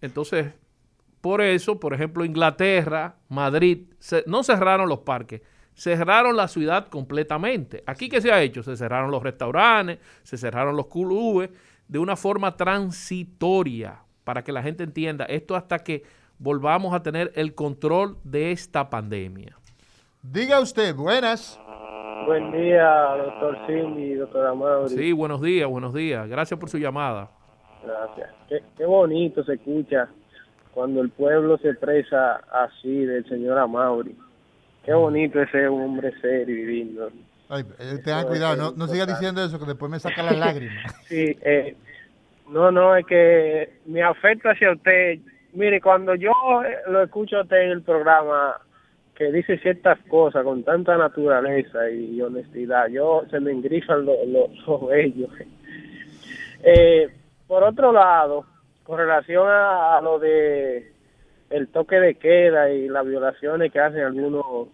Entonces, 0.00 0.54
por 1.20 1.42
eso, 1.42 1.78
por 1.78 1.92
ejemplo, 1.92 2.24
Inglaterra, 2.24 3.16
Madrid, 3.28 3.88
no 4.24 4.42
cerraron 4.42 4.88
los 4.88 5.00
parques, 5.00 5.42
cerraron 5.74 6.36
la 6.36 6.48
ciudad 6.48 6.88
completamente. 6.88 7.82
Aquí 7.86 8.08
qué 8.08 8.20
se 8.20 8.32
ha 8.32 8.42
hecho? 8.42 8.62
Se 8.62 8.76
cerraron 8.76 9.10
los 9.10 9.22
restaurantes, 9.22 9.98
se 10.22 10.36
cerraron 10.36 10.76
los 10.76 10.86
clubes 10.86 11.50
de 11.88 11.98
una 11.98 12.16
forma 12.16 12.56
transitoria 12.56 14.00
para 14.24 14.42
que 14.42 14.52
la 14.52 14.62
gente 14.62 14.84
entienda 14.84 15.24
esto 15.26 15.54
hasta 15.54 15.80
que 15.80 16.02
volvamos 16.38 16.94
a 16.94 17.02
tener 17.02 17.32
el 17.34 17.54
control 17.54 18.16
de 18.24 18.52
esta 18.52 18.88
pandemia. 18.88 19.56
Diga 20.22 20.60
usted, 20.60 20.94
buenas. 20.94 21.60
Buen 22.26 22.52
día, 22.52 22.88
doctor 23.18 23.58
Cindy, 23.66 24.14
doctor 24.14 24.46
Amado. 24.46 24.88
Sí, 24.88 25.12
buenos 25.12 25.42
días, 25.42 25.68
buenos 25.68 25.92
días. 25.92 26.26
Gracias 26.28 26.58
por 26.58 26.70
su 26.70 26.78
llamada. 26.78 27.28
Gracias. 27.84 28.30
Qué, 28.48 28.62
qué 28.78 28.86
bonito 28.86 29.44
se 29.44 29.54
escucha 29.54 30.08
cuando 30.72 31.02
el 31.02 31.10
pueblo 31.10 31.58
se 31.58 31.68
expresa 31.68 32.36
así 32.50 33.04
del 33.04 33.28
señor 33.28 33.58
Amaury. 33.58 34.16
Qué 34.84 34.92
bonito 34.92 35.40
ese 35.40 35.66
hombre 35.66 36.12
serio 36.20 36.56
y 36.56 36.66
lindo. 36.66 37.10
Ay, 37.48 37.62
eh, 37.78 37.98
tengan 38.04 38.26
cuidado, 38.26 38.56
no, 38.56 38.72
no 38.76 38.86
siga 38.86 39.06
diciendo 39.06 39.42
eso 39.42 39.58
que 39.58 39.66
después 39.66 39.90
me 39.90 39.98
saca 39.98 40.22
las 40.22 40.36
lágrimas. 40.38 40.94
Sí, 41.08 41.36
eh, 41.42 41.76
no, 42.48 42.70
no, 42.70 42.96
es 42.96 43.06
que 43.06 43.78
mi 43.86 44.00
afecto 44.00 44.50
hacia 44.50 44.72
usted, 44.72 45.18
mire, 45.52 45.80
cuando 45.80 46.14
yo 46.14 46.32
eh, 46.64 46.78
lo 46.88 47.02
escucho 47.02 47.38
a 47.38 47.42
usted 47.42 47.62
en 47.62 47.70
el 47.70 47.82
programa 47.82 48.56
que 49.14 49.30
dice 49.30 49.58
ciertas 49.58 49.98
cosas 50.08 50.44
con 50.44 50.64
tanta 50.64 50.96
naturaleza 50.96 51.88
y 51.90 52.20
honestidad, 52.20 52.88
yo 52.88 53.22
se 53.30 53.40
me 53.40 53.52
engrifan 53.52 54.04
los, 54.04 54.16
los 54.26 54.50
ojos. 54.68 54.92
Eh, 56.62 57.08
por 57.46 57.62
otro 57.62 57.92
lado, 57.92 58.44
con 58.82 58.98
relación 58.98 59.46
a, 59.48 59.98
a 59.98 60.00
lo 60.00 60.18
de 60.18 60.93
el 61.50 61.68
toque 61.68 61.96
de 61.96 62.14
queda 62.16 62.70
y 62.70 62.88
las 62.88 63.06
violaciones 63.06 63.72
que 63.72 63.80
hacen 63.80 64.00
algunos, 64.00 64.68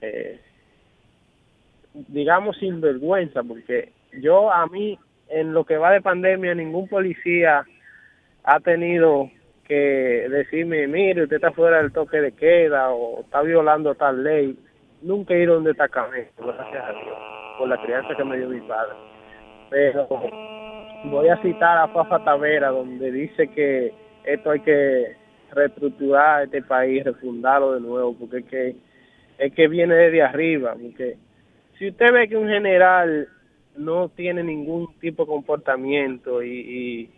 eh, 0.00 0.40
digamos, 2.08 2.56
sin 2.58 2.80
vergüenza, 2.80 3.42
porque 3.42 3.92
yo 4.20 4.52
a 4.52 4.66
mí, 4.66 4.98
en 5.28 5.52
lo 5.52 5.64
que 5.64 5.76
va 5.76 5.92
de 5.92 6.00
pandemia, 6.00 6.54
ningún 6.54 6.88
policía 6.88 7.64
ha 8.44 8.60
tenido 8.60 9.30
que 9.66 10.28
decirme, 10.28 10.86
mire, 10.86 11.22
usted 11.22 11.36
está 11.36 11.52
fuera 11.52 11.78
del 11.78 11.92
toque 11.92 12.20
de 12.20 12.32
queda 12.32 12.90
o 12.90 13.20
está 13.20 13.42
violando 13.42 13.94
tal 13.94 14.22
ley. 14.22 14.58
Nunca 15.02 15.34
he 15.34 15.42
ido 15.42 15.54
a 15.54 15.58
un 15.58 15.64
destacamento, 15.64 16.46
gracias 16.46 16.84
a 16.84 16.92
Dios, 16.92 17.18
por 17.58 17.68
la 17.68 17.82
crianza 17.82 18.14
que 18.16 18.24
me 18.24 18.36
dio 18.36 18.48
mi 18.48 18.60
padre. 18.60 18.94
Pero 19.70 20.06
voy 21.04 21.28
a 21.28 21.36
citar 21.38 21.78
a 21.78 21.88
Fafa 21.88 22.22
Tavera, 22.24 22.68
donde 22.68 23.10
dice 23.10 23.48
que 23.48 23.92
esto 24.24 24.50
hay 24.50 24.60
que 24.60 25.21
reestructurar 25.52 26.44
este 26.44 26.62
país, 26.62 27.04
refundarlo 27.04 27.72
de 27.72 27.80
nuevo, 27.80 28.14
porque 28.18 28.38
es 28.38 28.44
que, 28.46 28.76
es 29.38 29.54
que 29.54 29.68
viene 29.68 29.94
desde 29.94 30.22
arriba, 30.22 30.74
porque 30.80 31.16
si 31.78 31.88
usted 31.88 32.12
ve 32.12 32.28
que 32.28 32.36
un 32.36 32.48
general 32.48 33.28
no 33.76 34.08
tiene 34.10 34.42
ningún 34.42 34.88
tipo 35.00 35.24
de 35.24 35.28
comportamiento 35.28 36.42
y, 36.42 37.10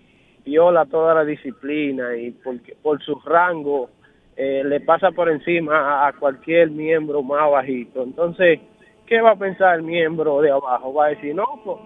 viola 0.44 0.84
toda 0.84 1.14
la 1.14 1.24
disciplina 1.24 2.14
y 2.16 2.30
porque, 2.30 2.76
por 2.82 3.02
su 3.02 3.18
rango 3.24 3.88
eh, 4.36 4.62
le 4.62 4.80
pasa 4.80 5.10
por 5.10 5.30
encima 5.30 6.06
a, 6.06 6.12
cualquier 6.12 6.68
miembro 6.68 7.22
más 7.22 7.50
bajito, 7.50 8.02
entonces, 8.02 8.60
¿qué 9.06 9.22
va 9.22 9.30
a 9.30 9.36
pensar 9.36 9.76
el 9.76 9.82
miembro 9.82 10.42
de 10.42 10.50
abajo? 10.50 10.92
Va 10.92 11.06
a 11.06 11.08
decir, 11.10 11.34
no, 11.34 11.46
pues 11.64 11.78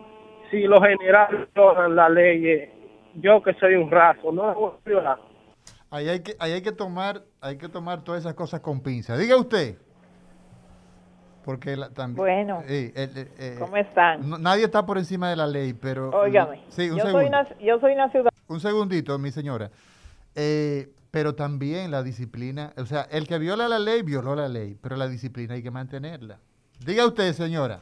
si 0.50 0.62
los 0.62 0.80
generales 0.80 1.48
violan 1.54 1.94
la 1.94 2.08
ley, 2.08 2.68
yo 3.20 3.40
que 3.42 3.52
soy 3.54 3.74
un 3.74 3.90
raso, 3.92 4.32
no 4.32 4.52
voy 4.54 4.70
a 4.70 4.88
violar. 4.88 5.27
Ahí 5.90 6.08
hay 6.08 6.20
que, 6.20 6.36
ahí 6.38 6.52
hay 6.52 6.62
que 6.62 6.72
tomar, 6.72 7.22
hay 7.40 7.56
que 7.56 7.68
tomar 7.68 8.02
todas 8.04 8.20
esas 8.20 8.34
cosas 8.34 8.60
con 8.60 8.80
pinza. 8.80 9.16
Diga 9.16 9.36
usted. 9.36 9.76
Porque 11.44 11.76
la- 11.76 11.88
también. 11.90 12.16
Bueno. 12.16 12.62
Eh, 12.68 12.92
eh, 12.94 13.08
eh, 13.14 13.28
eh, 13.38 13.56
¿Cómo 13.58 13.76
están? 13.76 14.28
no- 14.28 14.36
nadie 14.38 14.64
está 14.64 14.84
por 14.84 14.98
encima 14.98 15.30
de 15.30 15.36
la 15.36 15.46
ley, 15.46 15.72
pero. 15.72 16.10
Óigame, 16.10 16.60
Sí, 16.68 16.90
un 16.90 16.98
yo, 16.98 17.06
soy 17.10 17.26
una, 17.26 17.48
yo 17.58 17.80
soy 17.80 17.92
una 17.94 18.10
ciudad... 18.10 18.30
Un 18.48 18.60
segundito, 18.60 19.18
mi 19.18 19.30
señora. 19.30 19.70
Eh, 20.34 20.92
pero 21.10 21.34
también 21.34 21.90
la 21.90 22.02
disciplina, 22.02 22.74
o 22.76 22.84
sea, 22.84 23.02
el 23.10 23.26
que 23.26 23.38
viola 23.38 23.66
la 23.66 23.78
ley, 23.78 24.02
violó 24.02 24.34
la 24.36 24.48
ley, 24.48 24.76
pero 24.82 24.94
la 24.96 25.08
disciplina 25.08 25.54
hay 25.54 25.62
que 25.62 25.70
mantenerla. 25.70 26.38
Diga 26.84 27.06
usted, 27.06 27.32
señora. 27.32 27.80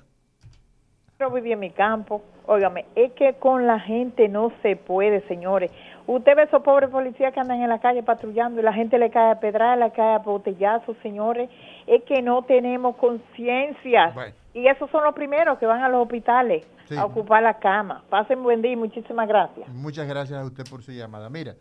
Yo 1.18 1.30
viví 1.30 1.50
en 1.50 1.58
mi 1.58 1.70
campo. 1.70 2.22
Óigame, 2.46 2.86
es 2.94 3.12
que 3.14 3.34
con 3.34 3.66
la 3.66 3.80
gente 3.80 4.28
no 4.28 4.52
se 4.62 4.76
puede, 4.76 5.26
señores. 5.26 5.72
Usted 6.06 6.36
ve 6.36 6.44
esos 6.44 6.62
pobres 6.62 6.88
policías 6.90 7.34
que 7.34 7.40
andan 7.40 7.60
en 7.60 7.68
la 7.68 7.80
calle 7.80 8.02
patrullando 8.02 8.60
y 8.60 8.62
la 8.62 8.72
gente 8.72 8.96
le 8.98 9.10
cae 9.10 9.32
a 9.32 9.40
pedrada, 9.40 9.74
le 9.76 9.90
cae 9.92 10.14
a 10.14 10.18
botellazos, 10.18 10.96
señores. 11.02 11.50
Es 11.86 12.04
que 12.04 12.22
no 12.22 12.42
tenemos 12.44 12.96
conciencia. 12.96 14.14
Y 14.54 14.68
esos 14.68 14.88
son 14.90 15.02
los 15.04 15.14
primeros 15.14 15.58
que 15.58 15.66
van 15.66 15.82
a 15.82 15.88
los 15.88 16.02
hospitales 16.02 16.64
Sí. 16.88 16.96
a 16.96 17.04
ocupar 17.04 17.42
la 17.42 17.58
cama. 17.58 18.04
Pasen 18.08 18.42
buen 18.44 18.62
día 18.62 18.72
y 18.72 18.76
muchísimas 18.76 19.26
gracias. 19.26 19.68
Muchas 19.70 20.06
gracias 20.06 20.40
a 20.40 20.44
usted 20.44 20.62
por 20.70 20.82
su 20.82 20.92
llamada. 20.92 21.28
Mira, 21.28 21.56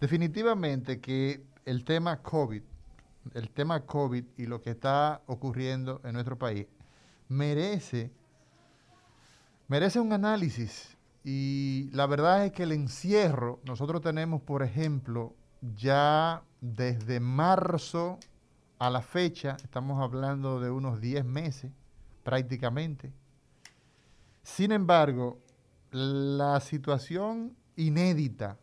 definitivamente 0.00 1.00
que 1.00 1.40
el 1.64 1.84
tema 1.84 2.22
COVID, 2.22 2.62
el 3.34 3.50
tema 3.50 3.80
COVID 3.80 4.24
y 4.36 4.46
lo 4.46 4.60
que 4.60 4.70
está 4.70 5.20
ocurriendo 5.26 6.00
en 6.04 6.12
nuestro 6.12 6.38
país 6.38 6.66
merece, 7.28 8.10
merece 9.66 9.98
un 10.00 10.12
análisis. 10.12 10.96
Y 11.24 11.90
la 11.92 12.06
verdad 12.06 12.46
es 12.46 12.52
que 12.52 12.62
el 12.62 12.72
encierro, 12.72 13.60
nosotros 13.64 14.00
tenemos, 14.00 14.40
por 14.42 14.62
ejemplo, 14.62 15.34
ya 15.76 16.42
desde 16.60 17.20
marzo 17.20 18.18
a 18.78 18.90
la 18.90 19.02
fecha, 19.02 19.56
estamos 19.62 20.00
hablando 20.00 20.60
de 20.60 20.70
unos 20.70 21.00
10 21.00 21.24
meses 21.24 21.72
prácticamente. 22.22 23.12
Sin 24.42 24.72
embargo, 24.72 25.38
la 25.90 26.60
situación 26.60 27.56
inédita, 27.76 28.58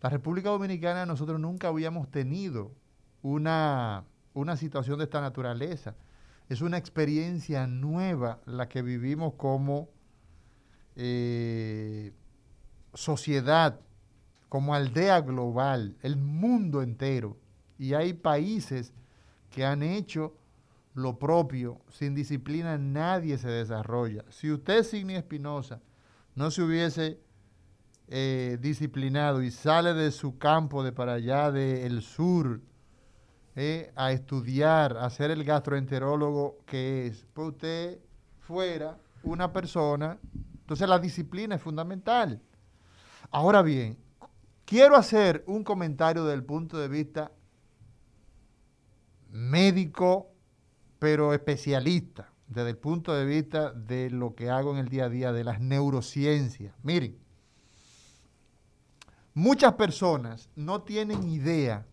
la 0.00 0.10
República 0.10 0.50
Dominicana, 0.50 1.06
nosotros 1.06 1.38
nunca 1.38 1.68
habíamos 1.68 2.10
tenido 2.10 2.72
una, 3.22 4.04
una 4.34 4.56
situación 4.56 4.98
de 4.98 5.04
esta 5.04 5.20
naturaleza. 5.20 5.94
Es 6.48 6.60
una 6.60 6.78
experiencia 6.78 7.66
nueva 7.66 8.40
la 8.46 8.68
que 8.68 8.82
vivimos 8.82 9.34
como 9.34 9.88
eh, 10.96 12.12
sociedad, 12.94 13.80
como 14.48 14.74
aldea 14.74 15.20
global, 15.20 15.96
el 16.02 16.16
mundo 16.16 16.82
entero. 16.82 17.38
Y 17.78 17.94
hay 17.94 18.12
países 18.12 18.92
que 19.50 19.64
han 19.64 19.82
hecho 19.82 20.36
lo 20.94 21.18
propio, 21.18 21.80
sin 21.90 22.14
disciplina 22.14 22.76
nadie 22.78 23.38
se 23.38 23.48
desarrolla. 23.48 24.24
Si 24.28 24.50
usted, 24.50 24.82
Signi 24.82 25.14
Espinosa, 25.14 25.80
no 26.34 26.50
se 26.50 26.62
hubiese 26.62 27.18
eh, 28.08 28.58
disciplinado 28.60 29.42
y 29.42 29.50
sale 29.50 29.94
de 29.94 30.10
su 30.10 30.36
campo 30.36 30.82
de 30.82 30.92
para 30.92 31.14
allá 31.14 31.50
del 31.50 32.02
sur 32.02 32.60
eh, 33.54 33.90
a 33.96 34.12
estudiar, 34.12 34.96
a 34.96 35.08
ser 35.10 35.30
el 35.30 35.44
gastroenterólogo 35.44 36.58
que 36.66 37.06
es, 37.06 37.26
pues 37.32 37.48
usted 37.48 37.98
fuera 38.40 38.98
una 39.22 39.52
persona, 39.52 40.18
entonces 40.72 40.88
la 40.88 40.98
disciplina 40.98 41.56
es 41.56 41.60
fundamental. 41.60 42.40
Ahora 43.30 43.60
bien, 43.60 43.98
quiero 44.64 44.96
hacer 44.96 45.44
un 45.46 45.64
comentario 45.64 46.24
desde 46.24 46.36
el 46.36 46.44
punto 46.44 46.78
de 46.78 46.88
vista 46.88 47.30
médico, 49.30 50.30
pero 50.98 51.34
especialista, 51.34 52.32
desde 52.46 52.70
el 52.70 52.78
punto 52.78 53.12
de 53.12 53.26
vista 53.26 53.70
de 53.70 54.08
lo 54.08 54.34
que 54.34 54.48
hago 54.48 54.72
en 54.72 54.78
el 54.78 54.88
día 54.88 55.04
a 55.04 55.08
día, 55.10 55.30
de 55.30 55.44
las 55.44 55.60
neurociencias. 55.60 56.74
Miren, 56.82 57.18
muchas 59.34 59.74
personas 59.74 60.48
no 60.56 60.80
tienen 60.84 61.28
idea, 61.28 61.86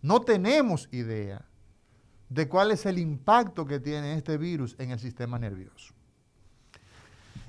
no 0.00 0.20
tenemos 0.20 0.88
idea 0.92 1.44
de 2.28 2.48
cuál 2.48 2.70
es 2.70 2.86
el 2.86 3.00
impacto 3.00 3.66
que 3.66 3.80
tiene 3.80 4.14
este 4.14 4.38
virus 4.38 4.76
en 4.78 4.92
el 4.92 5.00
sistema 5.00 5.40
nervioso. 5.40 5.92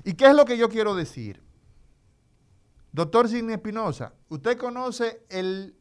¿Y 0.06 0.14
qué 0.14 0.26
es 0.28 0.36
lo 0.36 0.44
que 0.44 0.56
yo 0.56 0.68
quiero 0.68 0.94
decir? 0.94 1.42
Doctor 2.92 3.28
Sidney 3.28 3.56
Espinosa, 3.56 4.14
¿usted 4.28 4.56
conoce 4.56 5.20
el 5.28 5.74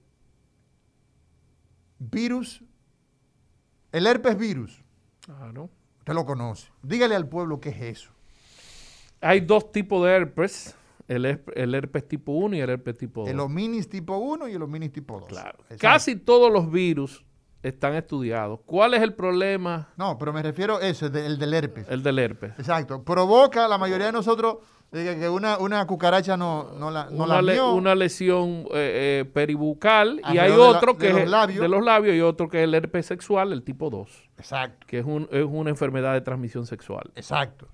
virus, 2.00 2.64
el 3.92 4.08
herpes 4.08 4.36
virus? 4.36 4.84
Claro. 5.22 5.70
Usted 6.00 6.14
lo 6.14 6.26
conoce. 6.26 6.72
Dígale 6.82 7.16
al 7.16 7.30
pueblo 7.30 7.62
qué 7.62 7.70
es 7.70 7.82
eso. 7.82 8.12
Hay 9.22 9.42
dos 9.42 9.72
tipos 9.72 10.04
de 10.04 10.16
herpes, 10.16 10.76
el, 11.08 11.26
el 11.56 11.76
herpes 11.76 12.08
tipo 12.08 12.32
1 12.32 12.56
y 12.56 12.62
el 12.62 12.70
herpes 12.72 12.98
tipo 12.98 13.22
2. 13.22 13.30
El 13.30 13.40
hominis 13.40 13.88
tipo 13.88 14.18
1 14.18 14.48
y 14.48 14.54
el 14.54 14.64
hominis 14.64 14.92
tipo 14.92 15.20
2. 15.20 15.30
Claro. 15.30 15.60
Casi 15.80 16.16
todos 16.16 16.52
los 16.52 16.72
virus 16.72 17.24
están 17.68 17.96
estudiados. 17.96 18.60
¿Cuál 18.66 18.94
es 18.94 19.02
el 19.02 19.14
problema? 19.14 19.90
No, 19.98 20.18
pero 20.18 20.32
me 20.34 20.42
refiero 20.44 20.78
a 20.78 20.82
eso, 20.82 21.08
el, 21.08 21.12
de- 21.12 21.26
el 21.26 21.38
del 21.40 21.54
herpes. 21.54 21.88
El 21.90 22.04
del 22.04 22.20
herpes. 22.20 22.54
Exacto. 22.60 23.04
Provoca 23.04 23.68
la 23.68 23.78
mayoría 23.78 24.06
de 24.08 24.12
nosotros 24.12 24.58
eh, 24.92 25.18
que 25.20 25.28
una, 25.28 25.58
una 25.58 25.86
cucaracha 25.88 26.38
no, 26.38 26.72
no 26.78 26.92
la, 26.92 27.06
no 27.10 27.24
una, 27.24 27.36
la 27.36 27.42
le- 27.42 27.62
una 27.62 27.96
lesión 27.96 28.66
eh, 28.74 29.22
eh, 29.24 29.26
peribucal 29.34 30.22
y 30.32 30.38
hay 30.38 30.50
la- 30.52 30.60
otro 30.60 30.94
de 30.94 31.00
que 31.00 31.14
los 31.14 31.22
es 31.24 31.30
labios. 31.30 31.62
de 31.62 31.68
los 31.68 31.84
labios 31.84 32.16
y 32.16 32.22
otro 32.22 32.48
que 32.50 32.60
es 32.60 32.64
el 32.66 32.74
herpes 32.76 33.06
sexual, 33.08 33.52
el 33.52 33.64
tipo 33.64 33.90
2. 33.90 34.10
Exacto. 34.38 34.86
Que 34.88 35.00
es, 35.00 35.06
un- 35.06 35.28
es 35.32 35.44
una 35.46 35.70
enfermedad 35.72 36.14
de 36.14 36.22
transmisión 36.22 36.66
sexual. 36.66 37.12
Exacto. 37.16 37.68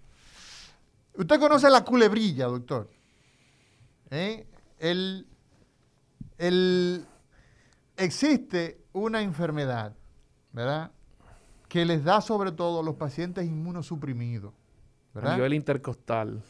¿Usted 1.18 1.40
conoce 1.40 1.70
la 1.70 1.84
culebrilla, 1.84 2.46
doctor? 2.46 2.90
El, 4.10 5.28
el- 6.40 7.06
existe 7.98 8.81
una 8.94 9.22
enfermedad, 9.22 9.96
¿verdad? 10.52 10.92
Que 11.68 11.86
les 11.86 12.04
da 12.04 12.22
sobre 12.22 12.52
todo 12.52 12.82
a 12.82 12.84
los 12.84 12.96
pacientes 12.96 13.46
inmunosuprimidos, 13.46 14.54
A 14.54 15.16
¿verdad? 15.16 15.36
nivel 15.36 15.54
intercostal. 15.54 16.44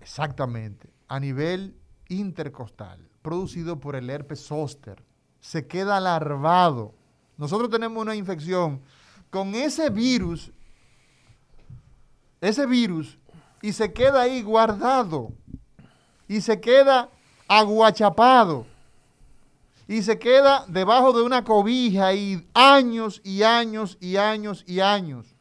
Exactamente, 0.00 0.90
a 1.08 1.20
nivel 1.20 1.76
intercostal, 2.08 3.06
producido 3.22 3.78
por 3.78 3.94
el 3.96 4.08
herpes 4.10 4.40
zóster. 4.46 5.02
Se 5.40 5.66
queda 5.66 6.00
larvado. 6.00 6.94
Nosotros 7.36 7.70
tenemos 7.70 8.00
una 8.02 8.14
infección 8.14 8.80
con 9.30 9.54
ese 9.54 9.90
virus, 9.90 10.52
ese 12.40 12.66
virus, 12.66 13.18
y 13.62 13.72
se 13.72 13.92
queda 13.92 14.22
ahí 14.22 14.42
guardado, 14.42 15.32
y 16.26 16.40
se 16.40 16.60
queda 16.60 17.10
aguachapado, 17.46 18.66
y 19.90 20.04
se 20.04 20.20
queda 20.20 20.64
debajo 20.68 21.12
de 21.12 21.20
una 21.20 21.42
cobija 21.42 22.14
y 22.14 22.48
años 22.54 23.20
y 23.24 23.42
años 23.42 23.98
y 24.00 24.18
años 24.18 24.62
y 24.64 24.78
años. 24.78 25.34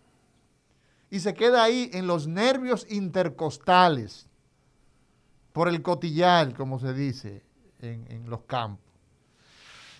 Y 1.11 1.19
se 1.19 1.35
queda 1.35 1.61
ahí 1.61 1.91
en 1.93 2.07
los 2.07 2.25
nervios 2.25 2.87
intercostales 2.89 4.27
por 5.53 5.69
el 5.69 5.83
cotillar, 5.83 6.55
como 6.55 6.79
se 6.79 6.95
dice 6.95 7.43
en, 7.77 8.11
en 8.11 8.27
los 8.27 8.41
campos. 8.45 8.91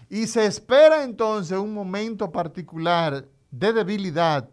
Y 0.09 0.25
se 0.25 0.47
espera 0.47 1.03
entonces 1.03 1.55
un 1.55 1.71
momento 1.71 2.31
particular 2.31 3.27
de 3.51 3.71
debilidad, 3.71 4.49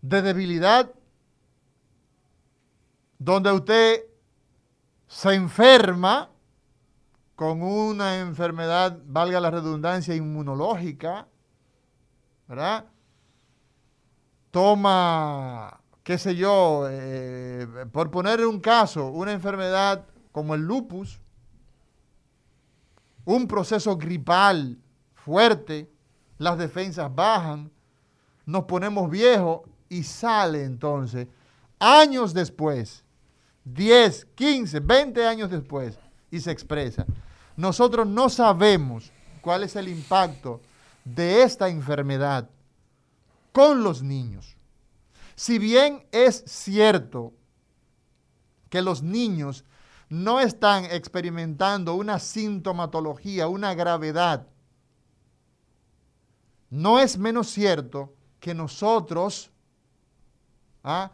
de 0.00 0.22
debilidad, 0.22 0.90
donde 3.18 3.52
usted 3.52 4.06
se 5.06 5.34
enferma 5.34 6.30
con 7.38 7.62
una 7.62 8.18
enfermedad, 8.18 8.98
valga 9.06 9.38
la 9.38 9.52
redundancia, 9.52 10.12
inmunológica, 10.12 11.28
¿verdad? 12.48 12.86
Toma 14.50 15.80
qué 16.02 16.18
sé 16.18 16.34
yo, 16.34 16.88
eh, 16.90 17.64
por 17.92 18.10
poner 18.10 18.44
un 18.44 18.58
caso, 18.58 19.06
una 19.10 19.30
enfermedad 19.30 20.04
como 20.32 20.56
el 20.56 20.62
lupus, 20.62 21.20
un 23.24 23.46
proceso 23.46 23.96
gripal 23.96 24.76
fuerte, 25.14 25.88
las 26.38 26.58
defensas 26.58 27.14
bajan, 27.14 27.70
nos 28.46 28.64
ponemos 28.64 29.08
viejos 29.08 29.60
y 29.88 30.02
sale 30.02 30.64
entonces, 30.64 31.28
años 31.78 32.34
después, 32.34 33.04
10, 33.64 34.24
15, 34.34 34.80
20 34.80 35.24
años 35.24 35.50
después, 35.50 36.00
y 36.32 36.40
se 36.40 36.50
expresa. 36.50 37.06
Nosotros 37.58 38.06
no 38.06 38.28
sabemos 38.28 39.10
cuál 39.40 39.64
es 39.64 39.74
el 39.74 39.88
impacto 39.88 40.60
de 41.04 41.42
esta 41.42 41.68
enfermedad 41.68 42.48
con 43.50 43.82
los 43.82 44.00
niños. 44.00 44.56
Si 45.34 45.58
bien 45.58 46.06
es 46.12 46.44
cierto 46.46 47.32
que 48.70 48.80
los 48.80 49.02
niños 49.02 49.64
no 50.08 50.38
están 50.38 50.84
experimentando 50.84 51.96
una 51.96 52.20
sintomatología, 52.20 53.48
una 53.48 53.74
gravedad, 53.74 54.46
no 56.70 57.00
es 57.00 57.18
menos 57.18 57.48
cierto 57.48 58.14
que 58.38 58.54
nosotros, 58.54 59.50
¿ah? 60.84 61.10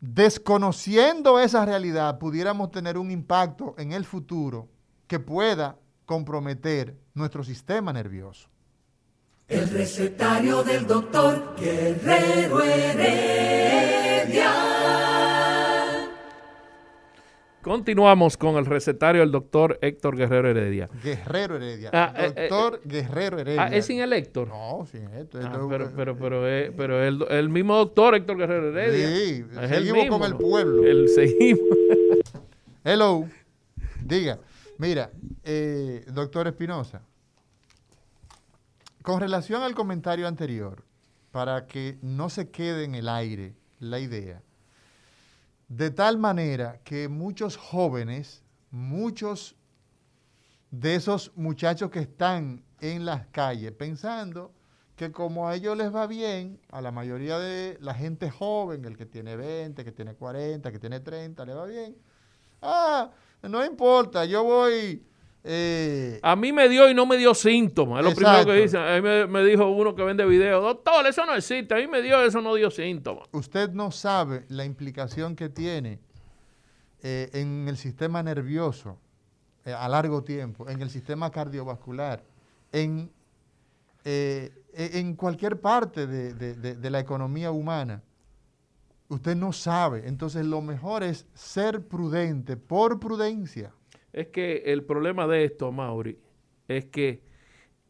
desconociendo 0.00 1.38
esa 1.38 1.64
realidad, 1.64 2.18
pudiéramos 2.18 2.72
tener 2.72 2.98
un 2.98 3.12
impacto 3.12 3.76
en 3.78 3.92
el 3.92 4.04
futuro 4.04 4.68
que 5.12 5.20
pueda 5.20 5.76
comprometer 6.06 6.94
nuestro 7.12 7.44
sistema 7.44 7.92
nervioso. 7.92 8.48
El 9.46 9.68
recetario 9.68 10.62
del 10.64 10.86
doctor 10.86 11.54
Guerrero 11.60 12.62
Heredia. 12.62 14.50
Continuamos 17.60 18.38
con 18.38 18.56
el 18.56 18.64
recetario 18.64 19.20
del 19.20 19.30
doctor 19.30 19.78
Héctor 19.82 20.16
Guerrero 20.16 20.48
Heredia. 20.48 20.88
Guerrero 21.04 21.56
Heredia. 21.56 21.90
Ah, 21.92 22.14
eh, 22.16 22.32
eh, 22.34 22.48
Doctor 22.48 22.80
Guerrero 22.86 23.38
Heredia. 23.38 23.64
Ah, 23.64 23.68
¿es 23.68 23.84
sin 23.84 24.00
el 24.00 24.14
Héctor? 24.14 24.48
No, 24.48 24.86
sin 24.90 25.02
esto. 25.12 25.40
Ah, 25.42 25.42
esto- 25.42 25.68
pero, 25.68 26.16
pero, 26.16 26.40
pero, 26.74 27.02
el, 27.04 27.22
el 27.28 27.50
mismo 27.50 27.76
doctor 27.76 28.14
Héctor 28.14 28.38
Guerrero 28.38 28.70
Heredia. 28.70 29.08
Sí, 29.08 29.44
Es 29.60 29.68
seguimos 29.68 30.06
con 30.06 30.22
el 30.22 30.36
pueblo. 30.38 30.84
El 30.84 31.06
seguimos. 31.10 31.68
Hello. 32.82 33.26
Diga. 34.00 34.38
Mira, 34.78 35.10
eh, 35.44 36.04
doctor 36.08 36.48
Espinosa, 36.48 37.02
con 39.02 39.20
relación 39.20 39.62
al 39.62 39.74
comentario 39.74 40.26
anterior, 40.26 40.84
para 41.30 41.66
que 41.66 41.98
no 42.02 42.28
se 42.28 42.50
quede 42.50 42.84
en 42.84 42.94
el 42.94 43.08
aire 43.08 43.54
la 43.80 43.98
idea, 43.98 44.42
de 45.68 45.90
tal 45.90 46.18
manera 46.18 46.80
que 46.84 47.08
muchos 47.08 47.56
jóvenes, 47.56 48.42
muchos 48.70 49.56
de 50.70 50.94
esos 50.94 51.32
muchachos 51.36 51.90
que 51.90 52.00
están 52.00 52.64
en 52.80 53.04
las 53.04 53.26
calles 53.28 53.72
pensando 53.72 54.52
que 54.96 55.10
como 55.10 55.48
a 55.48 55.54
ellos 55.54 55.76
les 55.76 55.94
va 55.94 56.06
bien, 56.06 56.60
a 56.70 56.80
la 56.80 56.92
mayoría 56.92 57.38
de 57.38 57.78
la 57.80 57.94
gente 57.94 58.30
joven, 58.30 58.84
el 58.84 58.96
que 58.96 59.06
tiene 59.06 59.36
20, 59.36 59.84
que 59.84 59.92
tiene 59.92 60.14
40, 60.14 60.70
que 60.70 60.78
tiene 60.78 61.00
30, 61.00 61.44
le 61.44 61.54
va 61.54 61.66
bien. 61.66 61.96
Ah, 62.60 63.10
no 63.48 63.64
importa, 63.64 64.24
yo 64.24 64.44
voy... 64.44 65.02
eh, 65.44 66.18
A 66.22 66.36
mí 66.36 66.52
me 66.52 66.68
dio 66.68 66.88
y 66.88 66.94
no 66.94 67.06
me 67.06 67.16
dio 67.16 67.34
síntomas. 67.34 68.00
Es 68.00 68.04
lo 68.04 68.10
primero 68.14 68.46
que 68.46 68.52
dicen. 68.62 68.80
A 68.80 68.94
mí 68.96 69.00
me, 69.02 69.26
me 69.26 69.44
dijo 69.44 69.68
uno 69.68 69.94
que 69.94 70.02
vende 70.04 70.24
videos. 70.24 70.62
Doctor, 70.62 71.06
eso 71.06 71.26
no 71.26 71.34
existe. 71.34 71.74
A 71.74 71.78
mí 71.78 71.86
me 71.88 72.00
dio 72.02 72.22
eso, 72.22 72.40
no 72.40 72.54
dio 72.54 72.70
síntomas. 72.70 73.28
usted 73.32 73.70
no 73.70 73.90
sabe 73.90 74.44
la 74.48 74.64
implicación 74.64 75.34
que 75.36 75.48
tiene 75.48 75.98
eh, 77.02 77.30
en 77.32 77.66
el 77.68 77.76
sistema 77.76 78.22
nervioso 78.22 78.96
eh, 79.64 79.72
a 79.72 79.88
largo 79.88 80.22
tiempo, 80.22 80.68
en 80.68 80.80
el 80.82 80.90
sistema 80.90 81.30
cardiovascular, 81.30 82.22
en, 82.72 83.10
e- 84.04 84.50
en 84.74 85.14
cualquier 85.16 85.60
parte 85.60 86.06
de, 86.06 86.34
de- 86.34 86.54
de- 86.54 86.74
de 86.76 86.90
la 86.90 87.00
economía 87.00 87.50
humana. 87.50 88.02
Usted 89.12 89.36
no 89.36 89.52
sabe. 89.52 90.08
Entonces 90.08 90.46
lo 90.46 90.62
mejor 90.62 91.02
es 91.02 91.26
ser 91.34 91.86
prudente 91.86 92.56
por 92.56 92.98
prudencia. 92.98 93.74
Es 94.10 94.28
que 94.28 94.62
el 94.66 94.84
problema 94.84 95.26
de 95.26 95.44
esto, 95.44 95.70
Mauri, 95.70 96.18
es 96.66 96.86
que 96.86 97.22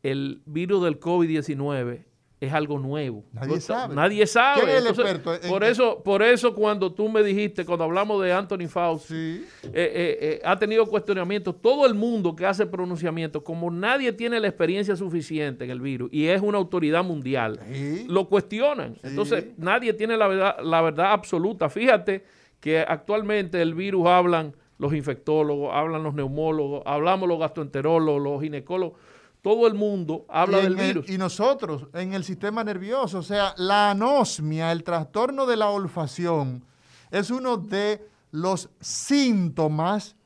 el 0.03 0.43
virus 0.47 0.83
del 0.83 0.99
COVID-19 0.99 2.05
es 2.47 2.53
algo 2.53 2.79
nuevo. 2.79 3.25
Nadie 3.33 3.61
sabe. 3.61 3.95
Nadie 3.95 4.27
sabe. 4.27 4.63
¿Quién 4.63 4.69
es 4.71 4.83
el 4.83 4.87
Entonces, 4.89 5.15
experto 5.15 5.45
en- 5.47 5.51
por, 5.53 5.63
eso, 5.65 6.03
por 6.03 6.23
eso 6.23 6.55
cuando 6.55 6.93
tú 6.93 7.09
me 7.09 7.23
dijiste, 7.23 7.65
cuando 7.65 7.85
hablamos 7.85 8.21
de 8.23 8.33
Anthony 8.33 8.67
Fauci, 8.69 9.15
eh, 9.15 9.45
eh, 9.73 10.19
eh, 10.21 10.41
ha 10.45 10.59
tenido 10.59 10.87
cuestionamientos. 10.87 11.55
Todo 11.63 11.87
el 11.87 11.95
mundo 11.95 12.35
que 12.35 12.45
hace 12.45 12.67
pronunciamientos, 12.67 13.43
como 13.43 13.71
nadie 13.71 14.13
tiene 14.13 14.41
la 14.41 14.49
experiencia 14.49 14.97
suficiente 14.97 15.65
en 15.65 15.71
el 15.71 15.81
virus 15.81 16.09
y 16.13 16.27
es 16.27 16.43
una 16.43 16.59
autoridad 16.59 17.05
mundial, 17.05 17.61
lo 18.09 18.29
cuestionan. 18.29 18.97
Entonces, 19.03 19.45
nadie 19.57 19.93
tiene 19.93 20.17
la 20.17 20.27
verdad, 20.27 20.57
la 20.63 20.81
verdad 20.83 21.13
absoluta. 21.13 21.69
Fíjate 21.69 22.25
que 22.59 22.81
actualmente 22.81 23.63
el 23.63 23.75
virus 23.75 24.07
hablan 24.07 24.55
los 24.79 24.93
infectólogos, 24.95 25.71
hablan 25.73 26.03
los 26.03 26.13
neumólogos, 26.15 26.83
hablamos 26.87 27.29
los 27.29 27.39
gastroenterólogos, 27.39 28.21
los 28.21 28.43
ginecólogos. 28.43 28.99
Todo 29.43 29.67
el 29.67 29.75
mundo 29.75 30.25
habla 30.29 30.59
del 30.59 30.79
el- 30.79 30.87
virus. 30.87 31.09
y 31.11 31.19
nosotros, 31.19 31.89
en 31.95 32.15
el 32.15 32.23
sistema 32.25 32.63
nervioso, 32.65 33.19
o 33.19 33.23
sea, 33.23 33.55
la 33.59 33.91
anosmia, 33.91 34.71
el 34.73 34.85
trastorno 34.85 35.47
de 35.47 35.57
la 35.57 35.69
olfacción, 35.69 36.65
es 37.11 37.31
uno 37.31 37.57
de 37.59 38.07
los 38.31 38.71
síntomas 38.81 40.17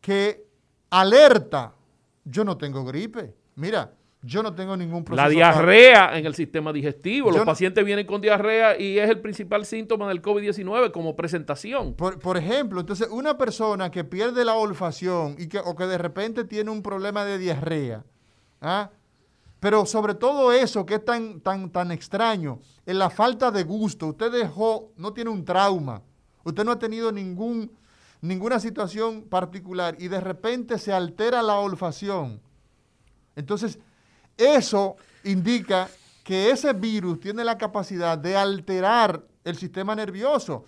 que 0.00 0.46
alerta. 0.90 1.74
Yo 2.24 2.44
no 2.44 2.56
tengo 2.56 2.84
gripe. 2.84 3.34
Mira, 3.54 3.92
yo 4.22 4.42
no 4.42 4.54
tengo 4.54 4.76
ningún 4.76 5.04
proceso. 5.04 5.22
La 5.24 5.30
diarrea 5.30 6.18
en 6.18 6.26
el 6.26 6.34
sistema 6.34 6.72
digestivo. 6.72 7.28
Yo 7.28 7.32
Los 7.32 7.40
no- 7.40 7.46
pacientes 7.46 7.84
vienen 7.84 8.06
con 8.06 8.20
diarrea 8.20 8.78
y 8.78 8.98
es 8.98 9.08
el 9.08 9.20
principal 9.20 9.64
síntoma 9.64 10.08
del 10.08 10.20
COVID-19 10.20 10.90
como 10.92 11.16
presentación. 11.16 11.94
Por, 11.94 12.18
por 12.18 12.36
ejemplo, 12.36 12.80
entonces 12.80 13.08
una 13.10 13.38
persona 13.38 13.90
que 13.90 14.04
pierde 14.04 14.44
la 14.44 14.54
olfacción 14.54 15.36
y 15.38 15.48
que, 15.48 15.58
o 15.58 15.74
que 15.74 15.86
de 15.86 15.98
repente 15.98 16.44
tiene 16.44 16.70
un 16.70 16.82
problema 16.82 17.24
de 17.24 17.38
diarrea, 17.38 18.04
¿ah? 18.60 18.90
Pero 19.60 19.84
sobre 19.84 20.14
todo 20.14 20.52
eso 20.52 20.86
que 20.86 20.94
es 20.94 21.04
tan, 21.04 21.40
tan, 21.40 21.70
tan 21.70 21.92
extraño, 21.92 22.60
en 22.86 22.98
la 22.98 23.10
falta 23.10 23.50
de 23.50 23.62
gusto, 23.62 24.08
usted 24.08 24.32
dejó, 24.32 24.90
no 24.96 25.12
tiene 25.12 25.30
un 25.30 25.44
trauma, 25.44 26.02
usted 26.44 26.64
no 26.64 26.72
ha 26.72 26.78
tenido 26.78 27.12
ningún, 27.12 27.70
ninguna 28.22 28.58
situación 28.58 29.22
particular 29.22 29.96
y 29.98 30.08
de 30.08 30.20
repente 30.20 30.78
se 30.78 30.92
altera 30.92 31.42
la 31.42 31.58
olfacción. 31.58 32.40
Entonces, 33.36 33.78
eso 34.36 34.96
indica 35.24 35.88
que 36.24 36.50
ese 36.50 36.72
virus 36.72 37.20
tiene 37.20 37.44
la 37.44 37.58
capacidad 37.58 38.16
de 38.16 38.36
alterar 38.36 39.22
el 39.44 39.56
sistema 39.56 39.94
nervioso. 39.94 40.64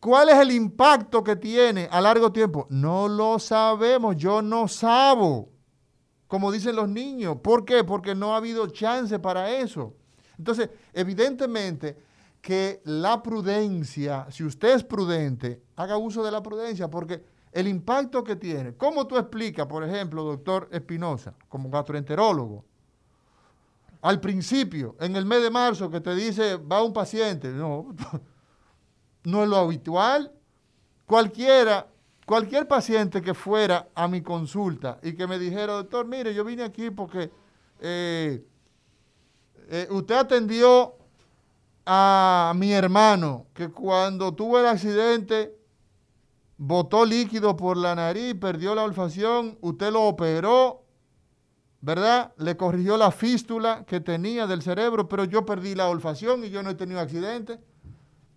¿Cuál 0.00 0.28
es 0.28 0.36
el 0.36 0.50
impacto 0.50 1.22
que 1.22 1.36
tiene 1.36 1.88
a 1.90 2.00
largo 2.00 2.32
tiempo? 2.32 2.66
No 2.70 3.08
lo 3.08 3.38
sabemos, 3.38 4.16
yo 4.16 4.42
no 4.42 4.68
sabo, 4.68 5.48
como 6.26 6.52
dicen 6.52 6.76
los 6.76 6.88
niños. 6.88 7.38
¿Por 7.42 7.64
qué? 7.64 7.84
Porque 7.84 8.14
no 8.14 8.34
ha 8.34 8.38
habido 8.38 8.66
chance 8.68 9.18
para 9.18 9.50
eso. 9.50 9.94
Entonces, 10.38 10.70
evidentemente 10.92 11.96
que 12.40 12.80
la 12.84 13.22
prudencia, 13.22 14.26
si 14.30 14.44
usted 14.44 14.76
es 14.76 14.84
prudente, 14.84 15.62
haga 15.76 15.96
uso 15.96 16.22
de 16.24 16.30
la 16.30 16.42
prudencia, 16.42 16.88
porque 16.88 17.24
el 17.50 17.66
impacto 17.66 18.22
que 18.22 18.36
tiene, 18.36 18.74
¿cómo 18.76 19.06
tú 19.06 19.16
explicas, 19.16 19.66
por 19.66 19.82
ejemplo, 19.82 20.22
doctor 20.22 20.68
Espinosa, 20.70 21.34
como 21.48 21.70
gastroenterólogo, 21.70 22.64
al 24.02 24.20
principio, 24.20 24.94
en 25.00 25.16
el 25.16 25.24
mes 25.24 25.42
de 25.42 25.50
marzo, 25.50 25.90
que 25.90 26.00
te 26.00 26.14
dice, 26.14 26.56
va 26.56 26.82
un 26.82 26.92
paciente, 26.92 27.48
no, 27.48 27.94
no 29.24 29.42
es 29.42 29.48
lo 29.48 29.56
habitual. 29.56 30.30
Cualquiera, 31.06 31.88
cualquier 32.26 32.68
paciente 32.68 33.22
que 33.22 33.32
fuera 33.32 33.88
a 33.94 34.08
mi 34.08 34.20
consulta 34.20 34.98
y 35.02 35.14
que 35.14 35.26
me 35.26 35.38
dijera, 35.38 35.74
doctor, 35.74 36.06
mire, 36.06 36.34
yo 36.34 36.44
vine 36.44 36.64
aquí 36.64 36.90
porque 36.90 37.30
eh, 37.80 38.44
eh, 39.68 39.88
usted 39.90 40.16
atendió 40.16 40.96
a 41.86 42.52
mi 42.56 42.72
hermano 42.72 43.46
que 43.54 43.68
cuando 43.68 44.34
tuvo 44.34 44.58
el 44.58 44.66
accidente 44.66 45.56
botó 46.58 47.04
líquido 47.04 47.56
por 47.56 47.76
la 47.76 47.94
nariz, 47.94 48.34
perdió 48.34 48.74
la 48.74 48.82
olfacción, 48.82 49.56
usted 49.60 49.92
lo 49.92 50.02
operó, 50.02 50.82
¿verdad? 51.80 52.34
Le 52.38 52.56
corrigió 52.56 52.96
la 52.96 53.12
fístula 53.12 53.84
que 53.86 54.00
tenía 54.00 54.48
del 54.48 54.62
cerebro, 54.62 55.08
pero 55.08 55.24
yo 55.24 55.46
perdí 55.46 55.76
la 55.76 55.88
olfacción 55.88 56.44
y 56.44 56.50
yo 56.50 56.62
no 56.64 56.70
he 56.70 56.74
tenido 56.74 56.98
accidente. 56.98 57.60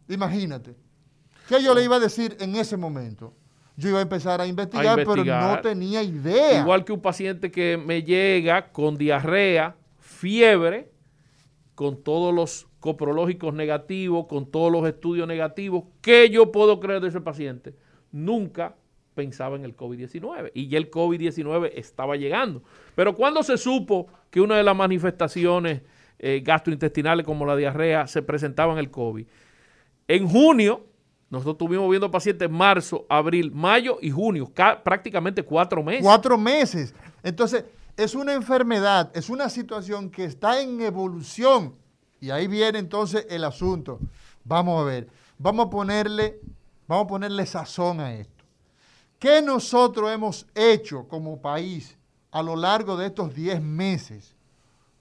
Imagínate. 0.08 0.76
¿Qué 1.48 1.64
yo 1.64 1.74
le 1.74 1.84
iba 1.84 1.96
a 1.96 2.00
decir 2.00 2.38
en 2.40 2.56
ese 2.56 2.78
momento? 2.78 3.34
Yo 3.80 3.88
iba 3.88 4.00
a 4.00 4.02
empezar 4.02 4.42
a 4.42 4.46
investigar, 4.46 4.98
pero 4.98 5.24
no 5.24 5.62
tenía 5.62 6.04
idea. 6.04 6.60
Igual 6.60 6.84
que 6.84 6.92
un 6.92 7.02
paciente 7.02 7.50
que 7.50 7.78
me 7.78 8.04
llega 8.04 8.74
con 8.74 8.98
diarrea, 8.98 9.78
fiebre, 10.00 10.92
con 11.76 12.04
todos 12.04 12.36
los 12.36 12.68
coprológicos 12.82 13.54
negativos, 13.54 14.26
con 14.28 14.52
todos 14.52 14.70
los 14.70 14.86
estudios 14.86 15.30
negativos, 15.30 15.86
¿qué 16.02 16.30
yo 16.30 16.52
puedo 16.52 16.82
creer 16.82 17.00
de 17.00 17.08
ese 17.08 17.22
paciente? 17.22 17.74
Nunca 18.12 18.76
pensaba 19.16 19.56
en 19.56 19.64
el 19.64 19.78
COVID-19 19.78 20.52
y 20.54 20.68
ya 20.68 20.78
el 20.78 20.92
COVID-19 20.92 21.72
estaba 21.74 22.18
llegando. 22.18 22.62
Pero 22.96 23.16
cuando 23.16 23.44
se 23.44 23.58
supo 23.58 24.08
que 24.30 24.42
una 24.42 24.58
de 24.58 24.64
las 24.64 24.76
manifestaciones 24.76 25.84
eh, 26.20 26.42
gastrointestinales 26.44 27.26
como 27.26 27.46
la 27.46 27.56
diarrea 27.56 28.08
se 28.08 28.24
presentaba 28.24 28.74
en 28.74 28.80
el 28.80 28.92
COVID, 28.92 29.26
en 30.10 30.28
junio, 30.28 30.86
nosotros 31.30 31.54
estuvimos 31.56 31.90
viendo 31.90 32.10
pacientes 32.10 32.50
marzo, 32.50 33.06
abril, 33.08 33.52
mayo 33.52 34.00
y 34.02 34.10
junio, 34.10 34.52
prácticamente 34.84 35.44
cuatro 35.44 35.84
meses. 35.84 36.04
Cuatro 36.04 36.38
meses. 36.38 36.96
Entonces, 37.22 37.66
es 37.96 38.16
una 38.16 38.34
enfermedad, 38.34 39.12
es 39.14 39.30
una 39.30 39.50
situación 39.50 40.10
que 40.10 40.24
está 40.24 40.62
en 40.62 40.82
evolución. 40.82 41.76
Y 42.20 42.32
ahí 42.32 42.48
viene 42.48 42.80
entonces 42.80 43.28
el 43.30 43.44
asunto. 43.44 44.00
Vamos 44.44 44.82
a 44.82 44.86
ver, 44.86 45.08
vamos 45.38 45.68
a 45.68 45.70
ponerle, 45.70 46.40
vamos 46.88 47.06
a 47.06 47.08
ponerle 47.08 47.46
sazón 47.46 48.00
a 48.00 48.14
esto. 48.14 48.46
¿Qué 49.20 49.42
nosotros 49.42 50.10
hemos 50.12 50.48
hecho 50.56 51.08
como 51.08 51.42
país 51.42 51.98
a 52.32 52.42
lo 52.42 52.56
largo 52.56 52.98
de 52.98 53.08
estos 53.08 53.36
10 53.36 53.62
meses? 53.62 54.34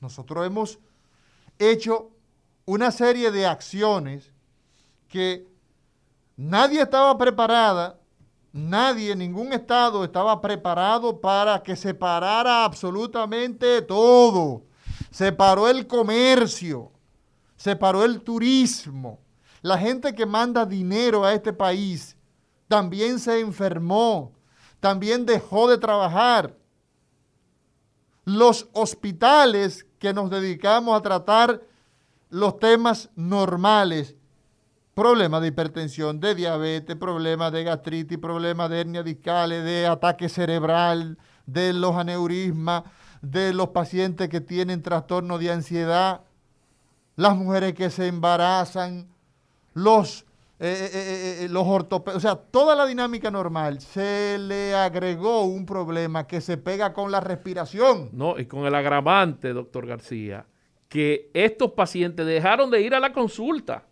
Nosotros 0.00 0.46
hemos 0.46 0.78
hecho 1.58 2.10
una 2.66 2.90
serie 2.90 3.30
de 3.30 3.46
acciones 3.46 4.30
que 5.08 5.46
nadie 6.38 6.82
estaba 6.82 7.18
preparada, 7.18 7.98
nadie, 8.52 9.14
ningún 9.16 9.52
estado 9.52 10.04
estaba 10.04 10.40
preparado 10.40 11.20
para 11.20 11.62
que 11.62 11.74
se 11.76 11.92
parara 11.92 12.64
absolutamente 12.64 13.82
todo. 13.82 14.62
Se 15.10 15.32
paró 15.32 15.68
el 15.68 15.86
comercio, 15.86 16.92
se 17.56 17.74
paró 17.74 18.04
el 18.04 18.22
turismo. 18.22 19.18
La 19.62 19.76
gente 19.76 20.14
que 20.14 20.24
manda 20.24 20.64
dinero 20.64 21.24
a 21.24 21.34
este 21.34 21.52
país 21.52 22.16
también 22.68 23.18
se 23.18 23.40
enfermó, 23.40 24.32
también 24.78 25.26
dejó 25.26 25.68
de 25.68 25.78
trabajar. 25.78 26.56
Los 28.24 28.68
hospitales 28.72 29.86
que 29.98 30.12
nos 30.12 30.30
dedicamos 30.30 30.96
a 30.96 31.02
tratar 31.02 31.62
los 32.30 32.58
temas 32.60 33.10
normales 33.16 34.14
problemas 34.98 35.40
de 35.42 35.46
hipertensión, 35.46 36.18
de 36.18 36.34
diabetes, 36.34 36.96
problemas 36.96 37.52
de 37.52 37.62
gastritis, 37.62 38.18
problemas 38.18 38.68
de 38.68 38.80
hernia 38.80 39.04
discales, 39.04 39.62
de 39.62 39.86
ataque 39.86 40.28
cerebral, 40.28 41.18
de 41.46 41.72
los 41.72 41.94
aneurismas, 41.94 42.82
de 43.22 43.54
los 43.54 43.68
pacientes 43.68 44.28
que 44.28 44.40
tienen 44.40 44.82
trastorno 44.82 45.38
de 45.38 45.52
ansiedad, 45.52 46.22
las 47.14 47.36
mujeres 47.36 47.74
que 47.74 47.90
se 47.90 48.08
embarazan, 48.08 49.06
los, 49.72 50.26
eh, 50.58 50.90
eh, 50.92 51.44
eh, 51.44 51.48
los 51.48 51.64
ortopedos, 51.64 52.16
o 52.16 52.20
sea, 52.20 52.34
toda 52.34 52.74
la 52.74 52.84
dinámica 52.84 53.30
normal, 53.30 53.80
se 53.80 54.36
le 54.36 54.74
agregó 54.74 55.44
un 55.44 55.64
problema 55.64 56.26
que 56.26 56.40
se 56.40 56.56
pega 56.56 56.92
con 56.92 57.12
la 57.12 57.20
respiración. 57.20 58.08
No, 58.12 58.36
y 58.36 58.46
con 58.46 58.66
el 58.66 58.74
agravante, 58.74 59.52
doctor 59.52 59.86
García, 59.86 60.44
que 60.88 61.30
estos 61.34 61.70
pacientes 61.70 62.26
dejaron 62.26 62.68
de 62.68 62.80
ir 62.80 62.96
a 62.96 62.98
la 62.98 63.12
consulta 63.12 63.84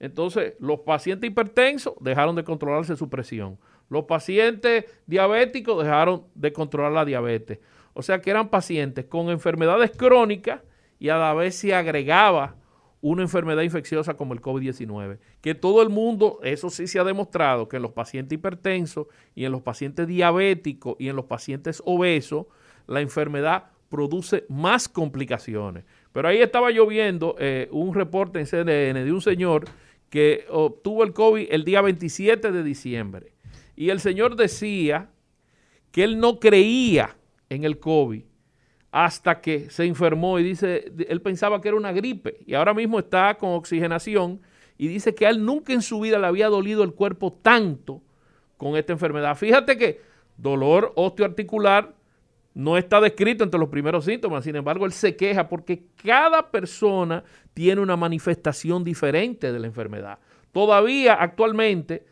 entonces, 0.00 0.54
los 0.58 0.80
pacientes 0.80 1.30
hipertensos 1.30 1.94
dejaron 2.00 2.34
de 2.34 2.44
controlarse 2.44 2.96
su 2.96 3.08
presión. 3.08 3.58
Los 3.88 4.04
pacientes 4.04 4.84
diabéticos 5.06 5.82
dejaron 5.82 6.24
de 6.34 6.52
controlar 6.52 6.92
la 6.92 7.04
diabetes. 7.04 7.60
O 7.92 8.02
sea 8.02 8.20
que 8.20 8.30
eran 8.30 8.48
pacientes 8.48 9.04
con 9.04 9.30
enfermedades 9.30 9.92
crónicas 9.96 10.60
y 10.98 11.08
a 11.08 11.16
la 11.16 11.32
vez 11.32 11.54
se 11.54 11.74
agregaba 11.74 12.56
una 13.00 13.22
enfermedad 13.22 13.62
infecciosa 13.62 14.14
como 14.14 14.32
el 14.32 14.40
COVID-19. 14.40 15.18
Que 15.40 15.54
todo 15.54 15.82
el 15.82 15.90
mundo, 15.90 16.40
eso 16.42 16.70
sí 16.70 16.86
se 16.86 16.98
ha 16.98 17.04
demostrado, 17.04 17.68
que 17.68 17.76
en 17.76 17.82
los 17.82 17.92
pacientes 17.92 18.36
hipertensos 18.36 19.06
y 19.34 19.44
en 19.44 19.52
los 19.52 19.60
pacientes 19.60 20.08
diabéticos 20.08 20.96
y 20.98 21.08
en 21.08 21.16
los 21.16 21.26
pacientes 21.26 21.82
obesos, 21.84 22.46
la 22.86 23.00
enfermedad 23.00 23.66
produce 23.90 24.44
más 24.48 24.88
complicaciones. 24.88 25.84
Pero 26.14 26.28
ahí 26.28 26.40
estaba 26.40 26.70
yo 26.70 26.86
viendo 26.86 27.34
eh, 27.40 27.66
un 27.72 27.92
reporte 27.92 28.38
en 28.38 28.46
CNN 28.46 29.02
de 29.02 29.12
un 29.12 29.20
señor 29.20 29.64
que 30.10 30.46
obtuvo 30.48 31.02
el 31.02 31.12
COVID 31.12 31.48
el 31.50 31.64
día 31.64 31.82
27 31.82 32.52
de 32.52 32.62
diciembre. 32.62 33.32
Y 33.74 33.90
el 33.90 33.98
señor 33.98 34.36
decía 34.36 35.10
que 35.90 36.04
él 36.04 36.20
no 36.20 36.38
creía 36.38 37.16
en 37.48 37.64
el 37.64 37.80
COVID 37.80 38.22
hasta 38.92 39.40
que 39.40 39.68
se 39.70 39.86
enfermó 39.86 40.38
y 40.38 40.44
dice, 40.44 40.92
él 41.08 41.20
pensaba 41.20 41.60
que 41.60 41.66
era 41.66 41.76
una 41.76 41.90
gripe 41.90 42.36
y 42.46 42.54
ahora 42.54 42.74
mismo 42.74 43.00
está 43.00 43.34
con 43.36 43.50
oxigenación 43.50 44.40
y 44.78 44.86
dice 44.86 45.16
que 45.16 45.26
a 45.26 45.30
él 45.30 45.44
nunca 45.44 45.72
en 45.72 45.82
su 45.82 45.98
vida 45.98 46.20
le 46.20 46.28
había 46.28 46.46
dolido 46.46 46.84
el 46.84 46.92
cuerpo 46.92 47.32
tanto 47.42 48.02
con 48.56 48.76
esta 48.76 48.92
enfermedad. 48.92 49.36
Fíjate 49.36 49.76
que 49.76 50.00
dolor 50.36 50.92
osteoarticular 50.94 51.92
no 52.54 52.78
está 52.78 53.00
descrito 53.00 53.42
entre 53.42 53.58
los 53.58 53.68
primeros 53.68 54.04
síntomas, 54.04 54.44
sin 54.44 54.54
embargo, 54.54 54.86
él 54.86 54.92
se 54.92 55.16
queja 55.16 55.48
porque 55.48 55.86
cada 56.02 56.50
persona 56.50 57.24
tiene 57.52 57.80
una 57.80 57.96
manifestación 57.96 58.84
diferente 58.84 59.52
de 59.52 59.58
la 59.58 59.66
enfermedad. 59.66 60.18
Todavía 60.52 61.14
actualmente 61.14 62.06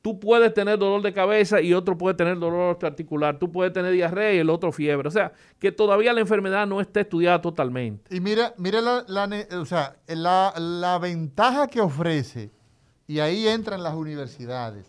tú 0.00 0.20
puedes 0.20 0.54
tener 0.54 0.78
dolor 0.78 1.02
de 1.02 1.12
cabeza 1.12 1.60
y 1.60 1.74
otro 1.74 1.98
puede 1.98 2.14
tener 2.14 2.38
dolor 2.38 2.78
articular, 2.82 3.38
tú 3.38 3.50
puedes 3.50 3.72
tener 3.72 3.92
diarrea 3.92 4.32
y 4.32 4.38
el 4.38 4.48
otro 4.48 4.70
fiebre, 4.70 5.08
o 5.08 5.10
sea, 5.10 5.32
que 5.58 5.72
todavía 5.72 6.12
la 6.12 6.20
enfermedad 6.20 6.66
no 6.66 6.80
está 6.80 7.00
estudiada 7.00 7.40
totalmente. 7.40 8.14
Y 8.14 8.20
mira, 8.20 8.54
mira 8.56 8.80
la, 8.80 9.04
la, 9.08 10.54
la 10.56 10.98
ventaja 10.98 11.66
que 11.66 11.80
ofrece, 11.80 12.50
y 13.06 13.18
ahí 13.18 13.48
entran 13.48 13.82
las 13.82 13.94
universidades, 13.94 14.86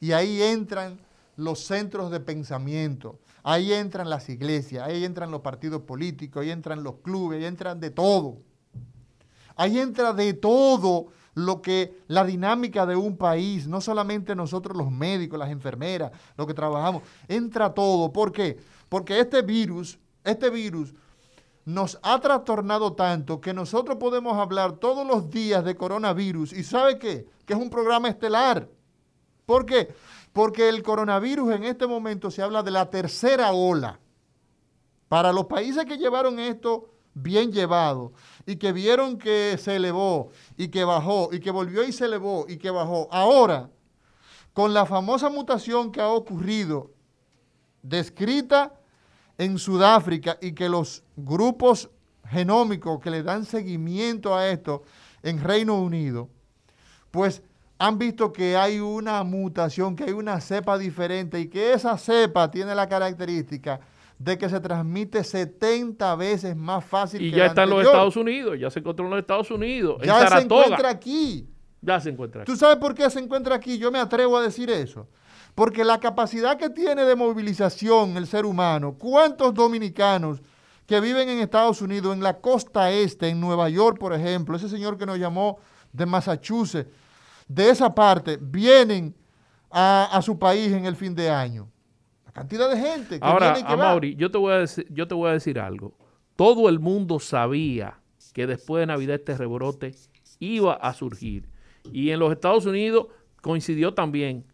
y 0.00 0.12
ahí 0.12 0.40
entran 0.42 0.98
los 1.36 1.60
centros 1.60 2.10
de 2.10 2.20
pensamiento, 2.20 3.18
Ahí 3.48 3.72
entran 3.72 4.10
las 4.10 4.28
iglesias, 4.28 4.84
ahí 4.88 5.04
entran 5.04 5.30
los 5.30 5.40
partidos 5.40 5.82
políticos, 5.82 6.42
ahí 6.42 6.50
entran 6.50 6.82
los 6.82 6.96
clubes, 6.96 7.38
ahí 7.38 7.44
entran 7.44 7.78
de 7.78 7.90
todo. 7.90 8.38
Ahí 9.54 9.78
entra 9.78 10.12
de 10.12 10.34
todo 10.34 11.06
lo 11.34 11.62
que 11.62 11.96
la 12.08 12.24
dinámica 12.24 12.86
de 12.86 12.96
un 12.96 13.16
país, 13.16 13.68
no 13.68 13.80
solamente 13.80 14.34
nosotros 14.34 14.76
los 14.76 14.90
médicos, 14.90 15.38
las 15.38 15.52
enfermeras, 15.52 16.10
los 16.36 16.48
que 16.48 16.54
trabajamos, 16.54 17.04
entra 17.28 17.72
todo. 17.72 18.12
¿Por 18.12 18.32
qué? 18.32 18.58
Porque 18.88 19.20
este 19.20 19.42
virus, 19.42 20.00
este 20.24 20.50
virus 20.50 20.92
nos 21.64 22.00
ha 22.02 22.18
trastornado 22.18 22.94
tanto 22.94 23.40
que 23.40 23.54
nosotros 23.54 23.96
podemos 23.98 24.36
hablar 24.38 24.72
todos 24.72 25.06
los 25.06 25.30
días 25.30 25.64
de 25.64 25.76
coronavirus 25.76 26.52
y 26.52 26.64
¿sabe 26.64 26.98
qué? 26.98 27.28
Que 27.46 27.52
es 27.52 27.60
un 27.60 27.70
programa 27.70 28.08
estelar. 28.08 28.68
¿Por 29.44 29.64
qué? 29.64 29.94
Porque 30.36 30.68
el 30.68 30.82
coronavirus 30.82 31.54
en 31.54 31.64
este 31.64 31.86
momento 31.86 32.30
se 32.30 32.42
habla 32.42 32.62
de 32.62 32.70
la 32.70 32.90
tercera 32.90 33.52
ola. 33.52 33.98
Para 35.08 35.32
los 35.32 35.46
países 35.46 35.86
que 35.86 35.96
llevaron 35.96 36.38
esto 36.38 36.90
bien 37.14 37.50
llevado 37.50 38.12
y 38.44 38.56
que 38.56 38.70
vieron 38.72 39.16
que 39.16 39.56
se 39.58 39.76
elevó 39.76 40.28
y 40.58 40.68
que 40.68 40.84
bajó 40.84 41.30
y 41.32 41.40
que 41.40 41.50
volvió 41.50 41.84
y 41.84 41.90
se 41.92 42.04
elevó 42.04 42.44
y 42.46 42.58
que 42.58 42.68
bajó, 42.68 43.08
ahora, 43.10 43.70
con 44.52 44.74
la 44.74 44.84
famosa 44.84 45.30
mutación 45.30 45.90
que 45.90 46.02
ha 46.02 46.08
ocurrido, 46.08 46.90
descrita 47.80 48.74
en 49.38 49.58
Sudáfrica 49.58 50.36
y 50.42 50.52
que 50.52 50.68
los 50.68 51.02
grupos 51.16 51.88
genómicos 52.26 53.00
que 53.00 53.10
le 53.10 53.22
dan 53.22 53.46
seguimiento 53.46 54.36
a 54.36 54.46
esto 54.50 54.82
en 55.22 55.42
Reino 55.42 55.80
Unido, 55.80 56.28
pues 57.10 57.42
han 57.78 57.98
visto 57.98 58.32
que 58.32 58.56
hay 58.56 58.80
una 58.80 59.22
mutación, 59.22 59.96
que 59.96 60.04
hay 60.04 60.12
una 60.12 60.40
cepa 60.40 60.78
diferente 60.78 61.40
y 61.40 61.48
que 61.48 61.72
esa 61.72 61.98
cepa 61.98 62.50
tiene 62.50 62.74
la 62.74 62.88
característica 62.88 63.80
de 64.18 64.38
que 64.38 64.48
se 64.48 64.60
transmite 64.60 65.22
70 65.22 66.16
veces 66.16 66.56
más 66.56 66.84
fácil 66.84 67.22
y 67.22 67.30
que 67.30 67.36
ya 67.38 67.46
está 67.46 67.64
en 67.64 67.70
los. 67.70 67.84
Estados 67.84 68.16
Unidos, 68.16 68.58
ya 68.58 68.70
se 68.70 68.78
encontró 68.78 69.04
en 69.04 69.10
los 69.10 69.20
Estados 69.20 69.50
Unidos, 69.50 69.98
en 70.00 70.06
Ya 70.06 70.28
se 70.28 70.38
encuentra 70.38 70.88
aquí. 70.88 71.48
Ya 71.82 72.00
se 72.00 72.10
encuentra 72.10 72.42
aquí. 72.42 72.50
¿Tú 72.50 72.56
sabes 72.56 72.78
por 72.78 72.94
qué 72.94 73.08
se 73.10 73.20
encuentra 73.20 73.54
aquí? 73.54 73.78
Yo 73.78 73.92
me 73.92 73.98
atrevo 73.98 74.36
a 74.36 74.42
decir 74.42 74.70
eso. 74.70 75.06
Porque 75.54 75.84
la 75.84 76.00
capacidad 76.00 76.58
que 76.58 76.68
tiene 76.68 77.04
de 77.04 77.16
movilización 77.16 78.16
el 78.16 78.26
ser 78.26 78.44
humano, 78.44 78.96
¿cuántos 78.98 79.54
dominicanos 79.54 80.42
que 80.86 81.00
viven 81.00 81.28
en 81.28 81.38
Estados 81.38 81.82
Unidos, 81.82 82.14
en 82.14 82.22
la 82.22 82.38
costa 82.38 82.90
este, 82.90 83.28
en 83.28 83.40
Nueva 83.40 83.68
York, 83.68 83.98
por 83.98 84.12
ejemplo, 84.12 84.56
ese 84.56 84.68
señor 84.68 84.96
que 84.96 85.06
nos 85.06 85.18
llamó 85.18 85.58
de 85.92 86.06
Massachusetts, 86.06 86.90
de 87.48 87.70
esa 87.70 87.94
parte, 87.94 88.38
vienen 88.40 89.14
a, 89.70 90.08
a 90.12 90.22
su 90.22 90.38
país 90.38 90.72
en 90.72 90.86
el 90.86 90.96
fin 90.96 91.14
de 91.14 91.30
año? 91.30 91.70
La 92.24 92.32
cantidad 92.32 92.70
de 92.70 92.80
gente 92.80 93.20
que 93.20 93.26
Ahora, 93.26 93.52
viene 93.52 93.60
y 93.60 93.70
que 93.70 93.76
va. 93.76 93.90
Amaury, 93.90 94.16
yo 94.16 94.30
te 94.30 94.38
voy 94.38 94.52
a 94.52 94.58
decir, 94.58 94.86
yo 94.90 95.06
te 95.06 95.14
voy 95.14 95.30
a 95.30 95.32
decir 95.32 95.58
algo. 95.58 95.96
Todo 96.36 96.68
el 96.68 96.80
mundo 96.80 97.18
sabía 97.18 97.98
que 98.32 98.46
después 98.46 98.82
de 98.82 98.86
Navidad 98.86 99.16
este 99.16 99.36
rebrote 99.36 99.94
iba 100.38 100.74
a 100.74 100.92
surgir. 100.92 101.48
Y 101.92 102.10
en 102.10 102.18
los 102.18 102.32
Estados 102.32 102.66
Unidos 102.66 103.06
coincidió 103.40 103.94
también 103.94 104.44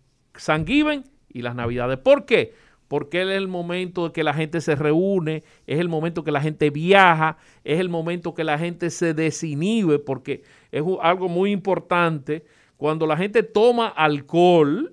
Thanksgiving 0.45 1.05
y 1.28 1.43
las 1.43 1.55
Navidades. 1.55 1.99
¿Por 1.99 2.24
qué? 2.24 2.55
Porque 2.88 3.22
es 3.22 3.28
el 3.28 3.49
momento 3.49 4.07
de 4.07 4.12
que 4.12 4.22
la 4.22 4.34
gente 4.34 4.61
se 4.61 4.76
reúne, 4.76 5.43
es 5.66 5.80
el 5.80 5.88
momento 5.88 6.24
que 6.24 6.30
la 6.30 6.43
gente 6.43 6.70
viaja, 6.70 7.38
es 7.64 7.80
el 7.80 7.88
momento 7.88 8.34
que 8.34 8.45
la 8.45 8.59
gente 8.59 8.90
se 8.90 9.14
desinhibe, 9.14 9.99
porque 9.99 10.43
es 10.70 10.84
algo 11.01 11.28
muy 11.28 11.53
importante. 11.53 12.45
Cuando 12.83 13.07
la 13.07 13.16
gente 13.16 13.45
toma 13.45 13.87
alcohol, 13.87 14.93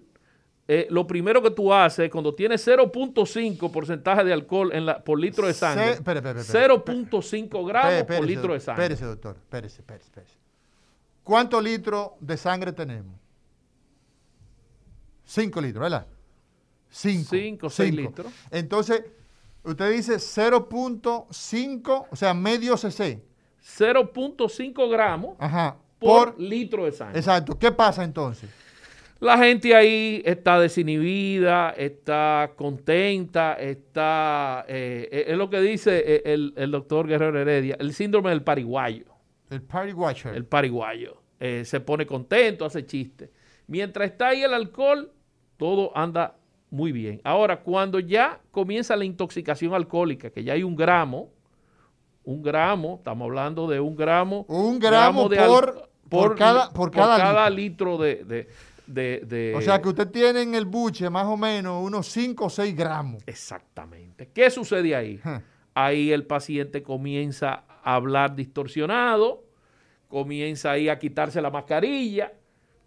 eh, 0.68 0.86
lo 0.92 1.08
primero 1.08 1.42
que 1.42 1.50
tú 1.50 1.74
haces 1.74 2.08
cuando 2.12 2.36
tienes 2.36 2.62
0.5 2.68 3.72
porcentaje 3.72 4.24
de 4.24 4.32
alcohol 4.32 4.72
en 4.74 4.86
la, 4.86 5.04
por 5.04 5.20
litro 5.20 5.48
de 5.48 5.56
sangre, 5.56 5.86
Se- 5.86 5.92
espere, 5.94 6.20
espere, 6.20 6.42
espere. 6.42 6.68
0.5 6.68 7.68
gramos 7.68 8.04
por 8.04 8.24
litro 8.24 8.54
de 8.54 8.60
sangre. 8.60 8.84
Espérese, 8.84 9.06
doctor. 9.06 9.38
Espérese, 9.38 9.82
espérese, 9.82 10.06
espérese. 10.06 10.36
¿Cuántos 11.24 11.64
litros 11.64 12.12
de 12.20 12.38
sangre 12.38 12.74
tenemos? 12.74 13.16
Cinco 15.26 15.60
litros, 15.60 15.82
¿verdad? 15.82 16.06
Cinco. 16.92 17.28
Cinco, 17.32 17.70
seis 17.72 17.90
Cinco. 17.96 18.02
litros. 18.10 18.34
Entonces, 18.52 19.04
usted 19.64 19.92
dice 19.94 20.18
0.5, 20.18 22.08
o 22.12 22.16
sea, 22.16 22.36
medio 22.36 22.78
cc. 22.78 23.20
0.5 23.64 24.90
gramos 24.92 25.36
Ajá. 25.40 25.78
Por, 26.00 26.34
Por, 26.36 26.41
litro 26.41 26.86
de 26.86 26.91
sangre. 26.93 27.20
exacto. 27.20 27.58
¿Qué 27.60 27.72
pasa 27.72 28.04
entonces? 28.04 28.50
La 29.20 29.38
gente 29.38 29.76
ahí 29.76 30.22
está 30.26 30.58
desinhibida, 30.60 31.72
está 31.72 32.54
contenta, 32.56 33.54
está... 33.56 34.64
eh, 34.70 35.10
eh, 35.12 35.26
es 35.28 35.38
lo 35.38 35.50
que 35.50 35.60
dice 35.60 36.02
eh, 36.06 36.22
el, 36.26 36.54
el 36.56 36.72
doctor 36.72 37.06
Guerrero 37.06 37.38
Heredia, 37.39 37.76
el 37.80 37.93
síndrome 37.93 38.30
del 38.30 38.43
pariguayo. 38.43 39.06
El 39.50 39.62
watcher. 39.95 40.34
El 40.36 40.45
pariguayo. 40.45 41.22
Eh, 41.39 41.64
se 41.66 41.80
pone 41.82 42.06
contento, 42.06 42.64
hace 42.66 42.86
chistes. 42.86 43.30
Mientras 43.68 44.10
está 44.12 44.30
ahí 44.30 44.41
el 44.43 44.54
alcohol, 44.54 45.12
todo 45.58 45.91
anda 45.97 46.36
muy 46.70 46.91
bien. 46.93 47.20
Ahora, 47.26 47.62
cuando 47.62 48.00
ya 48.00 48.39
comienza 48.52 48.95
la 48.95 49.04
intoxicación 49.04 49.74
alcohólica, 49.74 50.30
que 50.30 50.43
ya 50.45 50.54
hay 50.54 50.64
un 50.64 50.76
gramo, 50.76 51.32
un 52.24 52.41
gramo, 52.43 52.95
estamos 53.00 53.26
hablando 53.26 53.68
de 53.68 53.80
un 53.80 53.95
gramo. 53.95 54.45
Un 54.47 54.80
gramo 54.80 55.28
de 55.28 55.38
por- 55.38 55.89
por 56.10 56.36
cada- 56.36 56.70
por 56.72 56.91
cada 57.18 57.49
litro 57.49 57.97
de, 57.97 58.24
de- 58.26 58.47
de- 58.88 59.22
de- 59.26 59.53
o 59.55 59.62
sea, 59.62 59.80
que 59.82 59.89
usted 59.89 60.07
tiene 60.10 60.41
en 60.41 60.55
el 60.55 60.66
buche 60.66 61.10
más 61.10 61.26
o 61.26 61.38
menos 61.38 61.84
unos 61.84 62.07
5 62.07 62.45
o 62.45 62.49
6 62.49 62.76
gramos. 62.76 63.22
Exactamente. 63.28 64.30
¿Qué 64.34 64.49
sucede 64.49 64.95
ahí? 64.95 65.20
Ahí 65.76 66.12
el 66.12 66.26
paciente 66.26 66.82
comienza 66.82 67.64
a 67.84 67.95
hablar 67.95 68.36
distorsionado, 68.36 69.43
comienza 70.07 70.72
ahí 70.72 70.89
a 70.89 70.97
quitarse 70.97 71.41
la 71.41 71.51
mascarilla, 71.51 72.34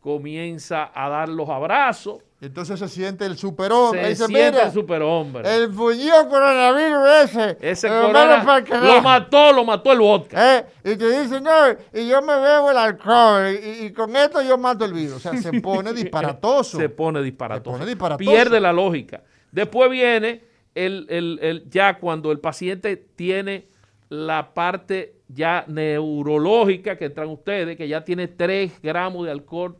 comienza 0.02 0.90
a 0.94 1.08
dar 1.08 1.28
los 1.28 1.48
abrazos. 1.48 2.18
Entonces 2.40 2.76
se 2.80 2.88
siente 2.88 3.24
el 3.24 3.38
superhombre. 3.38 4.02
Se 4.02 4.08
Dice, 4.10 4.26
siente 4.26 4.50
"Mira, 4.50 4.64
el 4.66 4.72
superhombre. 4.72 5.54
El 5.56 5.68
bullido 5.68 6.28
coronavirus 6.28 7.08
ese. 7.24 7.56
Ese 7.60 7.86
corona 7.88 8.42
lo 8.68 8.80
vea". 8.82 9.00
mató, 9.00 9.52
lo 9.52 9.64
mató 9.64 9.92
el 9.92 10.00
vodka. 10.00 10.58
Eh, 10.58 10.66
y 10.82 10.96
te 10.96 11.20
dice, 11.22 11.40
no, 11.40 11.50
y 11.94 12.08
yo 12.08 12.20
me 12.20 12.34
bebo 12.40 12.72
el 12.72 12.76
alcohol, 12.78 13.44
y, 13.62 13.84
y 13.86 13.92
con 13.92 14.16
esto 14.16 14.42
yo 14.42 14.58
mato 14.58 14.84
el 14.84 14.92
virus. 14.92 15.14
O 15.14 15.20
sea, 15.20 15.36
se 15.40 15.52
pone 15.62 15.92
disparatoso. 15.92 16.78
Se 16.78 16.88
pone 16.88 17.22
disparatoso. 17.22 17.76
Se 17.76 17.78
pone 17.78 17.86
disparatoso. 17.88 18.28
Pierde 18.30 18.58
la 18.60 18.72
lógica. 18.72 19.22
Después 19.52 19.88
viene 19.88 20.42
el, 20.74 21.06
el- 21.10 21.38
el- 21.40 21.70
ya 21.70 21.96
cuando 21.98 22.32
el 22.32 22.40
paciente 22.40 22.96
tiene 22.96 23.68
la 24.08 24.52
parte 24.52 25.14
ya 25.28 25.64
neurológica 25.68 26.96
que 26.98 27.04
entran 27.06 27.28
ustedes, 27.28 27.76
que 27.76 27.86
ya 27.86 28.04
tiene 28.04 28.26
3 28.26 28.82
gramos 28.82 29.26
de 29.26 29.30
alcohol 29.30 29.76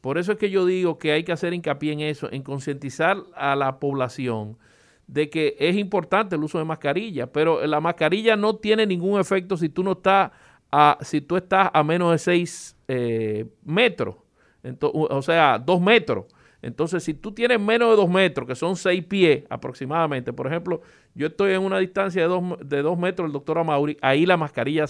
Por 0.00 0.16
eso 0.16 0.32
es 0.32 0.38
que 0.38 0.50
yo 0.50 0.64
digo 0.64 0.98
que 0.98 1.12
hay 1.12 1.24
que 1.24 1.32
hacer 1.32 1.52
hincapié 1.52 1.92
en 1.92 2.00
eso, 2.00 2.32
en 2.32 2.42
concientizar 2.42 3.18
a 3.34 3.56
la 3.56 3.78
población 3.78 4.56
de 5.06 5.28
que 5.28 5.56
es 5.58 5.76
importante 5.76 6.36
el 6.36 6.44
uso 6.44 6.58
de 6.58 6.64
mascarilla, 6.64 7.30
pero 7.30 7.66
la 7.66 7.80
mascarilla 7.80 8.36
no 8.36 8.56
tiene 8.56 8.86
ningún 8.86 9.20
efecto 9.20 9.56
si 9.56 9.68
tú 9.68 9.82
no 9.82 9.92
estás 9.92 10.30
a, 10.72 10.98
si 11.02 11.18
estás 11.28 11.70
a 11.72 11.82
menos 11.84 12.12
de 12.12 12.18
6 12.18 12.76
eh, 12.88 13.46
metros, 13.64 14.16
o 14.80 15.22
sea, 15.22 15.58
2 15.58 15.80
metros. 15.80 16.24
Entonces, 16.66 17.04
si 17.04 17.14
tú 17.14 17.30
tienes 17.30 17.60
menos 17.60 17.90
de 17.90 17.96
2 17.96 18.10
metros, 18.10 18.44
que 18.48 18.56
son 18.56 18.74
6 18.74 19.04
pies 19.04 19.44
aproximadamente, 19.48 20.32
por 20.32 20.48
ejemplo, 20.48 20.82
yo 21.14 21.28
estoy 21.28 21.52
en 21.52 21.62
una 21.62 21.78
distancia 21.78 22.22
de 22.22 22.26
2 22.26 22.58
de 22.64 22.82
dos 22.82 22.98
metros 22.98 23.26
del 23.28 23.32
doctor 23.32 23.58
Amauri, 23.58 23.96
ahí 24.02 24.26
la 24.26 24.36
mascarilla 24.36 24.84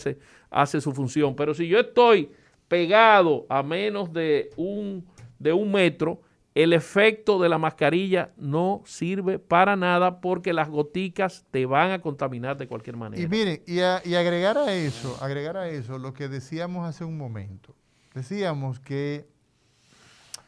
hace, 0.51 0.81
su 0.81 0.93
función. 0.93 1.37
Pero 1.37 1.53
si 1.53 1.68
yo 1.68 1.79
estoy 1.79 2.31
pegado 2.66 3.45
a 3.51 3.62
menos 3.62 4.11
de 4.11 4.49
un, 4.57 5.07
de 5.39 5.53
un 5.53 5.70
metro, 5.70 6.22
el 6.55 6.72
efecto 6.72 7.39
de 7.39 7.51
la 7.51 7.59
mascarilla 7.59 8.31
no 8.39 8.83
sirve 8.87 9.39
para 9.39 9.77
nada 9.77 10.22
porque 10.22 10.55
las 10.55 10.70
goticas 10.70 11.45
te 11.51 11.66
van 11.66 11.91
a 11.91 12.01
contaminar 12.01 12.57
de 12.57 12.66
cualquier 12.68 12.97
manera. 12.97 13.22
Y 13.22 13.29
miren, 13.29 13.62
y, 13.66 13.81
y 14.09 14.14
agregar 14.14 14.57
a 14.57 14.72
eso, 14.72 15.18
agregar 15.20 15.59
a 15.59 15.68
eso 15.68 15.99
lo 15.99 16.14
que 16.14 16.29
decíamos 16.29 16.89
hace 16.89 17.05
un 17.05 17.18
momento. 17.18 17.74
Decíamos 18.14 18.81
que 18.81 19.27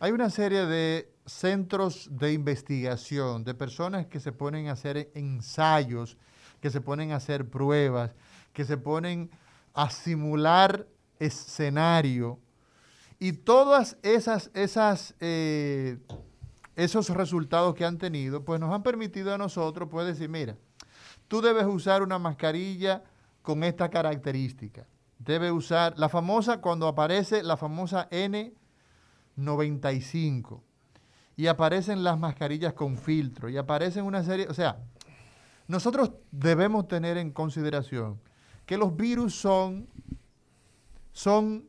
hay 0.00 0.12
una 0.12 0.30
serie 0.30 0.64
de 0.66 1.10
centros 1.28 2.08
de 2.10 2.32
investigación, 2.32 3.44
de 3.44 3.54
personas 3.54 4.06
que 4.06 4.18
se 4.20 4.32
ponen 4.32 4.68
a 4.68 4.72
hacer 4.72 5.10
ensayos, 5.14 6.16
que 6.60 6.70
se 6.70 6.80
ponen 6.80 7.12
a 7.12 7.16
hacer 7.16 7.48
pruebas, 7.48 8.12
que 8.52 8.64
se 8.64 8.76
ponen 8.76 9.30
a 9.74 9.90
simular 9.90 10.86
escenario. 11.18 12.38
Y 13.18 13.32
todas 13.32 13.96
esas, 14.02 14.50
esas, 14.54 15.14
eh, 15.20 15.98
esos 16.76 17.10
resultados 17.10 17.74
que 17.74 17.84
han 17.84 17.98
tenido, 17.98 18.44
pues 18.44 18.60
nos 18.60 18.72
han 18.72 18.82
permitido 18.82 19.34
a 19.34 19.38
nosotros, 19.38 19.88
pues 19.90 20.06
decir, 20.06 20.28
mira, 20.28 20.56
tú 21.28 21.40
debes 21.40 21.66
usar 21.66 22.02
una 22.02 22.18
mascarilla 22.18 23.04
con 23.42 23.64
esta 23.64 23.90
característica. 23.90 24.86
Debe 25.18 25.52
usar 25.52 25.98
la 25.98 26.08
famosa, 26.08 26.60
cuando 26.60 26.86
aparece 26.86 27.42
la 27.42 27.56
famosa 27.56 28.08
N95 28.10 30.62
y 31.38 31.46
aparecen 31.46 32.02
las 32.02 32.18
mascarillas 32.18 32.72
con 32.72 32.98
filtro 32.98 33.48
y 33.48 33.56
aparecen 33.56 34.04
una 34.04 34.24
serie, 34.24 34.48
o 34.48 34.54
sea, 34.54 34.80
nosotros 35.68 36.10
debemos 36.32 36.88
tener 36.88 37.16
en 37.16 37.30
consideración 37.30 38.20
que 38.66 38.76
los 38.76 38.96
virus 38.96 39.36
son, 39.36 39.88
son 41.12 41.64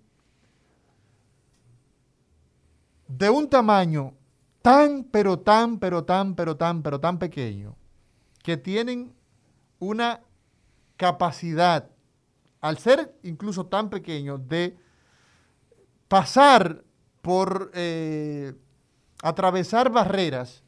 de 3.08 3.30
un 3.30 3.48
tamaño 3.48 4.16
tan, 4.64 5.04
pero 5.04 5.38
tan, 5.38 5.78
pero 5.78 6.04
tan, 6.04 6.34
pero 6.34 6.58
tan, 6.58 6.82
pero 6.82 7.00
tan 7.00 7.20
pequeño, 7.20 7.76
que 8.42 8.58
tienen 8.58 9.14
una 9.78 10.22
capacidad, 10.98 11.92
al 12.60 12.80
ser 12.80 13.16
incluso 13.22 13.68
tan 13.68 13.92
pequeño, 13.92 14.40
de 14.40 14.76
pasar 16.08 16.84
por, 17.22 17.70
eh, 17.76 18.56
atravesar 19.22 19.92
barreras. 19.92 20.64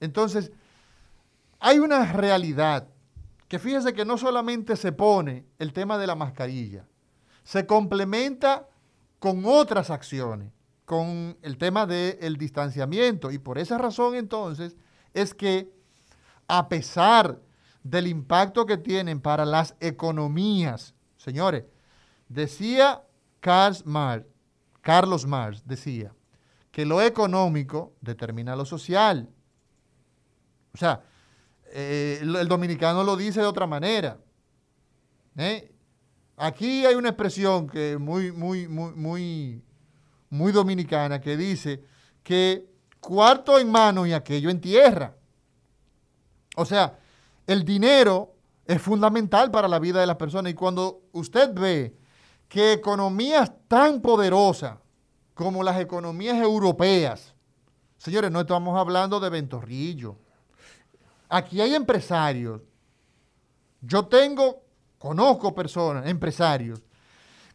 Entonces, 0.00 0.52
hay 1.58 1.78
una 1.78 2.12
realidad 2.12 2.88
que 3.48 3.58
fíjese 3.58 3.92
que 3.92 4.04
no 4.04 4.16
solamente 4.16 4.76
se 4.76 4.92
pone 4.92 5.44
el 5.58 5.72
tema 5.72 5.98
de 5.98 6.06
la 6.06 6.14
mascarilla, 6.14 6.86
se 7.42 7.66
complementa 7.66 8.68
con 9.18 9.44
otras 9.44 9.90
acciones, 9.90 10.52
con 10.84 11.36
el 11.42 11.58
tema 11.58 11.86
del 11.86 12.36
distanciamiento. 12.36 13.30
Y 13.30 13.38
por 13.38 13.58
esa 13.58 13.76
razón 13.76 14.14
entonces 14.14 14.76
es 15.14 15.34
que 15.34 15.72
a 16.48 16.68
pesar 16.68 17.40
del 17.82 18.06
impacto 18.06 18.66
que 18.66 18.76
tienen 18.76 19.20
para 19.20 19.44
las 19.44 19.74
economías, 19.80 20.94
señores, 21.16 21.64
decía 22.28 23.02
Karl 23.40 23.76
Marx, 23.84 24.26
Carlos 24.80 25.26
Marx, 25.26 25.62
decía 25.66 26.12
que 26.70 26.84
lo 26.84 27.02
económico 27.02 27.94
determina 28.00 28.54
lo 28.56 28.64
social. 28.64 29.28
O 30.72 30.76
sea, 30.78 31.02
eh, 31.72 32.18
el 32.20 32.48
dominicano 32.48 33.02
lo 33.04 33.16
dice 33.16 33.40
de 33.40 33.46
otra 33.46 33.66
manera. 33.66 34.18
¿eh? 35.36 35.72
Aquí 36.36 36.86
hay 36.86 36.94
una 36.94 37.10
expresión 37.10 37.68
que 37.68 37.98
muy, 37.98 38.32
muy, 38.32 38.68
muy, 38.68 38.92
muy, 38.94 39.62
muy 40.30 40.52
dominicana 40.52 41.20
que 41.20 41.36
dice 41.36 41.84
que 42.22 42.70
cuarto 43.00 43.58
en 43.58 43.70
mano 43.70 44.06
y 44.06 44.12
aquello 44.12 44.50
en 44.50 44.60
tierra. 44.60 45.16
O 46.56 46.64
sea, 46.64 46.98
el 47.46 47.64
dinero 47.64 48.34
es 48.64 48.80
fundamental 48.80 49.50
para 49.50 49.68
la 49.68 49.78
vida 49.78 50.00
de 50.00 50.06
las 50.06 50.16
personas 50.16 50.52
y 50.52 50.54
cuando 50.54 51.02
usted 51.12 51.52
ve 51.52 51.96
que 52.48 52.72
economías 52.72 53.52
tan 53.68 54.00
poderosas 54.00 54.78
como 55.40 55.62
las 55.62 55.80
economías 55.80 56.36
europeas, 56.36 57.32
señores, 57.96 58.30
no 58.30 58.42
estamos 58.42 58.78
hablando 58.78 59.18
de 59.18 59.30
Ventorrillo. 59.30 60.14
Aquí 61.30 61.62
hay 61.62 61.74
empresarios. 61.74 62.60
Yo 63.80 64.04
tengo, 64.04 64.62
conozco 64.98 65.54
personas, 65.54 66.06
empresarios, 66.06 66.82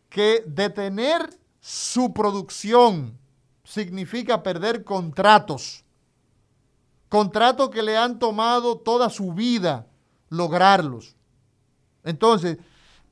que 0.10 0.44
detener 0.48 1.30
su 1.60 2.12
producción 2.12 3.20
significa 3.64 4.42
perder 4.42 4.84
contratos. 4.84 5.86
Contratos 7.08 7.70
que 7.70 7.84
le 7.84 7.96
han 7.96 8.18
tomado 8.18 8.80
toda 8.80 9.12
su 9.12 9.32
vida 9.32 9.86
lograrlos. 10.30 11.16
Entonces, 12.04 12.58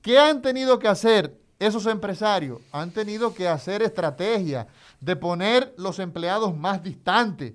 ¿qué 0.01 0.17
han 0.17 0.41
tenido 0.41 0.80
que 0.80 0.88
hacer 0.88 1.39
esos 1.60 1.86
empresarios? 1.86 2.60
Han 2.72 2.91
tenido 2.91 3.34
que 3.34 3.47
hacer 3.47 3.82
estrategia 3.82 4.68
de 4.99 5.16
poner 5.16 5.74
los 5.78 5.99
empleados 5.99 6.56
más 6.56 6.84
distantes. 6.84 7.54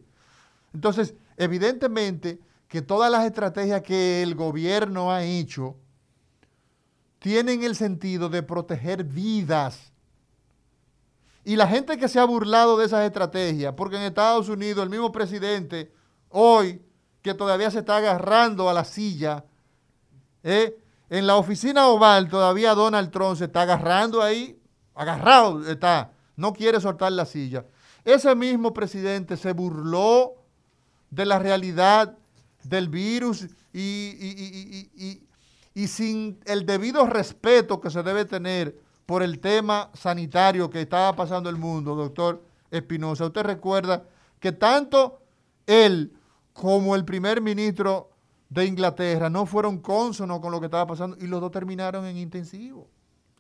Entonces, 0.73 1.15
evidentemente 1.37 2.41
que 2.69 2.83
todas 2.83 3.11
las 3.11 3.25
estrategias 3.25 3.83
que 3.83 4.23
el 4.23 4.35
gobierno 4.35 5.11
ha 5.11 5.25
hecho 5.25 5.77
tienen 7.19 7.65
el 7.65 7.75
sentido 7.75 8.29
de 8.29 8.43
proteger 8.43 9.05
vidas. 9.05 9.93
Y 11.45 11.57
la 11.57 11.67
gente 11.67 11.97
que 11.97 12.09
se 12.09 12.21
ha 12.21 12.25
burlado 12.25 12.77
de 12.77 12.85
esas 12.85 13.07
estrategias, 13.07 13.73
porque 13.75 13.97
en 13.97 14.03
Estados 14.03 14.49
Unidos 14.49 14.85
el 14.85 14.91
mismo 14.91 15.11
presidente 15.11 15.93
hoy, 16.29 16.83
que 17.23 17.35
todavía 17.35 17.71
se 17.71 17.81
está 17.81 17.97
agarrando 17.97 18.69
a 18.69 18.75
la 18.75 18.85
silla, 18.85 19.45
¿eh? 20.43 20.79
En 21.11 21.27
la 21.27 21.37
oficina 21.37 21.89
oval 21.89 22.29
todavía 22.29 22.75
Donald 22.75 23.11
Trump 23.11 23.37
se 23.37 23.47
está 23.47 23.63
agarrando 23.63 24.23
ahí, 24.23 24.61
agarrado 24.95 25.67
está 25.69 26.13
no 26.39 26.53
quiere 26.53 26.81
soltar 26.81 27.13
la 27.13 27.27
silla. 27.27 27.67
Ese 28.05 28.35
mismo 28.35 28.73
presidente 28.73 29.37
se 29.37 29.53
burló 29.53 30.35
de 31.11 31.27
la 31.27 31.39
realidad 31.41 32.17
del 32.63 32.89
virus 32.89 33.49
y, 33.73 35.21
sin 35.75 36.39
el 36.45 36.65
debido 36.65 37.07
respeto 37.07 37.81
que 37.81 37.91
se 37.91 38.05
debe 38.05 38.25
tener 38.25 38.81
por 39.05 39.23
el 39.23 39.41
tema 39.41 39.91
sanitario 39.95 40.71
que 40.71 40.83
estaba 40.83 41.15
pasando 41.17 41.51
el 41.51 41.57
mundo, 41.57 41.97
doctor 41.97 42.45
Espinosa. 42.71 43.27
Usted 43.27 43.43
recuerda 43.43 44.05
que 44.39 44.53
tanto 44.53 45.21
él 45.67 46.13
como 46.53 46.95
el 46.95 47.05
primer 47.05 47.41
ministro 47.41 48.11
de 48.49 48.65
Inglaterra 48.67 49.29
no 49.31 49.47
fueron 49.47 49.79
cónsonos 49.79 50.41
con 50.41 50.51
lo 50.53 50.61
que 50.61 50.67
estaba 50.67 50.87
pasando 50.87 51.17
y 51.21 51.27
los 51.27 51.41
dos 51.41 51.51
terminaron 51.51 52.07
en 52.07 52.17
intensivo. 52.17 52.89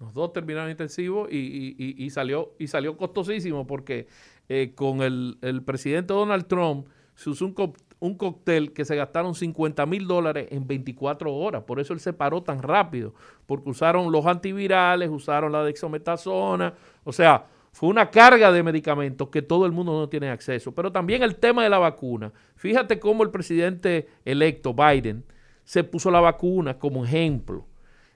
Los 0.00 0.14
dos 0.14 0.32
terminaron 0.32 0.70
intensivos 0.70 1.28
y, 1.30 1.36
y- 1.38 1.76
y- 1.78 2.04
y 2.04 2.10
salió, 2.10 2.52
y 2.58 2.68
salió 2.68 2.96
costosísimo 2.96 3.66
porque 3.66 4.06
eh, 4.48 4.72
con 4.74 5.02
el, 5.02 5.38
el 5.42 5.62
presidente 5.64 6.14
Donald 6.14 6.46
Trump 6.46 6.86
se 7.14 7.30
usó 7.30 7.46
un, 7.46 7.52
co- 7.54 7.72
un 7.98 8.14
cóctel 8.16 8.72
que 8.72 8.84
se 8.84 8.94
gastaron 8.94 9.34
50 9.34 9.84
mil 9.86 10.06
dólares 10.06 10.46
en 10.52 10.68
24 10.68 11.34
horas. 11.34 11.64
Por 11.64 11.80
eso 11.80 11.94
él 11.94 12.00
se 12.00 12.12
paró 12.12 12.44
tan 12.44 12.62
rápido, 12.62 13.12
porque 13.46 13.70
usaron 13.70 14.12
los 14.12 14.24
antivirales, 14.26 15.10
usaron 15.10 15.50
la 15.50 15.64
dexametasona, 15.64 16.74
o 17.02 17.12
sea, 17.12 17.46
fue 17.72 17.88
una 17.88 18.10
carga 18.10 18.50
de 18.50 18.62
medicamentos 18.62 19.28
que 19.28 19.42
todo 19.42 19.66
el 19.66 19.72
mundo 19.72 19.92
no 19.92 20.08
tiene 20.08 20.30
acceso. 20.30 20.74
Pero 20.74 20.92
también 20.92 21.22
el 21.22 21.36
tema 21.36 21.62
de 21.62 21.70
la 21.70 21.78
vacuna. 21.78 22.32
Fíjate 22.56 22.98
cómo 22.98 23.22
el 23.22 23.30
presidente 23.30 24.08
electo, 24.24 24.74
Biden, 24.74 25.24
se 25.64 25.84
puso 25.84 26.10
la 26.10 26.20
vacuna 26.20 26.78
como 26.78 27.04
ejemplo. 27.04 27.66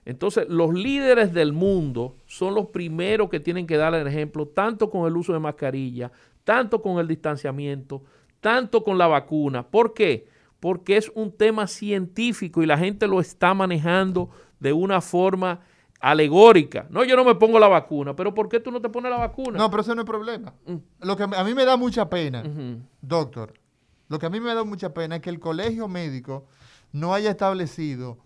Entonces, 0.05 0.49
los 0.49 0.75
líderes 0.75 1.33
del 1.33 1.53
mundo 1.53 2.17
son 2.27 2.55
los 2.55 2.67
primeros 2.69 3.29
que 3.29 3.41
tienen 3.41 3.67
que 3.67 3.77
dar 3.77 3.95
el 3.95 4.07
ejemplo, 4.07 4.47
tanto 4.49 4.91
con 4.91 5.07
el 5.07 5.17
uso 5.17 5.33
de 5.33 5.39
mascarilla, 5.39 6.11
tanto 6.45 6.83
con 6.83 6.99
el 6.99 7.07
distanciamiento, 7.07 8.03
tanto 8.41 8.83
con 8.83 8.99
la 8.99 9.07
vacuna. 9.07 9.69
¿Por 9.69 9.95
qué? 9.95 10.27
Porque 10.59 10.97
es 10.97 11.11
un 11.15 11.31
tema 11.31 11.67
científico 11.67 12.63
y 12.63 12.67
la 12.67 12.79
gente 12.79 13.07
lo 13.07 13.21
está 13.21 13.55
manejando 13.55 14.31
de 14.59 14.73
una 14.73 15.01
forma 15.01 15.61
alegórica. 16.03 16.87
No, 16.91 17.05
yo 17.05 17.15
no 17.15 17.25
me 17.25 17.37
pongo 17.37 17.61
la 17.61 17.69
vacuna, 17.69 18.15
pero 18.15 18.35
¿por 18.35 18.49
qué 18.49 18.59
tú 18.59 18.73
no 18.73 18.81
te 18.81 18.89
pones 18.89 19.11
la 19.11 19.19
vacuna? 19.19 19.57
No, 19.57 19.71
pero 19.71 19.83
ese 19.83 19.95
no 19.95 20.03
es 20.03 20.07
problema. 20.07 20.53
Mm. 20.67 20.77
Lo 21.01 21.17
que 21.17 21.23
a 21.23 21.45
mí 21.45 21.55
me 21.55 21.65
da 21.65 21.77
mucha 21.77 22.11
pena, 22.11 22.43
doctor, 23.01 23.55
lo 24.09 24.19
que 24.19 24.27
a 24.27 24.31
mí 24.31 24.41
me 24.41 24.53
da 24.53 24.65
mucha 24.65 24.93
pena 24.93 25.17
es 25.17 25.23
que 25.23 25.31
el 25.31 25.39
colegio 25.39 25.87
médico 25.87 26.45
no 26.91 27.15
haya 27.15 27.31
establecido 27.31 28.19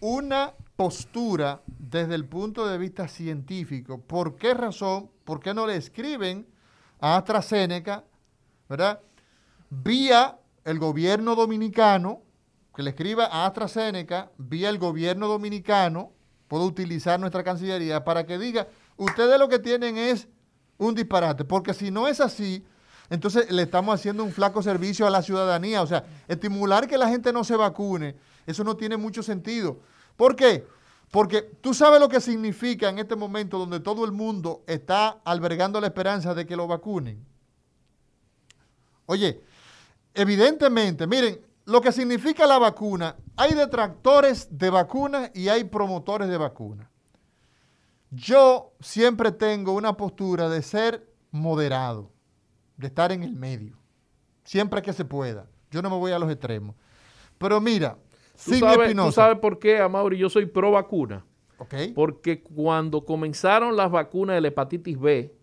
una 0.00 0.54
postura 0.76 1.60
desde 1.66 2.14
el 2.14 2.24
punto 2.24 2.68
de 2.68 2.78
vista 2.78 3.08
científico. 3.08 4.00
¿Por 4.00 4.36
qué 4.36 4.54
razón? 4.54 5.10
¿Por 5.24 5.40
qué 5.40 5.52
no 5.52 5.66
le 5.66 5.74
escriben 5.74 6.46
a 7.00 7.16
AstraZeneca, 7.16 8.04
verdad? 8.68 9.00
Vía 9.70 10.38
el 10.64 10.78
gobierno 10.78 11.34
dominicano, 11.34 12.22
que 12.76 12.84
le 12.84 12.90
escriba 12.90 13.26
a 13.26 13.44
AstraZeneca, 13.44 14.30
vía 14.38 14.68
el 14.68 14.78
gobierno 14.78 15.26
dominicano, 15.26 16.12
puedo 16.48 16.64
utilizar 16.64 17.20
nuestra 17.20 17.44
Cancillería 17.44 18.02
para 18.04 18.26
que 18.26 18.38
diga, 18.38 18.66
ustedes 18.96 19.38
lo 19.38 19.48
que 19.48 19.58
tienen 19.58 19.96
es 19.96 20.26
un 20.78 20.94
disparate, 20.94 21.44
porque 21.44 21.74
si 21.74 21.90
no 21.90 22.08
es 22.08 22.20
así, 22.20 22.64
entonces 23.10 23.50
le 23.50 23.62
estamos 23.62 23.94
haciendo 23.94 24.24
un 24.24 24.32
flaco 24.32 24.62
servicio 24.62 25.06
a 25.06 25.10
la 25.10 25.22
ciudadanía, 25.22 25.82
o 25.82 25.86
sea, 25.86 26.04
estimular 26.26 26.86
que 26.86 26.98
la 26.98 27.08
gente 27.08 27.32
no 27.32 27.44
se 27.44 27.56
vacune, 27.56 28.16
eso 28.46 28.64
no 28.64 28.76
tiene 28.76 28.96
mucho 28.96 29.22
sentido. 29.22 29.78
¿Por 30.16 30.34
qué? 30.34 30.66
Porque 31.10 31.42
tú 31.42 31.72
sabes 31.72 32.00
lo 32.00 32.08
que 32.08 32.20
significa 32.20 32.88
en 32.88 32.98
este 32.98 33.16
momento 33.16 33.58
donde 33.58 33.80
todo 33.80 34.04
el 34.04 34.12
mundo 34.12 34.62
está 34.66 35.20
albergando 35.24 35.80
la 35.80 35.86
esperanza 35.86 36.34
de 36.34 36.46
que 36.46 36.56
lo 36.56 36.66
vacunen. 36.66 37.24
Oye, 39.06 39.40
evidentemente, 40.12 41.06
miren, 41.06 41.40
lo 41.68 41.82
que 41.82 41.92
significa 41.92 42.46
la 42.46 42.58
vacuna, 42.58 43.16
hay 43.36 43.52
detractores 43.52 44.48
de 44.50 44.70
vacunas 44.70 45.30
y 45.34 45.48
hay 45.48 45.64
promotores 45.64 46.26
de 46.30 46.38
vacunas. 46.38 46.88
Yo 48.10 48.72
siempre 48.80 49.32
tengo 49.32 49.74
una 49.74 49.94
postura 49.94 50.48
de 50.48 50.62
ser 50.62 51.12
moderado, 51.30 52.10
de 52.78 52.86
estar 52.86 53.12
en 53.12 53.22
el 53.22 53.36
medio, 53.36 53.76
siempre 54.44 54.80
que 54.80 54.94
se 54.94 55.04
pueda. 55.04 55.46
Yo 55.70 55.82
no 55.82 55.90
me 55.90 55.96
voy 55.96 56.10
a 56.12 56.18
los 56.18 56.30
extremos. 56.30 56.74
Pero 57.36 57.60
mira, 57.60 57.98
¿Tú 58.42 58.54
sabes, 58.54 58.96
tú 58.96 59.12
sabes 59.12 59.38
por 59.38 59.58
qué, 59.58 59.78
Amaury? 59.78 60.16
Yo 60.16 60.30
soy 60.30 60.46
pro 60.46 60.70
vacuna. 60.70 61.26
Porque 61.94 62.42
cuando 62.42 63.04
comenzaron 63.04 63.76
las 63.76 63.90
vacunas 63.90 64.36
de 64.36 64.40
la 64.40 64.48
hepatitis 64.48 64.98
B, 64.98 65.34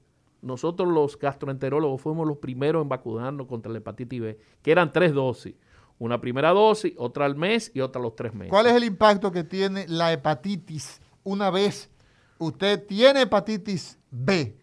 nosotros 0.41 0.91
los 0.91 1.19
gastroenterólogos 1.19 2.01
fuimos 2.01 2.27
los 2.27 2.37
primeros 2.37 2.81
en 2.81 2.89
vacunarnos 2.89 3.45
contra 3.45 3.71
la 3.71 3.77
hepatitis 3.77 4.21
B, 4.21 4.39
que 4.63 4.71
eran 4.71 4.91
tres 4.91 5.13
dosis. 5.13 5.53
Una 5.97 6.19
primera 6.19 6.51
dosis, 6.51 6.93
otra 6.97 7.25
al 7.25 7.35
mes 7.35 7.71
y 7.73 7.79
otra 7.79 7.99
a 7.99 8.03
los 8.03 8.15
tres 8.15 8.33
meses. 8.33 8.49
¿cuál 8.49 8.67
es 8.67 8.73
el 8.73 8.83
impacto 8.83 9.31
que 9.31 9.43
tiene 9.43 9.85
la 9.87 10.11
hepatitis 10.11 10.99
una 11.23 11.49
vez 11.49 11.89
usted 12.37 12.85
tiene 12.85 13.21
hepatitis 13.21 13.97
B? 14.11 14.57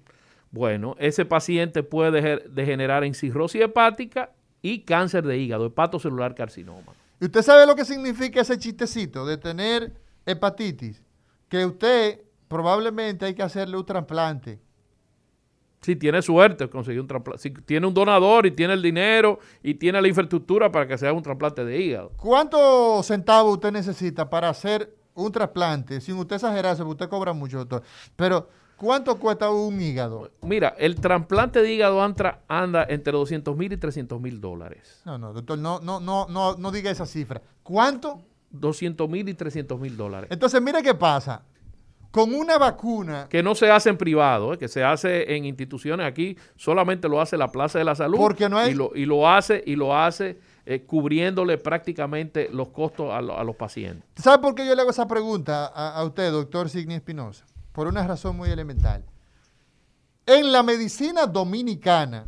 Bueno, 0.50 0.94
ese 0.98 1.24
paciente 1.24 1.82
puede 1.82 2.46
degenerar 2.48 3.04
en 3.04 3.14
cirrosis 3.14 3.62
hepática 3.62 4.30
y 4.60 4.80
cáncer 4.80 5.26
de 5.26 5.38
hígado, 5.38 5.66
hepatocelular 5.66 6.34
carcinoma. 6.34 6.92
¿Y 7.20 7.24
usted 7.24 7.42
sabe 7.42 7.66
lo 7.66 7.74
que 7.74 7.84
significa 7.84 8.40
ese 8.40 8.58
chistecito 8.58 9.24
de 9.24 9.38
tener 9.38 9.92
hepatitis? 10.26 11.02
Que 11.48 11.64
usted 11.64 12.20
probablemente 12.48 13.24
hay 13.24 13.34
que 13.34 13.42
hacerle 13.42 13.78
un 13.78 13.86
trasplante. 13.86 14.60
Si 15.82 15.96
tiene 15.96 16.22
suerte, 16.22 16.70
conseguir 16.70 17.00
un 17.00 17.08
trasplante. 17.08 17.42
Si 17.42 17.50
tiene 17.50 17.88
un 17.88 17.92
donador 17.92 18.46
y 18.46 18.52
tiene 18.52 18.74
el 18.74 18.82
dinero 18.82 19.40
y 19.64 19.74
tiene 19.74 20.00
la 20.00 20.06
infraestructura 20.06 20.70
para 20.70 20.86
que 20.86 20.96
se 20.96 21.06
haga 21.06 21.16
un 21.16 21.24
trasplante 21.24 21.64
de 21.64 21.80
hígado. 21.80 22.12
¿Cuántos 22.16 23.04
centavos 23.04 23.54
usted 23.54 23.72
necesita 23.72 24.30
para 24.30 24.48
hacer 24.48 24.94
un 25.14 25.32
trasplante? 25.32 26.00
Sin 26.00 26.14
usted 26.14 26.36
exagerarse, 26.36 26.84
porque 26.84 27.04
usted 27.04 27.08
cobra 27.08 27.32
mucho, 27.32 27.58
doctor. 27.58 27.82
Pero, 28.14 28.48
¿cuánto 28.76 29.18
cuesta 29.18 29.50
un 29.50 29.80
hígado? 29.80 30.30
Mira, 30.42 30.76
el 30.78 30.94
trasplante 31.00 31.60
de 31.60 31.72
hígado 31.72 32.00
anda, 32.00 32.42
anda 32.46 32.86
entre 32.88 33.12
200 33.12 33.56
mil 33.56 33.72
y 33.72 33.76
300 33.76 34.20
mil 34.20 34.40
dólares. 34.40 35.02
No, 35.04 35.18
no, 35.18 35.32
doctor, 35.32 35.58
no, 35.58 35.80
no, 35.80 35.98
no, 35.98 36.28
no, 36.28 36.56
no 36.56 36.70
diga 36.70 36.92
esa 36.92 37.06
cifra. 37.06 37.42
¿Cuánto? 37.64 38.22
200 38.50 39.08
mil 39.08 39.28
y 39.28 39.34
300 39.34 39.80
mil 39.80 39.96
dólares. 39.96 40.30
Entonces, 40.30 40.62
mire 40.62 40.80
qué 40.80 40.94
pasa. 40.94 41.42
Con 42.12 42.34
una 42.34 42.58
vacuna, 42.58 43.26
Que 43.28 43.42
no 43.42 43.54
se 43.56 43.70
hace 43.70 43.88
en 43.88 43.96
privado, 43.96 44.52
eh, 44.54 44.58
que 44.58 44.68
se 44.68 44.84
hace 44.84 45.34
en 45.34 45.44
instituciones. 45.46 46.06
Aquí 46.06 46.36
solamente 46.56 47.08
lo 47.08 47.20
hace 47.20 47.36
la 47.36 47.48
Plaza 47.50 47.78
de 47.78 47.84
la 47.84 47.94
Salud. 47.96 48.18
Porque 48.18 48.48
no 48.48 48.58
hay- 48.58 48.72
y, 48.72 48.74
lo, 48.74 48.92
y 48.94 49.04
lo 49.06 49.28
hace, 49.28 49.64
y 49.66 49.74
lo 49.76 49.96
hace 49.96 50.38
eh, 50.66 50.82
cubriéndole 50.86 51.58
prácticamente 51.58 52.48
los 52.52 52.68
costos 52.68 53.10
a, 53.12 53.20
lo- 53.20 53.36
a 53.36 53.42
los 53.42 53.56
pacientes. 53.56 54.04
¿sabe 54.22 54.40
por 54.42 54.54
qué 54.54 54.64
yo 54.66 54.74
le 54.76 54.82
hago 54.82 54.90
esa 54.90 55.08
pregunta 55.08 55.66
a, 55.74 55.96
a 55.98 56.04
usted, 56.04 56.30
doctor 56.30 56.68
Signi 56.68 56.94
Espinosa? 56.94 57.44
Por 57.72 57.88
una 57.88 58.06
razón 58.06 58.36
muy 58.36 58.50
elemental. 58.50 59.02
En 60.26 60.52
la 60.52 60.62
medicina 60.62 61.26
dominicana, 61.26 62.26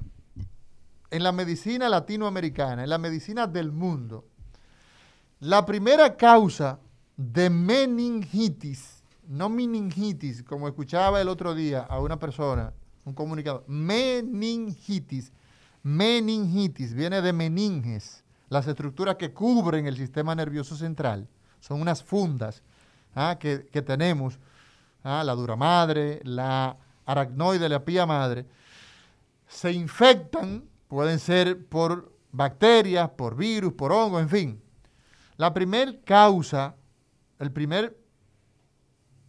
en 1.10 1.22
la 1.22 1.30
medicina 1.30 1.88
latinoamericana, 1.88 2.82
en 2.82 2.90
la 2.90 2.98
medicina 2.98 3.46
del 3.46 3.70
mundo, 3.70 4.24
la 5.40 5.64
primera 5.66 6.16
causa 6.16 6.80
de 7.16 7.50
meningitis, 7.50 9.03
no 9.28 9.48
meningitis, 9.48 10.42
como 10.42 10.68
escuchaba 10.68 11.20
el 11.20 11.28
otro 11.28 11.54
día 11.54 11.82
a 11.82 12.00
una 12.00 12.18
persona, 12.18 12.72
un 13.04 13.14
comunicador, 13.14 13.64
meningitis, 13.66 15.32
meningitis, 15.82 16.94
viene 16.94 17.20
de 17.20 17.32
meninges, 17.32 18.24
las 18.48 18.66
estructuras 18.66 19.16
que 19.16 19.32
cubren 19.32 19.86
el 19.86 19.96
sistema 19.96 20.34
nervioso 20.34 20.76
central, 20.76 21.28
son 21.60 21.80
unas 21.80 22.02
fundas 22.02 22.62
ah, 23.14 23.36
que, 23.38 23.58
tenemos, 23.82 24.38
ah, 25.02 25.22
la 25.24 25.34
dura 25.34 25.56
madre, 25.56 26.20
la 26.24 26.76
aracnoide, 27.06 27.68
la 27.68 27.84
pía 27.84 28.06
madre, 28.06 28.46
se 29.46 29.72
infectan, 29.72 30.64
pueden 30.88 31.18
ser 31.18 31.66
por 31.66 32.12
bacterias, 32.32 33.10
por 33.10 33.36
virus, 33.36 33.72
por 33.72 33.92
hongo, 33.92 34.20
en 34.20 34.28
fin. 34.28 34.62
La 35.36 35.52
primer 35.52 36.02
causa, 36.02 36.74
el 37.38 37.50
primer 37.50 38.03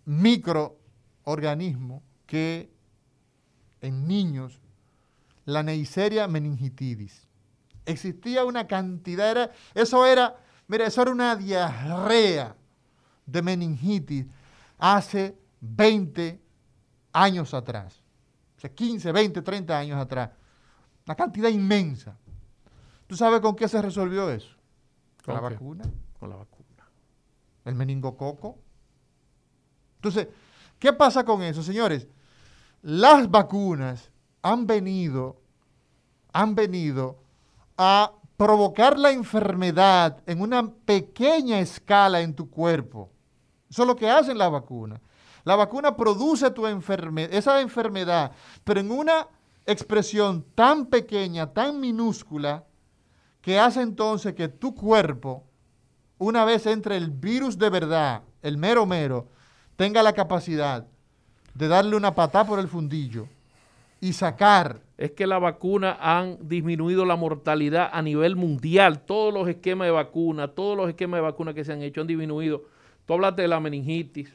microorganismo 0.06 2.04
que 2.26 2.72
en 3.82 4.08
niños, 4.08 4.60
la 5.46 5.62
Neisseria 5.64 6.28
meningitidis. 6.28 7.28
Existía 7.86 8.46
una 8.46 8.66
cantidad, 8.68 9.30
era- 9.30 9.52
eso 9.76 10.06
era, 10.06 10.36
mira, 10.68 10.88
eso 10.88 11.02
era 11.04 11.12
una 11.12 11.36
diarrea 11.36 12.56
de 13.26 13.42
meningitis 13.42 14.26
hace 14.80 15.38
20 15.62 16.42
años 17.14 17.54
atrás. 17.54 18.02
O 18.58 18.60
sea, 18.60 18.74
15, 18.74 19.12
20, 19.12 19.42
30 19.42 19.78
años 19.78 20.00
atrás. 20.00 20.32
Una 21.06 21.16
cantidad 21.16 21.50
inmensa. 21.50 22.18
¿Tú 23.06 23.16
sabes 23.16 23.40
con 23.42 23.56
qué 23.56 23.68
se 23.68 23.80
resolvió 23.82 24.32
eso? 24.32 24.56
Con 25.24 25.36
la 25.36 25.42
vacuna. 25.42 25.84
Con 26.20 26.30
la 26.30 26.36
vacuna. 26.38 26.90
El 27.66 27.76
meningococo. 27.76 28.58
Entonces, 30.06 30.32
¿qué 30.78 30.94
pasa 30.94 31.26
con 31.26 31.42
eso, 31.42 31.64
señores? 31.64 32.08
Las 32.84 33.30
vacunas 33.30 34.12
han 34.44 34.68
venido, 34.68 35.42
han 36.32 36.54
venido 36.54 37.18
a 37.76 38.12
provocar 38.38 39.00
la 39.00 39.10
enfermedad 39.10 40.22
en 40.28 40.42
una 40.42 40.70
pequeña 40.70 41.60
escala 41.60 42.22
en 42.22 42.36
tu 42.36 42.48
cuerpo. 42.52 43.10
Eso 43.68 43.82
es 43.82 43.88
lo 43.88 43.96
que 43.96 44.08
hacen 44.08 44.38
las 44.38 44.52
vacunas. 44.52 45.02
La 45.44 45.56
vacuna 45.56 45.96
produce 45.96 46.54
esa 47.32 47.62
enfermedad, 47.62 48.32
pero 48.64 48.80
en 48.80 48.92
una 48.92 49.28
expresión 49.66 50.46
tan 50.54 50.86
pequeña, 50.86 51.52
tan 51.52 51.80
minúscula, 51.80 52.64
que 53.42 53.60
hace 53.60 53.82
entonces 53.82 54.36
que 54.36 54.50
tu 54.50 54.76
cuerpo, 54.76 55.44
una 56.20 56.46
vez 56.46 56.68
entre 56.68 56.96
el 56.96 57.10
virus 57.10 57.58
de 57.58 57.72
verdad, 57.72 58.22
el 58.44 58.60
mero 58.60 58.86
mero, 58.86 59.30
tenga 59.76 60.04
la 60.04 60.14
capacidad 60.14 60.86
de 61.54 61.68
darle 61.68 61.96
una 61.96 62.16
patada 62.16 62.46
por 62.46 62.60
el 62.60 62.68
fundillo 62.68 63.28
y 64.02 64.14
sacar. 64.14 64.82
Es 64.98 65.12
que 65.12 65.28
la 65.28 65.40
vacuna 65.40 65.98
han 66.00 66.38
disminuido 66.48 67.06
la 67.06 67.16
mortalidad 67.16 67.90
a 67.92 68.02
nivel 68.02 68.36
mundial. 68.36 69.02
Todos 69.02 69.34
los 69.34 69.48
esquemas 69.48 69.88
de 69.88 69.92
vacuna, 69.92 70.48
todos 70.50 70.78
los 70.78 70.90
esquemas 70.90 71.18
de 71.18 71.22
vacuna 71.22 71.54
que 71.54 71.66
se 71.66 71.74
han 71.74 71.82
hecho 71.82 72.02
han 72.02 72.08
disminuido. 72.08 72.64
Tú 73.06 73.14
hablaste 73.14 73.42
de 73.42 73.48
la 73.48 73.60
meningitis, 73.60 74.34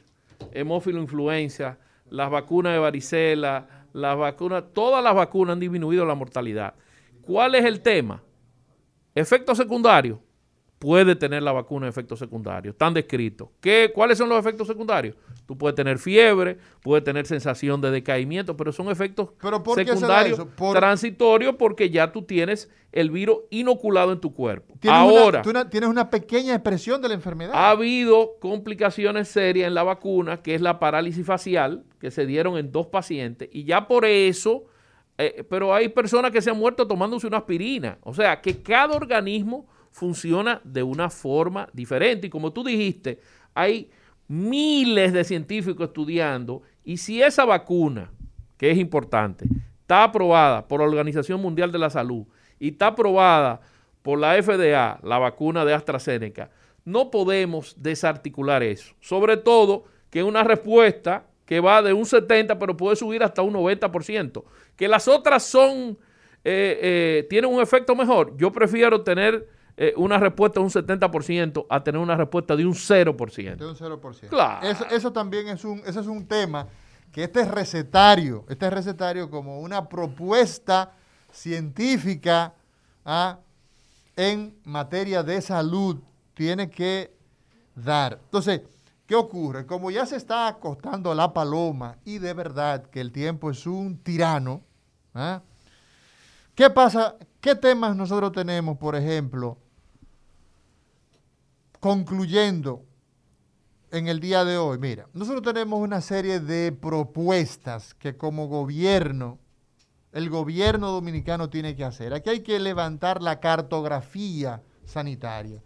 hemófilo 0.51 1.01
influenza, 1.01 1.77
las 2.09 2.29
vacunas 2.29 2.73
de 2.73 2.79
varicela, 2.79 3.67
las 3.93 4.17
vacunas, 4.17 4.63
todas 4.73 5.03
las 5.03 5.15
vacunas 5.15 5.53
han 5.53 5.59
disminuido 5.59 6.05
la 6.05 6.15
mortalidad. 6.15 6.75
¿Cuál 7.21 7.55
es 7.55 7.65
el 7.65 7.81
tema? 7.81 8.21
Efectos 9.15 9.57
secundarios 9.57 10.19
puede 10.81 11.15
tener 11.15 11.43
la 11.43 11.51
vacuna 11.51 11.87
efectos 11.87 12.17
secundarios, 12.17 12.73
están 12.73 12.95
descritos. 12.95 13.49
¿Qué, 13.61 13.91
¿Cuáles 13.93 14.17
son 14.17 14.27
los 14.27 14.39
efectos 14.39 14.67
secundarios? 14.67 15.15
Tú 15.45 15.55
puedes 15.55 15.75
tener 15.75 15.99
fiebre, 15.99 16.57
puedes 16.81 17.03
tener 17.03 17.27
sensación 17.27 17.79
de 17.81 17.91
decaimiento, 17.91 18.57
pero 18.57 18.71
son 18.71 18.89
efectos 18.89 19.29
secundarios 19.75 20.41
transitorios 20.73 21.53
porque 21.53 21.91
ya 21.91 22.11
tú 22.11 22.23
tienes 22.23 22.67
el 22.91 23.11
virus 23.11 23.41
inoculado 23.51 24.11
en 24.11 24.19
tu 24.19 24.33
cuerpo. 24.33 24.73
Ahora, 24.87 25.43
tú 25.43 25.53
tienes 25.69 25.87
una 25.87 26.09
pequeña 26.09 26.55
expresión 26.55 26.99
de 26.99 27.09
la 27.09 27.13
enfermedad. 27.13 27.53
Ha 27.53 27.69
habido 27.69 28.39
complicaciones 28.39 29.27
serias 29.27 29.67
en 29.67 29.75
la 29.75 29.83
vacuna, 29.83 30.41
que 30.41 30.55
es 30.55 30.61
la 30.61 30.79
parálisis 30.79 31.23
facial, 31.23 31.83
que 31.99 32.09
se 32.09 32.25
dieron 32.25 32.57
en 32.57 32.71
dos 32.71 32.87
pacientes, 32.87 33.49
y 33.51 33.65
ya 33.65 33.87
por 33.87 34.03
eso, 34.03 34.63
eh, 35.19 35.45
pero 35.47 35.75
hay 35.75 35.89
personas 35.89 36.31
que 36.31 36.41
se 36.41 36.49
han 36.49 36.57
muerto 36.57 36.87
tomándose 36.87 37.27
una 37.27 37.37
aspirina. 37.37 37.99
O 38.01 38.15
sea, 38.15 38.41
que 38.41 38.63
cada 38.63 38.95
organismo 38.95 39.67
funciona 39.91 40.61
de 40.63 40.83
una 40.83 41.09
forma 41.09 41.69
diferente. 41.73 42.27
Y 42.27 42.29
como 42.29 42.51
tú 42.51 42.63
dijiste, 42.63 43.19
hay 43.53 43.89
miles 44.27 45.13
de 45.13 45.23
científicos 45.23 45.87
estudiando 45.87 46.63
y 46.83 46.97
si 46.97 47.21
esa 47.21 47.45
vacuna, 47.45 48.11
que 48.57 48.71
es 48.71 48.77
importante, 48.77 49.45
está 49.81 50.03
aprobada 50.03 50.67
por 50.67 50.79
la 50.79 50.87
Organización 50.87 51.41
Mundial 51.41 51.71
de 51.71 51.79
la 51.79 51.89
Salud 51.89 52.25
y 52.59 52.69
está 52.69 52.87
aprobada 52.87 53.61
por 54.01 54.17
la 54.17 54.41
FDA, 54.41 54.99
la 55.03 55.19
vacuna 55.19 55.65
de 55.65 55.73
AstraZeneca, 55.73 56.49
no 56.85 57.11
podemos 57.11 57.75
desarticular 57.77 58.63
eso. 58.63 58.95
Sobre 58.99 59.37
todo 59.37 59.83
que 60.09 60.23
una 60.23 60.43
respuesta 60.43 61.25
que 61.45 61.59
va 61.59 61.81
de 61.81 61.93
un 61.93 62.05
70, 62.05 62.57
pero 62.57 62.77
puede 62.77 62.95
subir 62.95 63.23
hasta 63.23 63.41
un 63.41 63.53
90%. 63.53 64.43
Que 64.75 64.87
las 64.87 65.07
otras 65.07 65.43
son, 65.43 65.97
eh, 66.43 66.79
eh, 66.81 67.27
tienen 67.29 67.51
un 67.51 67.61
efecto 67.61 67.93
mejor. 67.95 68.35
Yo 68.37 68.51
prefiero 68.51 69.01
tener 69.01 69.47
eh, 69.83 69.95
una 69.97 70.19
respuesta 70.19 70.59
de 70.59 70.63
un 70.63 70.69
70% 70.69 71.65
a 71.67 71.83
tener 71.83 71.99
una 71.99 72.15
respuesta 72.15 72.55
de 72.55 72.63
un 72.67 72.75
0%. 72.75 73.55
De 73.55 73.65
un 73.65 73.75
0%. 73.75 74.27
Claro. 74.29 74.67
Eso, 74.91 75.11
también 75.11 75.47
es 75.47 75.65
un, 75.65 75.79
ese 75.79 76.01
es 76.01 76.05
un 76.05 76.27
tema 76.27 76.67
que 77.11 77.23
este 77.23 77.43
recetario, 77.45 78.45
este 78.47 78.69
recetario 78.69 79.27
como 79.31 79.59
una 79.59 79.89
propuesta 79.89 80.91
científica 81.31 82.53
¿ah? 83.03 83.39
en 84.15 84.55
materia 84.65 85.23
de 85.23 85.41
salud 85.41 85.97
tiene 86.35 86.69
que 86.69 87.11
dar. 87.73 88.19
Entonces, 88.25 88.61
¿qué 89.07 89.15
ocurre? 89.15 89.65
Como 89.65 89.89
ya 89.89 90.05
se 90.05 90.17
está 90.17 90.47
acostando 90.47 91.15
la 91.15 91.33
paloma 91.33 91.97
y 92.05 92.19
de 92.19 92.35
verdad 92.35 92.83
que 92.83 93.01
el 93.01 93.11
tiempo 93.11 93.49
es 93.49 93.65
un 93.65 93.97
tirano, 93.97 94.61
¿ah? 95.15 95.41
¿qué 96.53 96.69
pasa? 96.69 97.15
¿Qué 97.39 97.55
temas 97.55 97.95
nosotros 97.95 98.31
tenemos, 98.31 98.77
por 98.77 98.95
ejemplo, 98.95 99.57
concluyendo 101.81 102.85
en 103.91 104.07
el 104.07 104.21
día 104.21 104.45
de 104.45 104.57
hoy? 104.57 104.77
Mira, 104.77 105.07
nosotros 105.13 105.41
tenemos 105.41 105.81
una 105.81 105.99
serie 105.99 106.39
de 106.39 106.71
propuestas 106.71 107.93
que 107.95 108.15
como 108.15 108.47
gobierno, 108.47 109.39
el 110.13 110.29
gobierno 110.29 110.91
dominicano 110.91 111.49
tiene 111.49 111.75
que 111.75 111.83
hacer. 111.83 112.13
Aquí 112.13 112.29
hay 112.29 112.39
que 112.41 112.59
levantar 112.59 113.21
la 113.21 113.41
cartografía 113.41 114.61
sanitaria. 114.85 115.61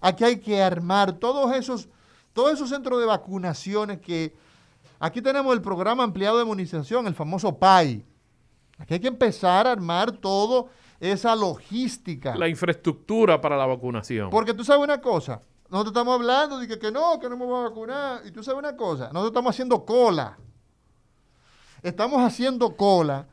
Aquí 0.00 0.24
hay 0.24 0.38
que 0.38 0.62
armar 0.62 1.14
todos 1.14 1.54
esos, 1.54 1.88
todos 2.32 2.54
esos 2.54 2.70
centros 2.70 2.98
de 2.98 3.06
vacunaciones 3.06 4.00
que... 4.00 4.34
Aquí 4.98 5.20
tenemos 5.20 5.52
el 5.52 5.60
programa 5.60 6.04
ampliado 6.04 6.38
de 6.38 6.44
inmunización, 6.44 7.06
el 7.06 7.14
famoso 7.14 7.58
PAI. 7.58 8.02
Aquí 8.78 8.94
hay 8.94 9.00
que 9.00 9.08
empezar 9.08 9.66
a 9.66 9.72
armar 9.72 10.12
todo 10.12 10.70
esa 11.00 11.34
logística. 11.34 12.36
La 12.36 12.48
infraestructura 12.48 13.40
para 13.40 13.56
la 13.56 13.66
vacunación. 13.66 14.30
Porque 14.30 14.54
tú 14.54 14.64
sabes 14.64 14.82
una 14.82 15.00
cosa, 15.00 15.42
nosotros 15.70 15.92
estamos 15.92 16.14
hablando 16.14 16.58
de 16.58 16.78
que, 16.78 16.92
no, 16.92 17.18
que 17.18 17.28
no 17.28 17.36
me 17.36 17.44
voy 17.44 17.60
a 17.60 17.68
vacunar. 17.68 18.22
Y 18.24 18.30
tú 18.30 18.42
sabes 18.42 18.58
una 18.58 18.76
cosa, 18.76 19.06
nosotros 19.06 19.28
estamos 19.28 19.50
haciendo 19.50 19.84
cola. 19.84 20.38
Estamos 21.82 22.22
haciendo 22.22 22.76
cola 22.76 23.26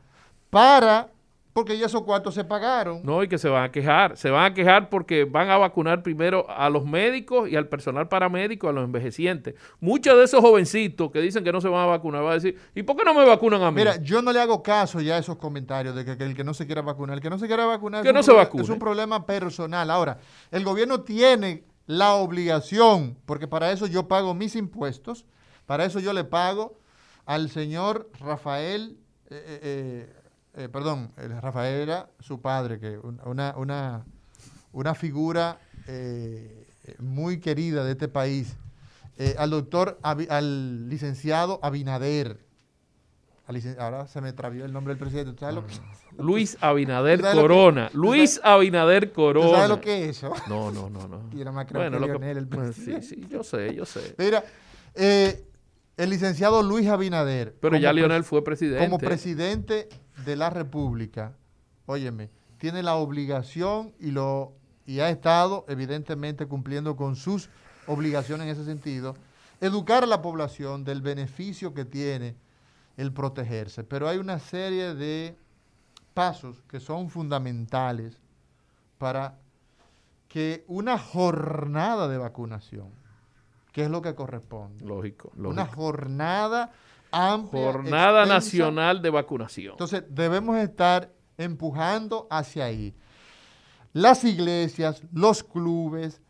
para 0.50 1.10
porque 1.54 1.78
ya 1.78 1.86
esos 1.86 2.02
cuartos 2.02 2.34
se 2.34 2.42
pagaron. 2.42 3.00
No, 3.04 3.22
y 3.22 3.28
que 3.28 3.38
se 3.38 3.48
van 3.48 3.62
a 3.62 3.70
quejar. 3.70 4.16
Se 4.16 4.28
van 4.28 4.50
a 4.50 4.54
quejar 4.54 4.90
porque 4.90 5.24
van 5.24 5.50
a 5.50 5.56
vacunar 5.56 6.02
primero 6.02 6.46
a 6.50 6.68
los 6.68 6.84
médicos 6.84 7.48
y 7.48 7.54
al 7.54 7.68
personal 7.68 8.08
paramédico, 8.08 8.68
a 8.68 8.72
los 8.72 8.84
envejecientes. 8.84 9.54
Muchos 9.78 10.18
de 10.18 10.24
esos 10.24 10.40
jovencitos 10.40 11.12
que 11.12 11.20
dicen 11.20 11.44
que 11.44 11.52
no 11.52 11.60
se 11.60 11.68
van 11.68 11.82
a 11.82 11.86
vacunar 11.86 12.22
van 12.22 12.32
a 12.32 12.34
decir, 12.34 12.58
¿y 12.74 12.82
por 12.82 12.96
qué 12.96 13.04
no 13.04 13.14
me 13.14 13.24
vacunan 13.24 13.62
a 13.62 13.70
mí? 13.70 13.76
Mira, 13.76 14.02
yo 14.02 14.20
no 14.20 14.32
le 14.32 14.40
hago 14.40 14.64
caso 14.64 15.00
ya 15.00 15.14
a 15.14 15.18
esos 15.18 15.36
comentarios 15.36 15.94
de 15.94 16.04
que, 16.04 16.24
el 16.24 16.34
que 16.34 16.42
no 16.42 16.54
se 16.54 16.66
quiera 16.66 16.82
vacunar, 16.82 17.16
el 17.16 17.22
que 17.22 17.30
no 17.30 17.38
se 17.38 17.46
quiera 17.46 17.66
vacunar 17.66 18.02
que 18.02 18.12
no 18.12 18.24
se 18.24 18.32
vacune. 18.32 18.64
es 18.64 18.68
un 18.68 18.80
problema 18.80 19.24
personal. 19.24 19.88
Ahora, 19.92 20.18
el 20.50 20.64
gobierno 20.64 21.02
tiene 21.02 21.62
la 21.86 22.14
obligación, 22.14 23.16
porque 23.26 23.48
para 23.48 23.72
eso 23.72 23.86
yo 23.86 24.08
pago 24.08 24.34
mis 24.34 24.56
impuestos, 24.56 25.24
para 25.66 25.84
eso 25.84 26.00
yo 26.00 26.12
le 26.12 26.24
pago 26.24 26.78
al 27.26 27.50
señor 27.50 28.10
Rafael... 28.20 28.98
Eh, 29.30 29.60
eh, 29.62 30.14
eh 30.56 30.68
perdón, 30.68 31.10
Rafael 31.16 31.80
era 31.80 32.08
su 32.20 32.40
padre, 32.40 32.78
que 32.78 32.98
una, 32.98 33.56
una, 33.56 34.04
una 34.72 34.94
figura 34.94 35.58
muy 36.98 37.40
querida 37.40 37.84
de 37.84 37.92
este 37.92 38.08
país, 38.08 38.54
al 39.36 39.50
doctor, 39.50 39.98
al 40.02 40.88
licenciado 40.88 41.58
Abinader. 41.62 42.43
Ahora 43.78 44.06
se 44.06 44.20
me 44.20 44.32
travió 44.32 44.64
el 44.64 44.72
nombre 44.72 44.94
del 44.94 44.98
presidente. 44.98 45.38
¿sabes 45.38 45.54
lo 45.54 45.66
que? 45.66 45.74
Luis 46.18 46.56
Abinader 46.60 47.20
Corona. 47.32 47.90
Luis 47.92 48.40
Abinader 48.42 49.12
Corona. 49.12 49.50
¿Sabes 49.50 49.68
lo 49.68 49.80
que 49.80 50.04
es 50.04 50.16
eso? 50.16 50.32
No, 50.48 50.70
no, 50.70 50.88
no. 50.88 51.08
no. 51.08 51.30
Y 51.32 51.40
era 51.40 51.52
más 51.52 51.66
bueno, 51.70 51.98
que 51.98 52.06
Leonel, 52.06 52.38
el 52.38 52.48
presidente. 52.48 53.02
Sí, 53.06 53.16
sí, 53.22 53.26
yo 53.28 53.42
sé, 53.42 53.74
yo 53.74 53.84
sé. 53.84 54.14
Mira, 54.18 54.44
el 54.94 56.10
licenciado 56.10 56.62
Luis 56.62 56.88
Abinader. 56.88 57.54
Pero 57.60 57.76
ya 57.76 57.92
Lionel 57.92 58.24
fue 58.24 58.42
presidente. 58.42 58.84
Como 58.84 58.98
presidente 58.98 59.88
de 60.24 60.36
la 60.36 60.50
República, 60.50 61.36
óyeme, 61.86 62.30
tiene 62.58 62.82
la 62.82 62.96
obligación 62.96 63.92
y, 64.00 64.10
lo, 64.10 64.54
y 64.86 65.00
ha 65.00 65.10
estado 65.10 65.64
evidentemente 65.68 66.46
cumpliendo 66.46 66.96
con 66.96 67.16
sus 67.16 67.50
obligaciones 67.86 68.46
en 68.46 68.52
ese 68.52 68.64
sentido, 68.64 69.14
educar 69.60 70.02
a 70.02 70.06
la 70.06 70.22
población 70.22 70.84
del 70.84 71.02
beneficio 71.02 71.74
que 71.74 71.84
tiene 71.84 72.36
el 72.96 73.12
protegerse. 73.12 73.84
Pero 73.84 74.08
hay 74.08 74.18
una 74.18 74.38
serie 74.38 74.94
de 74.94 75.36
pasos 76.12 76.62
que 76.68 76.80
son 76.80 77.10
fundamentales 77.10 78.20
para 78.98 79.38
que 80.28 80.64
una 80.68 80.98
jornada 80.98 82.08
de 82.08 82.18
vacunación, 82.18 82.88
que 83.72 83.84
es 83.84 83.90
lo 83.90 84.02
que 84.02 84.14
corresponde, 84.14 84.84
lógico, 84.84 85.30
lógico. 85.34 85.50
una 85.50 85.66
jornada 85.66 86.72
Jornada 87.50 88.26
Nacional 88.26 89.00
de 89.00 89.10
Vacunación. 89.10 89.72
Entonces, 89.72 90.04
debemos 90.08 90.56
estar 90.58 91.10
empujando 91.38 92.26
hacia 92.30 92.64
ahí. 92.64 92.94
Las 93.92 94.24
iglesias, 94.24 95.02
los 95.12 95.44
clubes, 95.44 96.20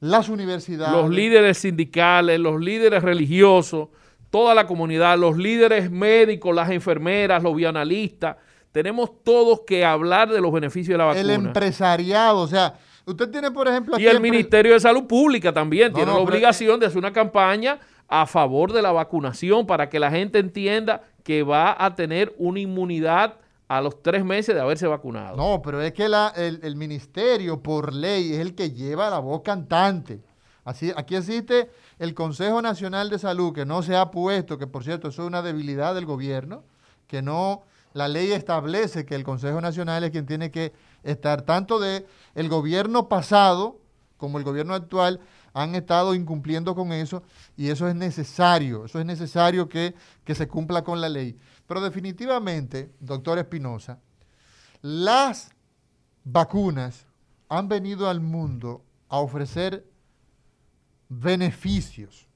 las 0.00 0.28
universidades. 0.28 0.94
Los 0.94 1.10
líderes 1.10 1.58
sindicales, 1.58 2.38
los 2.38 2.60
líderes 2.60 3.02
religiosos, 3.02 3.88
toda 4.30 4.54
la 4.54 4.66
comunidad, 4.66 5.18
los 5.18 5.36
líderes 5.36 5.90
médicos, 5.90 6.54
las 6.54 6.70
enfermeras, 6.70 7.42
los 7.42 7.54
bioanalistas. 7.54 8.36
Tenemos 8.72 9.22
todos 9.24 9.62
que 9.66 9.84
hablar 9.84 10.30
de 10.30 10.40
los 10.40 10.52
beneficios 10.52 10.94
de 10.94 10.98
la 10.98 11.04
vacuna. 11.06 11.20
El 11.20 11.30
empresariado, 11.30 12.38
o 12.38 12.46
sea, 12.46 12.74
usted 13.04 13.28
tiene, 13.30 13.50
por 13.50 13.66
ejemplo... 13.68 13.98
y 13.98 14.06
el 14.06 14.20
Ministerio 14.20 14.72
de 14.74 14.80
Salud 14.80 15.04
Pública 15.06 15.52
también 15.52 15.92
tiene 15.92 16.12
la 16.12 16.18
obligación 16.18 16.78
de 16.78 16.86
hacer 16.86 16.98
una 16.98 17.12
campaña 17.12 17.78
a 18.08 18.26
favor 18.26 18.72
de 18.72 18.82
la 18.82 18.92
vacunación 18.92 19.66
para 19.66 19.88
que 19.88 19.98
la 20.00 20.10
gente 20.10 20.38
entienda 20.38 21.02
que 21.24 21.42
va 21.42 21.76
a 21.78 21.94
tener 21.96 22.32
una 22.38 22.60
inmunidad 22.60 23.34
a 23.68 23.80
los 23.80 24.02
tres 24.02 24.24
meses 24.24 24.54
de 24.54 24.60
haberse 24.60 24.86
vacunado. 24.88 25.36
No, 25.36 25.62
pero 25.62 25.80
es 25.80 25.92
que 25.92 26.08
la- 26.08 26.32
el, 26.36 26.58
el 26.62 26.74
ministerio 26.76 27.60
por 27.62 27.92
ley 27.92 28.32
es 28.32 28.38
el 28.40 28.54
que 28.56 28.70
lleva 28.70 29.10
la 29.10 29.18
voz 29.20 29.42
cantante. 29.42 30.20
Así, 30.64 30.92
aquí 30.96 31.14
existe 31.16 31.70
el 32.00 32.14
Consejo 32.14 32.62
Nacional 32.62 33.10
de 33.10 33.18
Salud 33.18 33.52
que 33.52 33.66
no 33.66 33.82
se 33.82 33.94
ha 33.94 34.10
puesto, 34.10 34.56
que 34.56 34.66
por 34.66 34.82
cierto 34.84 35.08
eso 35.08 35.22
es 35.22 35.28
una 35.28 35.42
debilidad 35.42 35.94
del 35.94 36.06
gobierno, 36.06 36.64
que 37.06 37.20
no, 37.20 37.62
la 37.92 38.08
ley 38.08 38.32
establece 38.32 39.04
que 39.04 39.14
el 39.14 39.22
Consejo 39.22 39.60
Nacional 39.60 40.02
es 40.02 40.10
quien 40.10 40.24
tiene 40.24 40.50
que 40.50 40.72
estar, 41.02 41.42
tanto 41.42 41.78
de 41.78 42.06
el 42.34 42.48
gobierno 42.48 43.10
pasado 43.10 43.82
como 44.16 44.38
el 44.38 44.44
gobierno 44.44 44.72
actual 44.72 45.20
han 45.52 45.74
estado 45.74 46.14
incumpliendo 46.14 46.74
con 46.74 46.90
eso 46.92 47.22
y 47.54 47.68
eso 47.68 47.86
es 47.86 47.94
necesario, 47.94 48.86
eso 48.86 48.98
es 48.98 49.04
necesario 49.04 49.68
que, 49.68 49.94
que 50.24 50.34
se 50.34 50.48
cumpla 50.48 50.82
con 50.82 51.02
la 51.02 51.08
ley. 51.10 51.38
Pero 51.66 51.82
definitivamente, 51.82 52.90
doctor 52.98 53.38
Espinosa, 53.38 53.98
las 54.80 55.50
vacunas 56.24 57.04
han 57.50 57.68
venido 57.68 58.08
al 58.08 58.22
mundo 58.22 58.86
a 59.10 59.18
ofrecer 59.18 59.89
beneficios. 61.10 62.28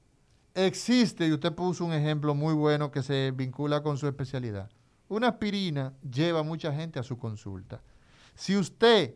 Existe, 0.53 1.27
y 1.27 1.31
usted 1.31 1.53
puso 1.53 1.83
un 1.83 1.93
ejemplo 1.93 2.35
muy 2.35 2.53
bueno 2.53 2.91
que 2.91 3.01
se 3.01 3.31
vincula 3.31 3.81
con 3.81 3.97
su 3.97 4.07
especialidad. 4.07 4.69
Una 5.07 5.29
aspirina 5.29 5.93
lleva 6.09 6.41
a 6.41 6.43
mucha 6.43 6.71
gente 6.71 6.99
a 6.99 7.03
su 7.03 7.17
consulta. 7.17 7.81
Si 8.35 8.55
usted 8.55 9.15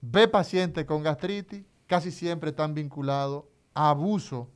ve 0.00 0.28
pacientes 0.28 0.84
con 0.84 1.02
gastritis, 1.02 1.64
casi 1.86 2.10
siempre 2.10 2.50
están 2.50 2.74
vinculados 2.74 3.44
a 3.74 3.90
abuso 3.90 4.50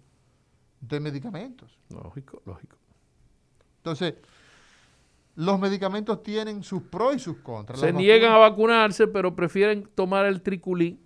de 0.80 1.00
medicamentos. 1.00 1.78
Lógico, 1.88 2.42
lógico. 2.44 2.76
Entonces, 3.78 4.14
los 5.36 5.58
medicamentos 5.58 6.22
tienen 6.22 6.62
sus 6.62 6.82
pros 6.82 7.16
y 7.16 7.18
sus 7.18 7.38
contras. 7.38 7.80
Se 7.80 7.92
niegan 7.92 8.32
a 8.32 8.38
vacunarse, 8.38 9.06
pero 9.06 9.34
prefieren 9.34 9.88
tomar 9.94 10.26
el 10.26 10.42
triculí 10.42 10.98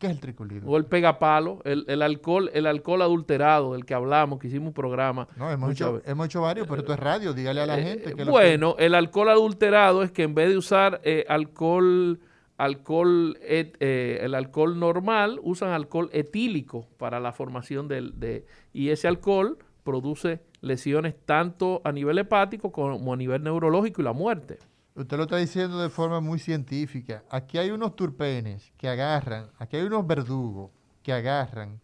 ¿Qué 0.00 0.06
es 0.06 0.12
el 0.14 0.18
triculí? 0.20 0.60
o 0.66 0.76
el 0.76 0.86
pegapalo, 0.86 1.60
el, 1.64 1.84
el 1.86 2.02
alcohol, 2.02 2.50
el 2.54 2.66
alcohol 2.66 3.02
adulterado 3.02 3.74
del 3.74 3.84
que 3.84 3.94
hablamos, 3.94 4.38
que 4.40 4.48
hicimos 4.48 4.68
un 4.68 4.74
programa. 4.74 5.28
No, 5.36 5.50
hemos 5.50 5.70
hecho, 5.72 6.00
hemos 6.06 6.26
hecho 6.26 6.40
varios, 6.40 6.66
pero 6.66 6.80
esto 6.80 6.92
es 6.94 6.98
radio, 6.98 7.32
dígale 7.34 7.60
a 7.60 7.66
la 7.66 7.78
Eh, 7.78 7.82
gente. 7.82 8.14
que 8.14 8.24
lo 8.24 8.32
bueno, 8.32 8.74
el 8.78 8.94
alcohol 8.94 9.28
adulterado 9.28 10.02
es 10.02 10.10
que 10.10 10.22
en 10.24 10.34
vez 10.34 10.48
de 10.48 10.56
usar 10.56 11.00
eh, 11.04 11.24
alcohol, 11.28 12.18
alcohol, 12.56 13.38
et- 13.42 13.76
eh, 13.80 14.18
el 14.22 14.34
alcohol 14.34 14.78
normal, 14.78 15.38
usan 15.42 15.70
alcohol 15.70 16.08
etílico 16.12 16.86
para 16.98 17.20
la 17.20 17.32
formación 17.32 17.86
del, 17.88 18.18
de, 18.18 18.44
y 18.72 18.88
ese 18.90 19.06
alcohol 19.08 19.58
produce 19.84 20.40
lesiones 20.60 21.14
tanto 21.24 21.80
a 21.84 21.92
nivel 21.92 22.18
hepático 22.18 22.70
como 22.70 23.12
a 23.12 23.16
nivel 23.16 23.42
neurológico 23.42 24.02
y 24.02 24.04
la 24.04 24.12
muerte. 24.12 24.58
Usted 24.94 25.16
lo 25.16 25.22
está 25.24 25.36
diciendo 25.36 25.80
de 25.80 25.88
forma 25.88 26.20
muy 26.20 26.38
científica. 26.38 27.22
Aquí 27.30 27.58
hay 27.58 27.70
unos 27.70 27.94
turpenes 27.96 28.72
que 28.76 28.88
agarran, 28.88 29.48
aquí 29.58 29.76
hay 29.76 29.84
unos 29.84 30.06
verdugos 30.06 30.70
que 31.02 31.12
agarran 31.12 31.80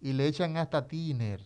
y 0.00 0.12
le 0.12 0.26
echan 0.26 0.56
hasta 0.56 0.86
tiner 0.86 1.40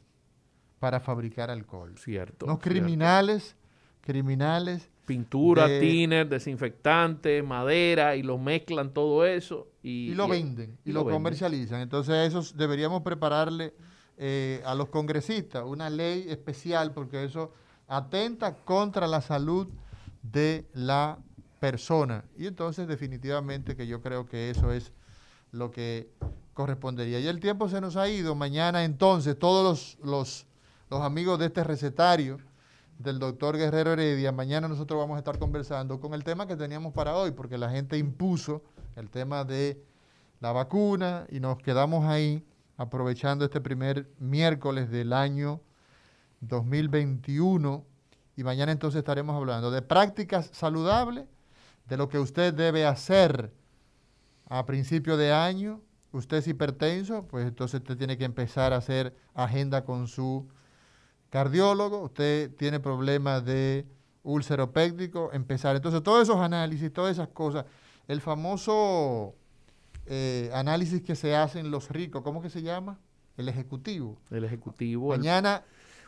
para 0.78 1.00
fabricar 1.00 1.50
alcohol. 1.50 1.94
Cierto. 1.98 2.46
Unos 2.46 2.58
cierto. 2.58 2.70
criminales, 2.70 3.56
criminales. 4.00 4.90
Pintura, 5.06 5.68
de- 5.68 5.78
tiner, 5.78 6.28
desinfectante, 6.28 7.40
madera 7.40 8.16
y 8.16 8.24
lo 8.24 8.38
mezclan 8.38 8.92
todo 8.92 9.24
eso 9.24 9.68
y, 9.80 10.10
y 10.10 10.14
lo 10.14 10.26
y- 10.26 10.30
venden 10.30 10.76
y, 10.84 10.90
lo, 10.90 11.04
comercializan. 11.04 11.80
Entonces, 11.80 12.34
eso 12.34 12.42
deberíamos 12.56 13.02
prepararle 13.02 13.72
eh, 14.18 14.60
a 14.66 14.74
los 14.74 14.88
congresistas 14.88 15.62
una 15.64 15.88
ley 15.90 16.26
especial 16.28 16.92
porque 16.92 17.22
eso 17.22 17.52
atenta 17.86 18.56
contra 18.56 19.06
la 19.06 19.20
salud 19.20 19.68
de 20.32 20.66
la 20.72 21.18
persona. 21.60 22.24
Y 22.36 22.46
entonces, 22.46 22.88
definitivamente, 22.88 23.76
que 23.76 23.86
yo 23.86 24.00
creo 24.02 24.26
que 24.26 24.50
eso 24.50 24.72
es 24.72 24.92
lo 25.52 25.70
que 25.70 26.10
correspondería. 26.54 27.20
Y 27.20 27.26
el 27.26 27.40
tiempo 27.40 27.68
se 27.68 27.80
nos 27.80 27.96
ha 27.96 28.08
ido. 28.08 28.34
Mañana, 28.34 28.84
entonces, 28.84 29.38
todos 29.38 29.64
los, 29.64 30.04
los, 30.04 30.46
los 30.90 31.02
amigos 31.02 31.38
de 31.38 31.46
este 31.46 31.64
recetario 31.64 32.38
del 32.98 33.18
doctor 33.18 33.56
Guerrero 33.56 33.92
Heredia, 33.92 34.32
mañana 34.32 34.68
nosotros 34.68 34.98
vamos 34.98 35.16
a 35.16 35.18
estar 35.18 35.38
conversando 35.38 36.00
con 36.00 36.14
el 36.14 36.24
tema 36.24 36.46
que 36.46 36.56
teníamos 36.56 36.94
para 36.94 37.14
hoy, 37.14 37.30
porque 37.30 37.58
la 37.58 37.70
gente 37.70 37.98
impuso 37.98 38.62
el 38.96 39.10
tema 39.10 39.44
de 39.44 39.82
la 40.40 40.52
vacuna 40.52 41.26
y 41.30 41.40
nos 41.40 41.58
quedamos 41.58 42.06
ahí 42.06 42.42
aprovechando 42.78 43.44
este 43.44 43.60
primer 43.60 44.08
miércoles 44.18 44.90
del 44.90 45.12
año 45.12 45.60
2021 46.40 47.84
y 48.36 48.44
mañana 48.44 48.70
entonces 48.72 48.98
estaremos 48.98 49.34
hablando 49.36 49.70
de 49.70 49.82
prácticas 49.82 50.50
saludables, 50.52 51.24
de 51.88 51.96
lo 51.96 52.08
que 52.08 52.18
usted 52.18 52.52
debe 52.52 52.84
hacer 52.86 53.52
a 54.48 54.66
principio 54.66 55.16
de 55.16 55.32
año. 55.32 55.80
Usted 56.12 56.38
es 56.38 56.48
hipertenso, 56.48 57.26
pues 57.26 57.46
entonces 57.46 57.80
usted 57.80 57.96
tiene 57.96 58.16
que 58.18 58.24
empezar 58.24 58.72
a 58.72 58.76
hacer 58.76 59.14
agenda 59.34 59.84
con 59.84 60.06
su 60.08 60.48
cardiólogo. 61.30 62.00
Usted 62.02 62.54
tiene 62.56 62.80
problemas 62.80 63.44
de 63.44 63.86
úlcero 64.22 64.72
péptico, 64.72 65.30
empezar. 65.32 65.76
Entonces 65.76 66.02
todos 66.02 66.22
esos 66.22 66.36
análisis, 66.36 66.92
todas 66.92 67.12
esas 67.12 67.28
cosas, 67.28 67.64
el 68.08 68.20
famoso 68.20 69.34
eh, 70.06 70.50
análisis 70.54 71.02
que 71.02 71.14
se 71.16 71.34
hacen 71.36 71.70
los 71.70 71.90
ricos, 71.90 72.22
¿cómo 72.22 72.40
que 72.42 72.50
se 72.50 72.62
llama? 72.62 72.98
El 73.36 73.48
ejecutivo. 73.48 74.16
El 74.30 74.44
ejecutivo. 74.44 75.12
el- 75.12 75.20
Mañana 75.20 75.62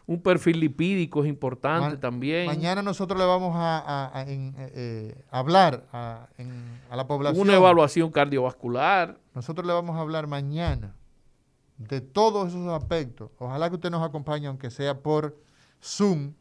un 0.08 0.20
perfil 0.22 0.58
lipídico 0.58 1.22
es 1.22 1.28
importante 1.28 1.90
Ma- 1.96 2.00
también. 2.00 2.46
Mañana 2.46 2.80
nosotros 2.82 3.16
le 3.20 3.26
vamos 3.26 3.54
a, 3.54 3.78
a- 3.78 4.18
a- 4.18 4.22
en, 4.22 4.54
eh, 4.58 4.72
eh, 4.74 5.24
hablar 5.30 5.84
a, 5.92 6.28
en- 6.38 6.80
a 6.90 6.96
la 6.96 7.06
población. 7.06 7.42
Una 7.46 7.54
evaluación 7.54 8.10
cardiovascular. 8.10 9.18
Nosotros 9.34 9.66
le 9.66 9.72
vamos 9.74 9.96
a 9.96 10.00
hablar 10.00 10.26
mañana 10.26 10.94
de 11.76 12.00
todos 12.00 12.48
esos 12.48 12.66
aspectos. 12.68 13.30
Ojalá 13.38 13.68
que 13.68 13.74
usted 13.76 13.90
nos 13.90 14.02
acompañe, 14.02 14.46
aunque 14.46 14.70
sea 14.70 14.98
por 14.98 15.36
Zoom. 15.82 16.32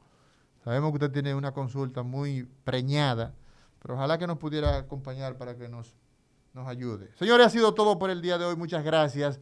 Sabemos 0.63 0.89
que 0.91 0.95
usted 0.95 1.11
tiene 1.11 1.35
una 1.35 1.51
consulta 1.51 2.03
muy 2.03 2.47
preñada, 2.63 3.33
pero 3.81 3.95
ojalá 3.95 4.17
que 4.17 4.27
nos 4.27 4.37
pudiera 4.37 4.77
acompañar 4.77 5.37
para 5.37 5.55
que 5.57 5.67
nos, 5.67 5.93
nos 6.53 6.67
ayude. 6.67 7.09
Señores, 7.19 7.47
ha 7.47 7.49
sido 7.49 7.73
todo 7.73 7.99
por 7.99 8.09
el 8.09 8.21
día 8.21 8.37
de 8.37 8.45
hoy. 8.45 8.55
Muchas 8.55 8.83
gracias 8.83 9.39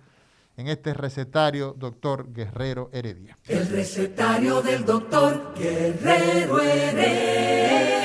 en 0.57 0.68
este 0.68 0.94
recetario, 0.94 1.76
doctor 1.77 2.32
Guerrero 2.32 2.90
Heredia. 2.94 3.38
El 3.48 3.68
recetario 3.68 4.61
del 4.61 4.86
doctor 4.86 5.53
Guerrero 5.57 6.61
Heredia. 6.61 7.95